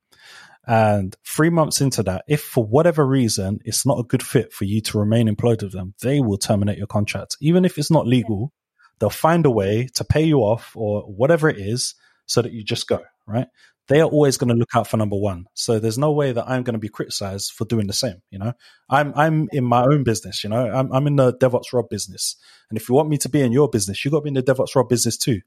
And 0.67 1.17
three 1.25 1.49
months 1.51 1.81
into 1.81 2.03
that, 2.03 2.25
if 2.29 2.43
for 2.43 2.63
whatever 2.63 3.07
reason 3.07 3.61
it's 3.65 3.87
not 3.87 3.99
a 3.99 4.05
good 4.05 4.23
fit 4.23 4.53
for 4.53 4.65
you 4.65 4.83
to 4.83 4.99
remain 4.99 5.27
employed 5.27 5.63
with 5.63 5.73
them, 5.73 5.95
they 6.03 6.21
will 6.21 6.37
terminate 6.37 6.77
your 6.77 6.87
contract. 6.87 7.37
Even 7.41 7.65
if 7.65 7.79
it's 7.79 7.91
not 7.91 8.07
legal, 8.07 8.53
they'll 8.99 9.09
find 9.09 9.47
a 9.47 9.51
way 9.51 9.89
to 9.95 10.05
pay 10.05 10.25
you 10.25 10.41
off 10.41 10.73
or 10.77 11.03
whatever 11.03 11.49
it 11.49 11.59
is 11.59 11.95
so 12.27 12.43
that 12.43 12.53
you 12.53 12.63
just 12.63 12.87
go, 12.87 13.01
right? 13.27 13.49
They 13.89 14.01
are 14.01 14.09
always 14.09 14.37
going 14.37 14.49
to 14.51 14.55
look 14.55 14.69
out 14.75 14.87
for 14.87 14.99
number 14.99 15.17
one. 15.17 15.47
So 15.55 15.79
there's 15.79 15.99
no 15.99 16.13
way 16.13 16.33
that 16.33 16.49
I'm 16.49 16.63
going 16.63 16.75
to 16.75 16.79
be 16.79 16.91
criticized 16.91 17.53
for 17.53 17.65
doing 17.65 17.87
the 17.87 17.95
same. 17.95 18.23
You 18.31 18.39
know, 18.39 18.53
I'm, 18.89 19.13
I'm 19.17 19.49
in 19.51 19.65
my 19.65 19.83
own 19.83 20.05
business, 20.05 20.45
you 20.45 20.51
know, 20.51 20.71
I'm, 20.71 20.93
I'm 20.93 21.07
in 21.07 21.17
the 21.17 21.33
DevOps 21.33 21.73
Rob 21.73 21.89
business. 21.89 22.37
And 22.69 22.79
if 22.79 22.89
you 22.89 22.95
want 22.95 23.09
me 23.09 23.17
to 23.19 23.29
be 23.29 23.41
in 23.41 23.51
your 23.51 23.69
business, 23.69 24.05
you 24.05 24.11
got 24.11 24.19
to 24.19 24.23
be 24.25 24.29
in 24.29 24.35
the 24.35 24.43
DevOps 24.43 24.77
Rob 24.77 24.89
business 24.89 25.17
too. 25.17 25.41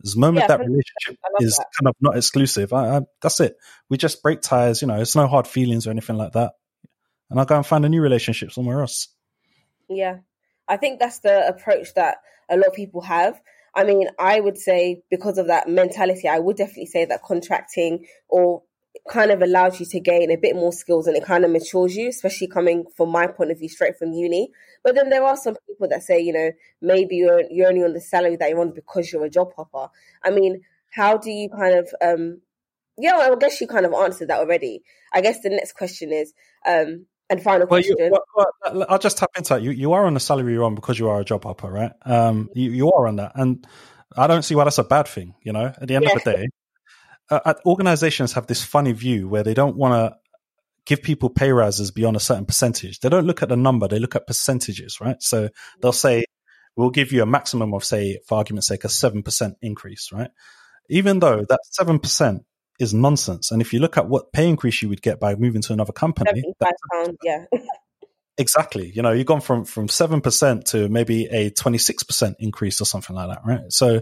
There's 0.00 0.14
a 0.14 0.20
moment 0.20 0.44
Yeah, 0.44 0.56
that 0.56 0.60
relationship 0.60 1.18
is 1.40 1.56
that. 1.56 1.66
kind 1.80 1.88
of 1.88 1.94
not 2.00 2.16
exclusive. 2.16 2.72
I, 2.72 2.98
I, 2.98 3.00
that's 3.20 3.40
it. 3.40 3.56
We 3.88 3.96
just 3.96 4.22
break 4.22 4.42
ties, 4.42 4.80
you 4.80 4.86
know, 4.86 5.00
it's 5.00 5.16
no 5.16 5.26
hard 5.26 5.48
feelings 5.48 5.88
or 5.88 5.90
anything 5.90 6.16
like 6.16 6.32
that. 6.32 6.52
And 7.30 7.40
I'll 7.40 7.46
go 7.46 7.56
and 7.56 7.66
find 7.66 7.84
a 7.84 7.88
new 7.88 8.00
relationship 8.00 8.52
somewhere 8.52 8.80
else. 8.80 9.08
Yeah, 9.88 10.18
I 10.68 10.76
think 10.76 11.00
that's 11.00 11.18
the 11.18 11.48
approach 11.48 11.94
that 11.94 12.18
a 12.48 12.56
lot 12.56 12.68
of 12.68 12.74
people 12.74 13.00
have. 13.02 13.40
I 13.78 13.84
mean, 13.84 14.08
I 14.18 14.40
would 14.40 14.58
say 14.58 15.02
because 15.08 15.38
of 15.38 15.46
that 15.46 15.68
mentality, 15.68 16.26
I 16.26 16.40
would 16.40 16.56
definitely 16.56 16.86
say 16.86 17.04
that 17.04 17.22
contracting 17.22 18.06
or 18.28 18.64
kind 19.08 19.30
of 19.30 19.40
allows 19.40 19.78
you 19.78 19.86
to 19.86 20.00
gain 20.00 20.32
a 20.32 20.36
bit 20.36 20.56
more 20.56 20.72
skills 20.72 21.06
and 21.06 21.16
it 21.16 21.24
kind 21.24 21.44
of 21.44 21.52
matures 21.52 21.94
you, 21.94 22.08
especially 22.08 22.48
coming 22.48 22.86
from 22.96 23.10
my 23.10 23.28
point 23.28 23.52
of 23.52 23.58
view 23.60 23.68
straight 23.68 23.96
from 23.96 24.12
uni. 24.12 24.50
But 24.82 24.96
then 24.96 25.10
there 25.10 25.22
are 25.22 25.36
some 25.36 25.54
people 25.68 25.86
that 25.90 26.02
say, 26.02 26.18
you 26.18 26.32
know, 26.32 26.50
maybe 26.82 27.18
you're 27.18 27.44
you're 27.52 27.68
only 27.68 27.84
on 27.84 27.92
the 27.92 28.00
salary 28.00 28.34
that 28.34 28.50
you're 28.50 28.60
on 28.60 28.72
because 28.72 29.12
you're 29.12 29.24
a 29.24 29.30
job 29.30 29.52
hopper. 29.54 29.92
I 30.24 30.32
mean, 30.32 30.62
how 30.90 31.16
do 31.16 31.30
you 31.30 31.48
kind 31.48 31.76
of 31.76 31.88
um 32.02 32.40
yeah, 33.00 33.16
well, 33.16 33.32
I 33.32 33.36
guess 33.36 33.60
you 33.60 33.68
kind 33.68 33.86
of 33.86 33.94
answered 33.94 34.26
that 34.26 34.40
already. 34.40 34.82
I 35.14 35.20
guess 35.20 35.40
the 35.40 35.50
next 35.50 35.76
question 35.76 36.12
is 36.12 36.32
um 36.66 37.06
and 37.30 37.42
final 37.42 37.66
Well, 37.66 37.80
you, 37.80 37.94
question. 37.94 38.12
well, 38.34 38.46
well, 38.72 38.86
I'll 38.88 38.98
just 38.98 39.18
tap 39.18 39.30
into 39.36 39.54
that. 39.54 39.62
You, 39.62 39.70
you 39.70 39.92
are 39.92 40.06
on 40.06 40.14
the 40.14 40.20
salary 40.20 40.52
you're 40.54 40.64
on 40.64 40.74
because 40.74 40.98
you 40.98 41.08
are 41.08 41.20
a 41.20 41.24
job 41.24 41.44
hopper, 41.44 41.70
right? 41.70 41.92
Um, 42.04 42.48
you, 42.54 42.70
you 42.70 42.92
are 42.92 43.06
on 43.06 43.16
that. 43.16 43.32
And 43.34 43.66
I 44.16 44.26
don't 44.26 44.42
see 44.42 44.54
why 44.54 44.64
that's 44.64 44.78
a 44.78 44.84
bad 44.84 45.08
thing, 45.08 45.34
you 45.42 45.52
know? 45.52 45.66
At 45.66 45.86
the 45.88 45.96
end 45.96 46.06
of 46.06 46.12
the 46.22 46.32
day, 46.32 46.48
uh, 47.30 47.40
uh, 47.44 47.54
organizations 47.66 48.32
have 48.32 48.46
this 48.46 48.62
funny 48.62 48.92
view 48.92 49.28
where 49.28 49.42
they 49.42 49.54
don't 49.54 49.76
want 49.76 49.94
to 49.94 50.16
give 50.86 51.02
people 51.02 51.28
pay 51.28 51.52
rises 51.52 51.90
beyond 51.90 52.16
a 52.16 52.20
certain 52.20 52.46
percentage. 52.46 53.00
They 53.00 53.10
don't 53.10 53.26
look 53.26 53.42
at 53.42 53.50
the 53.50 53.56
number, 53.56 53.88
they 53.88 53.98
look 53.98 54.16
at 54.16 54.26
percentages, 54.26 54.98
right? 55.00 55.22
So 55.22 55.50
they'll 55.80 55.92
say, 55.92 56.24
we'll 56.76 56.90
give 56.90 57.12
you 57.12 57.22
a 57.22 57.26
maximum 57.26 57.74
of, 57.74 57.84
say, 57.84 58.20
for 58.26 58.38
argument's 58.38 58.68
sake, 58.68 58.84
a 58.84 58.88
7% 58.88 59.54
increase, 59.60 60.10
right? 60.12 60.30
Even 60.88 61.18
though 61.18 61.44
that 61.46 61.60
7% 61.78 62.40
is 62.78 62.94
nonsense. 62.94 63.50
And 63.50 63.60
if 63.60 63.72
you 63.72 63.80
look 63.80 63.96
at 63.96 64.08
what 64.08 64.32
pay 64.32 64.48
increase 64.48 64.82
you 64.82 64.88
would 64.88 65.02
get 65.02 65.20
by 65.20 65.34
moving 65.34 65.62
to 65.62 65.72
another 65.72 65.92
company, 65.92 66.30
Seventy-five 66.30 66.72
pounds, 66.92 67.18
yeah. 67.22 67.44
Exactly. 68.40 68.92
You 68.94 69.02
know, 69.02 69.10
you've 69.10 69.26
gone 69.26 69.40
from 69.40 69.64
from 69.64 69.88
seven 69.88 70.20
percent 70.20 70.66
to 70.66 70.88
maybe 70.88 71.26
a 71.26 71.50
twenty 71.50 71.78
six 71.78 72.04
percent 72.04 72.36
increase 72.38 72.80
or 72.80 72.84
something 72.84 73.16
like 73.16 73.28
that, 73.30 73.40
right? 73.44 73.72
So, 73.72 74.00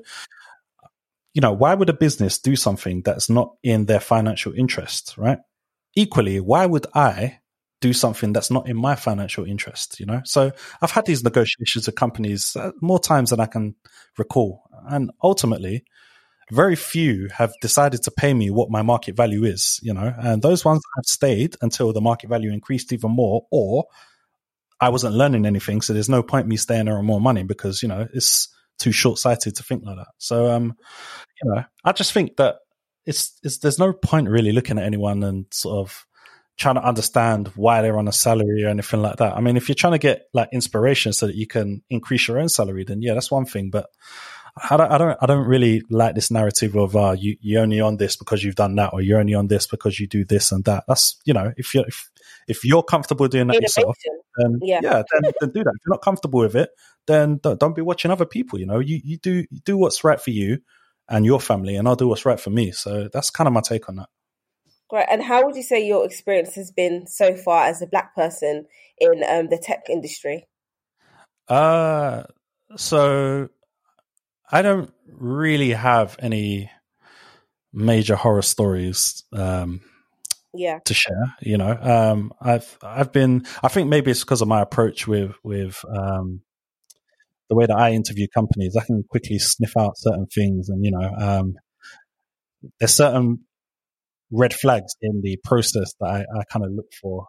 you 1.32 1.40
know, 1.40 1.55
why 1.55 1.72
would 1.72 1.88
a 1.88 1.94
business 1.94 2.38
do 2.38 2.55
something 2.55 3.00
that's 3.00 3.30
not 3.30 3.55
in 3.62 3.86
their 3.86 3.98
financial 3.98 4.53
interest, 4.53 5.14
right? 5.16 5.38
Equally, 5.94 6.38
why 6.40 6.66
would 6.66 6.86
I 6.94 7.38
do 7.80 7.92
something 7.94 8.32
that's 8.32 8.50
not 8.50 8.68
in 8.68 8.76
my 8.76 8.94
financial 8.94 9.44
interest, 9.44 10.00
you 10.00 10.07
know? 10.07 10.20
So 10.24 10.53
I've 10.80 10.90
had 10.90 11.07
these 11.07 11.24
negotiations 11.24 11.86
with 11.86 11.96
companies 11.96 12.57
uh, 12.57 12.72
more 12.80 12.98
times 12.98 13.30
than 13.30 13.40
I 13.40 13.46
can 13.46 13.74
recall. 14.18 14.62
And 14.88 15.11
ultimately, 15.22 15.84
very 16.53 16.76
few 16.76 17.28
have 17.34 17.53
decided 17.61 18.03
to 18.05 18.11
pay 18.11 18.32
me 18.32 18.51
what 18.51 18.70
my 18.70 18.82
market 18.82 19.16
value 19.16 19.44
is, 19.44 19.80
you 19.82 19.92
know, 19.92 20.14
and 20.16 20.42
those 20.42 20.64
ones 20.64 20.82
have 20.97 21.05
stayed 21.05 21.57
until 21.61 21.92
the 21.92 22.01
market 22.01 22.30
value 22.30 22.53
increased 22.53 22.92
even 22.92 23.11
more, 23.11 23.47
or 23.51 23.86
I 24.80 24.90
wasn't 24.90 25.14
learning 25.14 25.47
anything. 25.47 25.80
So 25.80 25.92
there's 25.92 26.09
no 26.09 26.22
point 26.22 26.47
me 26.47 26.57
staying 26.57 26.84
there 26.84 26.99
on 26.99 27.05
more 27.05 27.20
money 27.20 27.42
because, 27.42 27.82
you 27.82 27.88
know, 27.88 28.07
it's 28.12 28.49
too 28.78 28.92
short 28.92 29.18
sighted 29.18 29.57
to 29.57 29.62
think 29.62 29.84
like 29.84 29.97
that. 29.97 30.09
So, 30.18 30.51
um, 30.53 30.76
you 31.42 31.51
know, 31.51 31.64
I 31.84 31.92
just 31.92 32.12
think 32.12 32.36
that 32.36 32.57
it's, 33.07 33.38
it's, 33.42 33.59
there's 33.59 33.78
no 33.78 33.92
point 33.92 34.28
really 34.28 34.53
looking 34.53 34.78
at 34.78 34.84
anyone 34.84 35.22
and 35.24 35.47
sort 35.51 35.78
of 35.78 36.07
trying 36.59 36.74
to 36.76 36.86
understand 36.86 37.49
why 37.57 37.82
they're 37.82 37.99
on 37.99 38.09
a 38.09 38.12
salary 38.12 38.64
or 38.64 38.68
anything 38.68 39.03
like 39.03 39.16
that. 39.16 39.36
I 39.36 39.40
mean, 39.40 39.57
if 39.57 39.68
you're 39.68 39.74
trying 39.74 39.92
to 39.92 39.99
get 39.99 40.26
like 40.32 40.49
inspiration 40.53 41.12
so 41.12 41.26
that 41.26 41.36
you 41.36 41.47
can 41.47 41.82
increase 41.90 42.28
your 42.28 42.38
own 42.38 42.49
salary, 42.49 42.84
then 42.84 43.03
yeah, 43.03 43.14
that's 43.14 43.30
one 43.30 43.47
thing. 43.47 43.70
But 43.70 43.86
I 44.57 44.76
don't, 44.76 44.90
I 44.90 44.98
don't, 44.98 45.18
I 45.20 45.26
don't 45.26 45.46
really 45.46 45.82
like 45.90 46.14
this 46.14 46.30
narrative 46.30 46.76
of 46.76 46.96
uh, 46.96 47.14
you, 47.18 47.36
you're 47.40 47.62
only 47.62 47.80
on 47.80 47.98
this 47.98 48.16
because 48.16 48.42
you've 48.42 48.54
done 48.54 48.74
that, 48.76 48.94
or 48.94 49.02
you're 49.02 49.20
only 49.20 49.34
on 49.34 49.48
this 49.48 49.66
because 49.66 50.00
you 50.00 50.07
do 50.07 50.24
this 50.24 50.50
and 50.50 50.64
that. 50.64 50.84
That's 50.88 51.20
you 51.26 51.34
know, 51.34 51.52
if 51.57 51.74
you're 51.74 51.86
if, 51.86 52.11
if 52.48 52.64
you're 52.64 52.82
comfortable 52.82 53.28
doing 53.28 53.48
that 53.48 53.57
Innovation. 53.57 53.82
yourself, 53.82 53.96
then 54.38 54.59
Yeah. 54.62 54.80
yeah, 54.82 55.02
then, 55.12 55.32
then 55.40 55.50
do 55.50 55.62
that. 55.64 55.74
If 55.74 55.80
you're 55.84 55.94
not 55.94 56.02
comfortable 56.02 56.40
with 56.40 56.57
it, 56.57 56.70
then 57.07 57.38
don't, 57.42 57.61
don't 57.61 57.76
be 57.76 57.82
watching 57.82 58.11
other 58.11 58.24
people. 58.24 58.59
You 58.59 58.66
know, 58.66 58.78
you 58.78 59.00
you 59.04 59.18
do 59.18 59.44
you 59.50 59.61
do 59.64 59.76
what's 59.76 60.04
right 60.04 60.20
for 60.20 60.30
you 60.30 60.59
and 61.09 61.26
your 61.26 61.40
family, 61.40 61.76
and 61.76 61.86
I'll 61.86 61.96
do 61.96 62.09
what's 62.09 62.24
right 62.24 62.40
for 62.40 62.50
me. 62.50 62.72
So 62.72 63.09
that's 63.12 63.30
kind 63.30 63.46
of 63.46 63.52
my 63.52 63.61
take 63.61 63.88
on 63.90 63.96
that. 63.96 64.09
Great. 64.88 65.07
And 65.11 65.22
how 65.22 65.44
would 65.44 65.57
you 65.57 65.64
say 65.64 65.84
your 65.84 66.07
experience 66.07 66.54
has 66.54 66.70
been 66.70 67.07
so 67.07 67.36
far 67.36 67.66
as 67.66 67.82
a 67.82 67.86
black 67.86 68.14
person 68.14 68.66
in 68.98 69.22
um, 69.28 69.48
the 69.48 69.59
tech 69.59 69.86
industry? 69.90 70.46
Uh, 71.48 72.22
so 72.76 73.48
I 74.51 74.62
don't 74.62 74.92
really 75.11 75.70
have 75.70 76.16
any 76.18 76.70
major 77.72 78.16
horror 78.16 78.42
stories 78.42 79.24
um, 79.32 79.80
Yeah. 80.55 80.78
to 80.84 80.94
share. 80.94 81.34
You 81.40 81.59
know, 81.59 81.78
um, 81.80 82.32
I've 82.40 82.78
I've 82.82 83.12
been. 83.12 83.47
I 83.62 83.68
think 83.68 83.88
maybe 83.88 84.11
it's 84.11 84.20
because 84.24 84.42
of 84.42 84.49
my 84.49 84.62
approach 84.62 85.07
with 85.07 85.32
with 85.42 85.78
um, 85.88 86.42
the 87.49 87.57
way 87.57 87.66
that 87.66 87.76
I 87.76 87.92
interview 87.92 88.26
companies. 88.32 88.76
I 88.76 88.84
can 88.84 89.05
quickly 89.09 89.38
sniff 89.38 89.76
out 89.76 89.94
certain 89.97 90.26
things, 90.26 90.68
and 90.68 90.84
you 90.84 90.92
know, 90.92 91.11
um, 91.16 91.55
there's 92.78 92.97
certain 92.97 93.40
red 94.30 94.53
flags 94.53 94.94
in 95.03 95.20
the 95.22 95.38
process 95.44 95.92
that 96.01 96.07
I, 96.07 96.20
I 96.20 96.44
kind 96.53 96.64
of 96.64 96.72
look 96.72 96.92
for. 97.01 97.26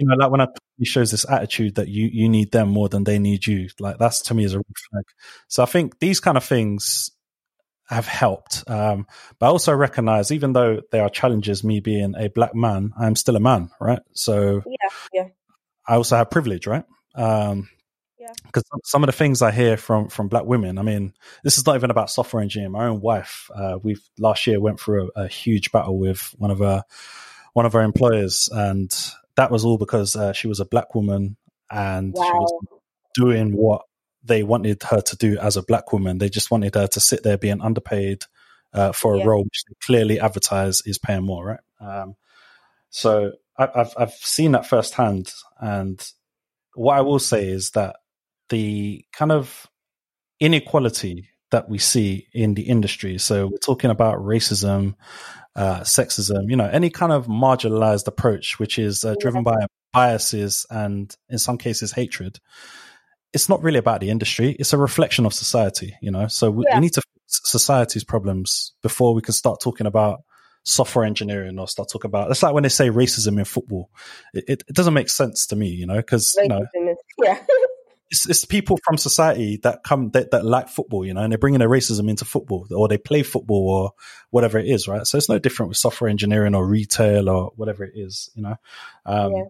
You 0.00 0.06
know, 0.06 0.14
like 0.16 0.30
when 0.30 0.40
a 0.40 0.46
company 0.46 0.84
shows 0.84 1.10
this 1.10 1.28
attitude 1.28 1.74
that 1.74 1.88
you 1.88 2.08
you 2.10 2.28
need 2.30 2.52
them 2.52 2.70
more 2.70 2.88
than 2.88 3.04
they 3.04 3.18
need 3.18 3.46
you, 3.46 3.68
like 3.78 3.98
that's 3.98 4.22
to 4.22 4.34
me 4.34 4.44
is 4.44 4.54
a 4.54 4.58
red 4.58 4.64
flag. 4.90 5.04
So 5.48 5.62
I 5.62 5.66
think 5.66 5.98
these 5.98 6.20
kind 6.20 6.38
of 6.38 6.44
things 6.44 7.10
have 7.86 8.06
helped. 8.06 8.64
Um, 8.66 9.06
but 9.38 9.46
I 9.46 9.48
also 9.50 9.74
recognize, 9.74 10.30
even 10.32 10.54
though 10.54 10.80
there 10.90 11.02
are 11.02 11.10
challenges, 11.10 11.62
me 11.62 11.80
being 11.80 12.14
a 12.16 12.28
black 12.28 12.54
man, 12.54 12.92
I'm 12.98 13.14
still 13.14 13.36
a 13.36 13.40
man, 13.40 13.70
right? 13.78 14.00
So 14.14 14.62
Yeah. 14.66 14.88
Yeah. 15.12 15.28
I 15.86 15.96
also 15.96 16.16
have 16.16 16.30
privilege, 16.30 16.66
right? 16.66 16.84
Um, 17.14 17.68
Yeah. 18.18 18.32
because 18.46 18.64
some 18.84 19.02
of 19.02 19.08
the 19.08 19.12
things 19.12 19.42
I 19.42 19.50
hear 19.50 19.76
from 19.76 20.08
from 20.08 20.28
black 20.28 20.44
women, 20.46 20.78
I 20.78 20.82
mean, 20.82 21.12
this 21.44 21.58
is 21.58 21.66
not 21.66 21.76
even 21.76 21.90
about 21.90 22.08
software 22.10 22.42
engineering. 22.42 22.72
My 22.72 22.86
own 22.86 23.00
wife, 23.02 23.50
uh, 23.54 23.78
we've 23.82 24.02
last 24.18 24.46
year 24.46 24.60
went 24.60 24.80
through 24.80 25.10
a, 25.14 25.24
a 25.24 25.28
huge 25.28 25.72
battle 25.72 25.98
with 25.98 26.34
one 26.38 26.50
of 26.50 26.62
our 26.62 26.84
one 27.52 27.66
of 27.66 27.74
our 27.74 27.82
employers, 27.82 28.48
and 28.52 28.90
that 29.36 29.50
was 29.50 29.64
all 29.64 29.78
because 29.78 30.16
uh, 30.16 30.32
she 30.32 30.48
was 30.48 30.60
a 30.60 30.64
black 30.64 30.94
woman 30.94 31.36
and 31.70 32.16
she 32.16 32.36
was 32.36 32.52
doing 33.14 33.52
what 33.56 33.82
they 34.22 34.42
wanted 34.42 34.82
her 34.84 35.00
to 35.00 35.16
do 35.16 35.38
as 35.38 35.56
a 35.56 35.62
black 35.62 35.92
woman. 35.92 36.18
They 36.18 36.28
just 36.28 36.50
wanted 36.50 36.74
her 36.74 36.86
to 36.88 37.00
sit 37.00 37.22
there 37.22 37.38
being 37.38 37.60
underpaid 37.60 38.24
uh, 38.72 38.92
for 38.92 39.14
a 39.14 39.18
Yeah. 39.18 39.26
role 39.26 39.44
which 39.44 39.64
they 39.68 39.74
clearly 39.84 40.20
advertise 40.20 40.82
is 40.86 40.98
paying 40.98 41.24
more, 41.24 41.44
right? 41.44 41.60
Um, 41.80 42.16
so 42.90 43.32
I, 43.56 43.68
I've 43.74 43.94
I've 43.96 44.12
seen 44.12 44.52
that 44.52 44.66
firsthand, 44.66 45.32
and 45.60 46.00
what 46.74 46.96
I 46.96 47.00
will 47.00 47.18
say 47.18 47.48
is 47.48 47.70
that 47.70 47.96
the 48.48 49.04
kind 49.12 49.32
of 49.32 49.66
inequality 50.40 51.28
that 51.50 51.68
we 51.68 51.78
see 51.78 52.28
in 52.32 52.54
the 52.54 52.62
industry. 52.62 53.18
So 53.18 53.46
we're 53.48 53.58
talking 53.58 53.90
about 53.90 54.18
racism, 54.18 54.94
uh, 55.56 55.80
sexism, 55.80 56.48
you 56.48 56.56
know, 56.56 56.68
any 56.68 56.90
kind 56.90 57.12
of 57.12 57.26
marginalized 57.26 58.06
approach, 58.06 58.58
which 58.58 58.78
is 58.78 59.04
uh, 59.04 59.14
driven 59.20 59.42
by 59.42 59.56
biases 59.92 60.64
and 60.70 61.14
in 61.28 61.38
some 61.38 61.58
cases 61.58 61.92
hatred. 61.92 62.38
It's 63.32 63.48
not 63.48 63.62
really 63.62 63.78
about 63.78 64.00
the 64.00 64.10
industry. 64.10 64.56
It's 64.58 64.72
a 64.72 64.78
reflection 64.78 65.26
of 65.26 65.34
society, 65.34 65.94
you 66.02 66.10
know. 66.10 66.26
So 66.28 66.50
we, 66.50 66.64
Yeah. 66.68 66.76
we 66.76 66.80
need 66.82 66.92
to 66.94 67.02
fix 67.02 67.40
society's 67.44 68.04
problems 68.04 68.72
before 68.82 69.14
we 69.14 69.22
can 69.22 69.34
start 69.34 69.60
talking 69.60 69.86
about 69.86 70.20
software 70.64 71.04
engineering 71.04 71.58
or 71.58 71.66
start 71.68 71.88
talking 71.90 72.08
about. 72.08 72.30
It's 72.30 72.42
like 72.42 72.54
when 72.54 72.64
they 72.64 72.68
say 72.68 72.90
racism 72.90 73.38
in 73.38 73.44
football. 73.44 73.90
It, 74.34 74.44
it, 74.48 74.62
it 74.68 74.74
doesn't 74.74 74.94
make 74.94 75.08
sense 75.08 75.46
to 75.46 75.56
me, 75.56 75.68
you 75.68 75.86
know, 75.86 75.96
because 75.96 76.34
you 76.40 76.48
know 76.48 76.66
yeah. 77.22 77.38
it's, 78.10 78.28
it's 78.28 78.44
people 78.44 78.78
from 78.84 78.96
society 78.96 79.58
that 79.62 79.82
come 79.84 80.10
that, 80.10 80.32
that 80.32 80.44
like 80.44 80.68
football, 80.68 81.04
you 81.04 81.14
know, 81.14 81.22
and 81.22 81.32
they're 81.32 81.38
bringing 81.38 81.60
their 81.60 81.68
racism 81.68 82.08
into 82.08 82.24
football, 82.24 82.66
or 82.74 82.88
they 82.88 82.98
play 82.98 83.22
football, 83.22 83.68
or 83.68 83.92
whatever 84.30 84.58
it 84.58 84.66
is, 84.66 84.88
right? 84.88 85.06
So 85.06 85.18
it's 85.18 85.28
no 85.28 85.38
different 85.38 85.68
with 85.68 85.78
software 85.78 86.10
engineering 86.10 86.54
or 86.54 86.66
retail 86.66 87.28
or 87.28 87.52
whatever 87.56 87.84
it 87.84 87.92
is, 87.94 88.30
you 88.34 88.42
know. 88.42 88.56
Um, 89.06 89.32
Yeah. 89.32 89.44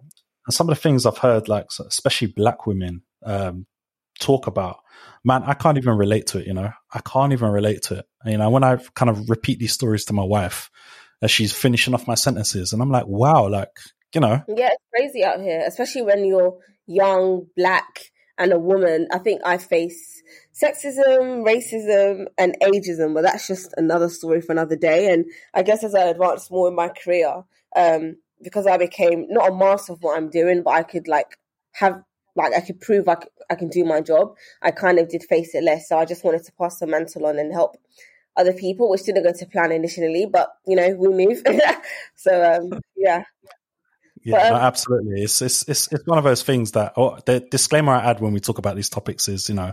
And 0.46 0.54
some 0.54 0.68
of 0.68 0.74
the 0.74 0.80
things 0.80 1.04
I've 1.04 1.18
heard, 1.18 1.48
like 1.48 1.66
especially 1.78 2.28
black 2.28 2.66
women, 2.66 3.02
um, 3.24 3.66
talk 4.18 4.46
about, 4.46 4.78
man, 5.24 5.42
I 5.44 5.54
can't 5.54 5.78
even 5.78 5.96
relate 5.96 6.28
to 6.28 6.38
it, 6.38 6.46
you 6.46 6.54
know. 6.54 6.72
I 6.92 7.00
can't 7.00 7.32
even 7.32 7.50
relate 7.50 7.82
to 7.84 7.98
it. 7.98 8.06
You 8.24 8.38
know, 8.38 8.50
when 8.50 8.64
I 8.64 8.76
kind 8.94 9.11
of 9.11 9.28
repeat 9.28 9.58
these 9.58 9.72
stories 9.72 10.06
to 10.06 10.12
my 10.12 10.24
wife, 10.24 10.70
as 11.22 11.30
she's 11.30 11.52
finishing 11.52 11.94
off 11.94 12.06
my 12.06 12.14
sentences, 12.14 12.72
and 12.72 12.80
I'm 12.80 12.90
like, 12.90 13.06
wow, 13.06 13.48
like 13.48 13.70
you 14.14 14.20
know, 14.20 14.42
Yeah, 14.48 14.70
it's 14.72 14.84
crazy 14.94 15.24
out 15.24 15.40
here, 15.40 15.62
especially 15.66 16.02
when 16.02 16.24
you're 16.24 16.58
young, 16.86 17.46
black, 17.56 18.09
and 18.41 18.53
a 18.53 18.59
woman. 18.59 19.07
I 19.12 19.18
think 19.18 19.43
I 19.45 19.59
face 19.59 20.22
sexism, 20.53 21.45
racism, 21.47 22.26
and 22.38 22.57
ageism, 22.62 23.14
but 23.14 23.22
that's 23.22 23.47
just 23.47 23.72
another 23.76 24.09
story 24.09 24.41
for 24.41 24.53
another 24.53 24.76
day. 24.76 25.12
And 25.12 25.26
I 25.55 25.62
guess 25.62 25.84
as 25.84 25.95
I 25.95 26.05
advanced 26.05 26.51
more 26.51 26.68
in 26.68 26.74
my 26.74 26.88
career, 26.88 27.45
um, 27.76 28.16
because 28.43 28.66
I 28.66 28.78
became 28.78 29.26
not 29.28 29.51
a 29.51 29.55
master 29.55 29.93
of 29.93 30.03
what 30.03 30.16
I'm 30.16 30.30
doing, 30.30 30.62
but 30.62 30.70
I 30.70 30.82
could 30.82 31.07
like 31.07 31.38
have 31.72 32.03
like 32.34 32.55
I 32.57 32.61
could 32.61 32.80
prove 32.80 33.09
I 33.09 33.18
I 33.51 33.55
can 33.55 33.68
do 33.68 33.84
my 33.84 34.01
job. 34.01 34.34
I 34.62 34.70
kind 34.70 34.99
of 34.99 35.09
did 35.09 35.22
face 35.24 35.55
it 35.55 35.62
less, 35.62 35.88
so 35.88 35.99
I 35.99 36.07
just 36.07 36.24
wanted 36.24 36.45
to 36.45 36.53
pass 36.53 36.78
the 36.78 36.86
mantle 36.86 37.26
on 37.26 37.38
and 37.38 37.53
help 37.53 37.76
other 38.36 38.55
people, 38.55 38.88
which 38.88 39.03
didn't 39.03 39.24
go 39.24 39.32
to 39.32 39.47
plan 39.47 39.70
initially, 39.70 40.24
but 40.24 40.49
you 40.66 40.76
know 40.76 40.95
we 40.95 41.26
move. 41.26 41.43
so 42.14 42.55
um, 42.55 42.80
yeah. 42.97 43.24
Yeah, 44.22 44.42
no, 44.44 44.54
absolutely. 44.56 45.22
It's, 45.22 45.40
it's 45.40 45.66
it's 45.68 45.90
it's 45.92 46.06
one 46.06 46.18
of 46.18 46.24
those 46.24 46.42
things 46.42 46.72
that 46.72 46.92
oh, 46.96 47.18
the 47.24 47.40
disclaimer 47.40 47.92
I 47.92 48.10
add 48.10 48.20
when 48.20 48.32
we 48.34 48.40
talk 48.40 48.58
about 48.58 48.76
these 48.76 48.90
topics 48.90 49.28
is 49.28 49.48
you 49.48 49.54
know 49.54 49.72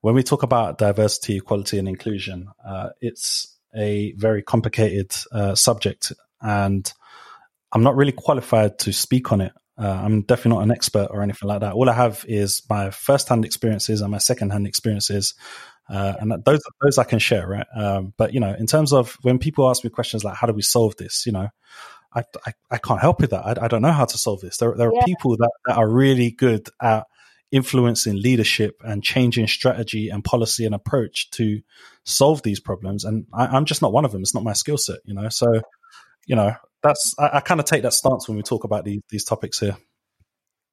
when 0.00 0.14
we 0.14 0.22
talk 0.22 0.42
about 0.42 0.78
diversity, 0.78 1.36
equality, 1.38 1.78
and 1.78 1.88
inclusion, 1.88 2.48
uh, 2.66 2.90
it's 3.00 3.58
a 3.76 4.12
very 4.16 4.42
complicated 4.42 5.14
uh, 5.32 5.54
subject, 5.54 6.12
and 6.40 6.90
I'm 7.72 7.82
not 7.82 7.96
really 7.96 8.12
qualified 8.12 8.78
to 8.80 8.92
speak 8.92 9.32
on 9.32 9.40
it. 9.42 9.52
Uh, 9.78 9.88
I'm 10.04 10.22
definitely 10.22 10.58
not 10.58 10.64
an 10.64 10.70
expert 10.72 11.08
or 11.10 11.22
anything 11.22 11.48
like 11.48 11.60
that. 11.60 11.74
All 11.74 11.90
I 11.90 11.94
have 11.94 12.24
is 12.28 12.62
my 12.70 12.90
first-hand 12.90 13.44
experiences 13.44 14.00
and 14.02 14.10
my 14.10 14.18
second-hand 14.18 14.66
experiences, 14.66 15.34
uh, 15.90 16.14
and 16.20 16.32
that- 16.32 16.44
those 16.44 16.60
those 16.82 16.98
I 16.98 17.04
can 17.04 17.18
share, 17.18 17.46
right? 17.48 17.66
Um, 17.76 18.14
but 18.16 18.34
you 18.34 18.40
know, 18.40 18.54
in 18.58 18.66
terms 18.66 18.92
of 18.92 19.16
when 19.22 19.38
people 19.38 19.68
ask 19.68 19.84
me 19.84 19.90
questions 19.90 20.24
like, 20.24 20.36
"How 20.36 20.46
do 20.46 20.54
we 20.54 20.62
solve 20.62 20.96
this?" 20.96 21.26
You 21.26 21.32
know, 21.32 21.48
I, 22.14 22.22
I, 22.46 22.52
I 22.70 22.78
can't 22.78 23.00
help 23.00 23.20
with 23.20 23.30
that. 23.30 23.44
I, 23.44 23.64
I 23.64 23.68
don't 23.68 23.82
know 23.82 23.92
how 23.92 24.04
to 24.04 24.18
solve 24.18 24.40
this. 24.40 24.56
There, 24.58 24.74
there 24.76 24.88
are 24.88 24.92
Yeah. 24.92 25.04
people 25.04 25.36
that, 25.36 25.50
that 25.66 25.76
are 25.76 25.88
really 25.88 26.30
good 26.30 26.68
at 26.80 27.06
influencing 27.50 28.20
leadership 28.20 28.80
and 28.84 29.02
changing 29.02 29.46
strategy 29.46 30.08
and 30.08 30.24
policy 30.24 30.64
and 30.64 30.74
approach 30.74 31.30
to 31.30 31.60
solve 32.04 32.42
these 32.42 32.60
problems. 32.60 33.04
And 33.04 33.26
I, 33.32 33.46
I'm 33.46 33.64
just 33.64 33.82
not 33.82 33.92
one 33.92 34.04
of 34.04 34.12
them. 34.12 34.22
It's 34.22 34.34
not 34.34 34.44
my 34.44 34.54
skill 34.54 34.78
set, 34.78 34.98
you 35.04 35.14
know? 35.14 35.28
So, 35.28 35.62
you 36.26 36.36
know, 36.36 36.54
that's, 36.82 37.14
I, 37.18 37.30
I 37.34 37.40
kind 37.40 37.60
of 37.60 37.66
take 37.66 37.82
that 37.82 37.92
stance 37.92 38.28
when 38.28 38.36
we 38.36 38.42
talk 38.42 38.64
about 38.64 38.84
these, 38.84 39.02
these 39.08 39.24
topics 39.24 39.58
here. 39.60 39.76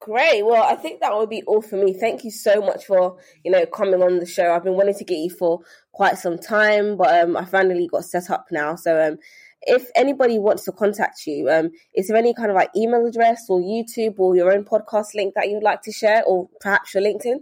Great. 0.02 0.44
Well, 0.44 0.64
I 0.64 0.76
think 0.78 1.00
that 1.02 1.16
would 1.16 1.30
be 1.30 1.44
all 1.44 1.62
for 1.62 1.76
me. 1.76 1.94
Thank 1.94 2.24
you 2.24 2.32
so 2.32 2.60
much 2.60 2.86
for 2.88 3.20
you 3.46 3.52
know 3.52 3.68
coming 3.68 4.02
on 4.02 4.18
the 4.18 4.26
show. 4.26 4.52
I've 4.52 4.64
been 4.64 4.74
wanting 4.74 4.96
to 4.96 5.04
get 5.04 5.20
you 5.20 5.30
for 5.30 5.60
quite 5.92 6.18
some 6.18 6.40
time, 6.40 6.98
but 6.98 7.24
um, 7.24 7.38
I 7.38 7.46
finally 7.46 7.88
got 7.88 8.04
set 8.04 8.32
up 8.32 8.48
now. 8.50 8.74
So 8.74 9.00
um, 9.00 9.20
if 9.64 9.90
anybody 9.96 10.40
wants 10.40 10.66
to 10.66 10.72
contact 10.72 11.26
you, 11.28 11.50
um, 11.50 11.72
is 11.96 12.08
there 12.08 12.18
any 12.18 12.34
kind 12.34 12.50
of 12.50 12.56
like 12.56 12.70
email 12.76 13.06
address 13.06 13.46
or 13.50 13.60
YouTube 13.60 14.16
or 14.18 14.36
your 14.36 14.52
own 14.52 14.66
podcast 14.66 15.14
link 15.16 15.34
that 15.36 15.50
you'd 15.50 15.64
like 15.64 15.82
to 15.84 15.92
share, 15.92 16.24
or 16.26 16.50
perhaps 16.60 16.94
your 16.94 17.04
LinkedIn? 17.04 17.38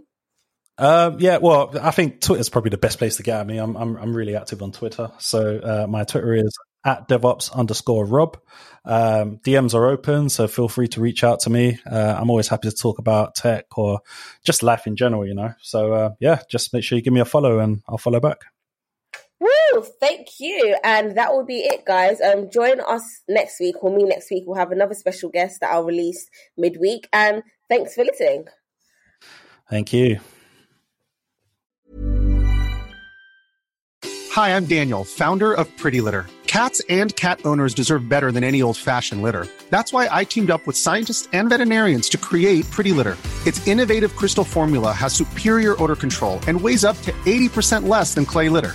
Um, 0.78 1.16
yeah, 1.20 1.36
well, 1.36 1.74
I 1.78 1.90
think 1.90 2.22
Twitter's 2.22 2.48
probably 2.48 2.70
the 2.70 2.78
best 2.78 2.98
place 2.98 3.16
to 3.16 3.22
get 3.22 3.40
at 3.40 3.46
me. 3.46 3.58
I'm, 3.58 3.76
I'm, 3.76 3.96
I'm 3.96 4.16
really 4.16 4.34
active 4.34 4.62
on 4.62 4.72
Twitter. 4.72 5.10
So, 5.18 5.58
uh, 5.58 5.86
my 5.86 6.04
Twitter 6.04 6.34
is 6.34 6.56
at 6.84 7.06
DevOps 7.08 7.52
underscore 7.52 8.06
Rob. 8.06 8.38
Um, 8.84 9.38
DMs 9.38 9.74
are 9.74 9.88
open, 9.88 10.30
so 10.30 10.48
feel 10.48 10.68
free 10.68 10.88
to 10.88 11.00
reach 11.00 11.22
out 11.22 11.40
to 11.40 11.50
me. 11.50 11.78
Uh, 11.90 12.16
I'm 12.18 12.30
always 12.30 12.48
happy 12.48 12.70
to 12.70 12.74
talk 12.74 12.98
about 12.98 13.34
tech 13.34 13.66
or 13.76 14.00
just 14.42 14.62
life 14.62 14.86
in 14.86 14.96
general, 14.96 15.26
you 15.26 15.34
know. 15.34 15.52
So 15.60 15.92
uh, 15.92 16.10
yeah, 16.18 16.40
just 16.50 16.72
make 16.72 16.82
sure 16.82 16.96
you 16.96 17.02
give 17.02 17.12
me 17.12 17.20
a 17.20 17.26
follow 17.26 17.58
and 17.58 17.82
I'll 17.86 17.98
follow 17.98 18.20
back. 18.20 18.38
Woo! 19.40 19.82
Thank 20.00 20.38
you. 20.38 20.76
And 20.84 21.16
that 21.16 21.32
will 21.32 21.46
be 21.46 21.60
it, 21.60 21.86
guys. 21.86 22.20
Um, 22.20 22.50
join 22.50 22.80
us 22.80 23.22
next 23.28 23.58
week 23.58 23.76
or 23.82 23.94
me 23.94 24.04
next 24.04 24.30
week. 24.30 24.44
We'll 24.46 24.58
have 24.58 24.72
another 24.72 24.94
special 24.94 25.30
guest 25.30 25.60
that 25.60 25.70
I'll 25.72 25.84
release 25.84 26.28
midweek. 26.58 27.08
And 27.12 27.42
thanks 27.68 27.94
for 27.94 28.04
listening. 28.04 28.46
Thank 29.70 29.92
you. 29.92 30.20
Hi, 34.32 34.50
I'm 34.56 34.66
Daniel, 34.66 35.04
founder 35.04 35.52
of 35.52 35.76
Pretty 35.76 36.00
Litter. 36.00 36.26
Cats 36.46 36.82
and 36.88 37.14
cat 37.16 37.40
owners 37.44 37.74
deserve 37.74 38.08
better 38.08 38.32
than 38.32 38.42
any 38.42 38.60
old 38.60 38.76
fashioned 38.76 39.22
litter. 39.22 39.46
That's 39.70 39.92
why 39.92 40.08
I 40.10 40.24
teamed 40.24 40.50
up 40.50 40.66
with 40.66 40.76
scientists 40.76 41.28
and 41.32 41.48
veterinarians 41.48 42.08
to 42.10 42.18
create 42.18 42.68
Pretty 42.70 42.92
Litter. 42.92 43.16
Its 43.46 43.64
innovative 43.66 44.14
crystal 44.16 44.44
formula 44.44 44.92
has 44.92 45.14
superior 45.14 45.80
odor 45.82 45.96
control 45.96 46.40
and 46.48 46.60
weighs 46.60 46.84
up 46.84 47.00
to 47.02 47.12
80% 47.24 47.88
less 47.88 48.14
than 48.14 48.26
clay 48.26 48.48
litter. 48.48 48.74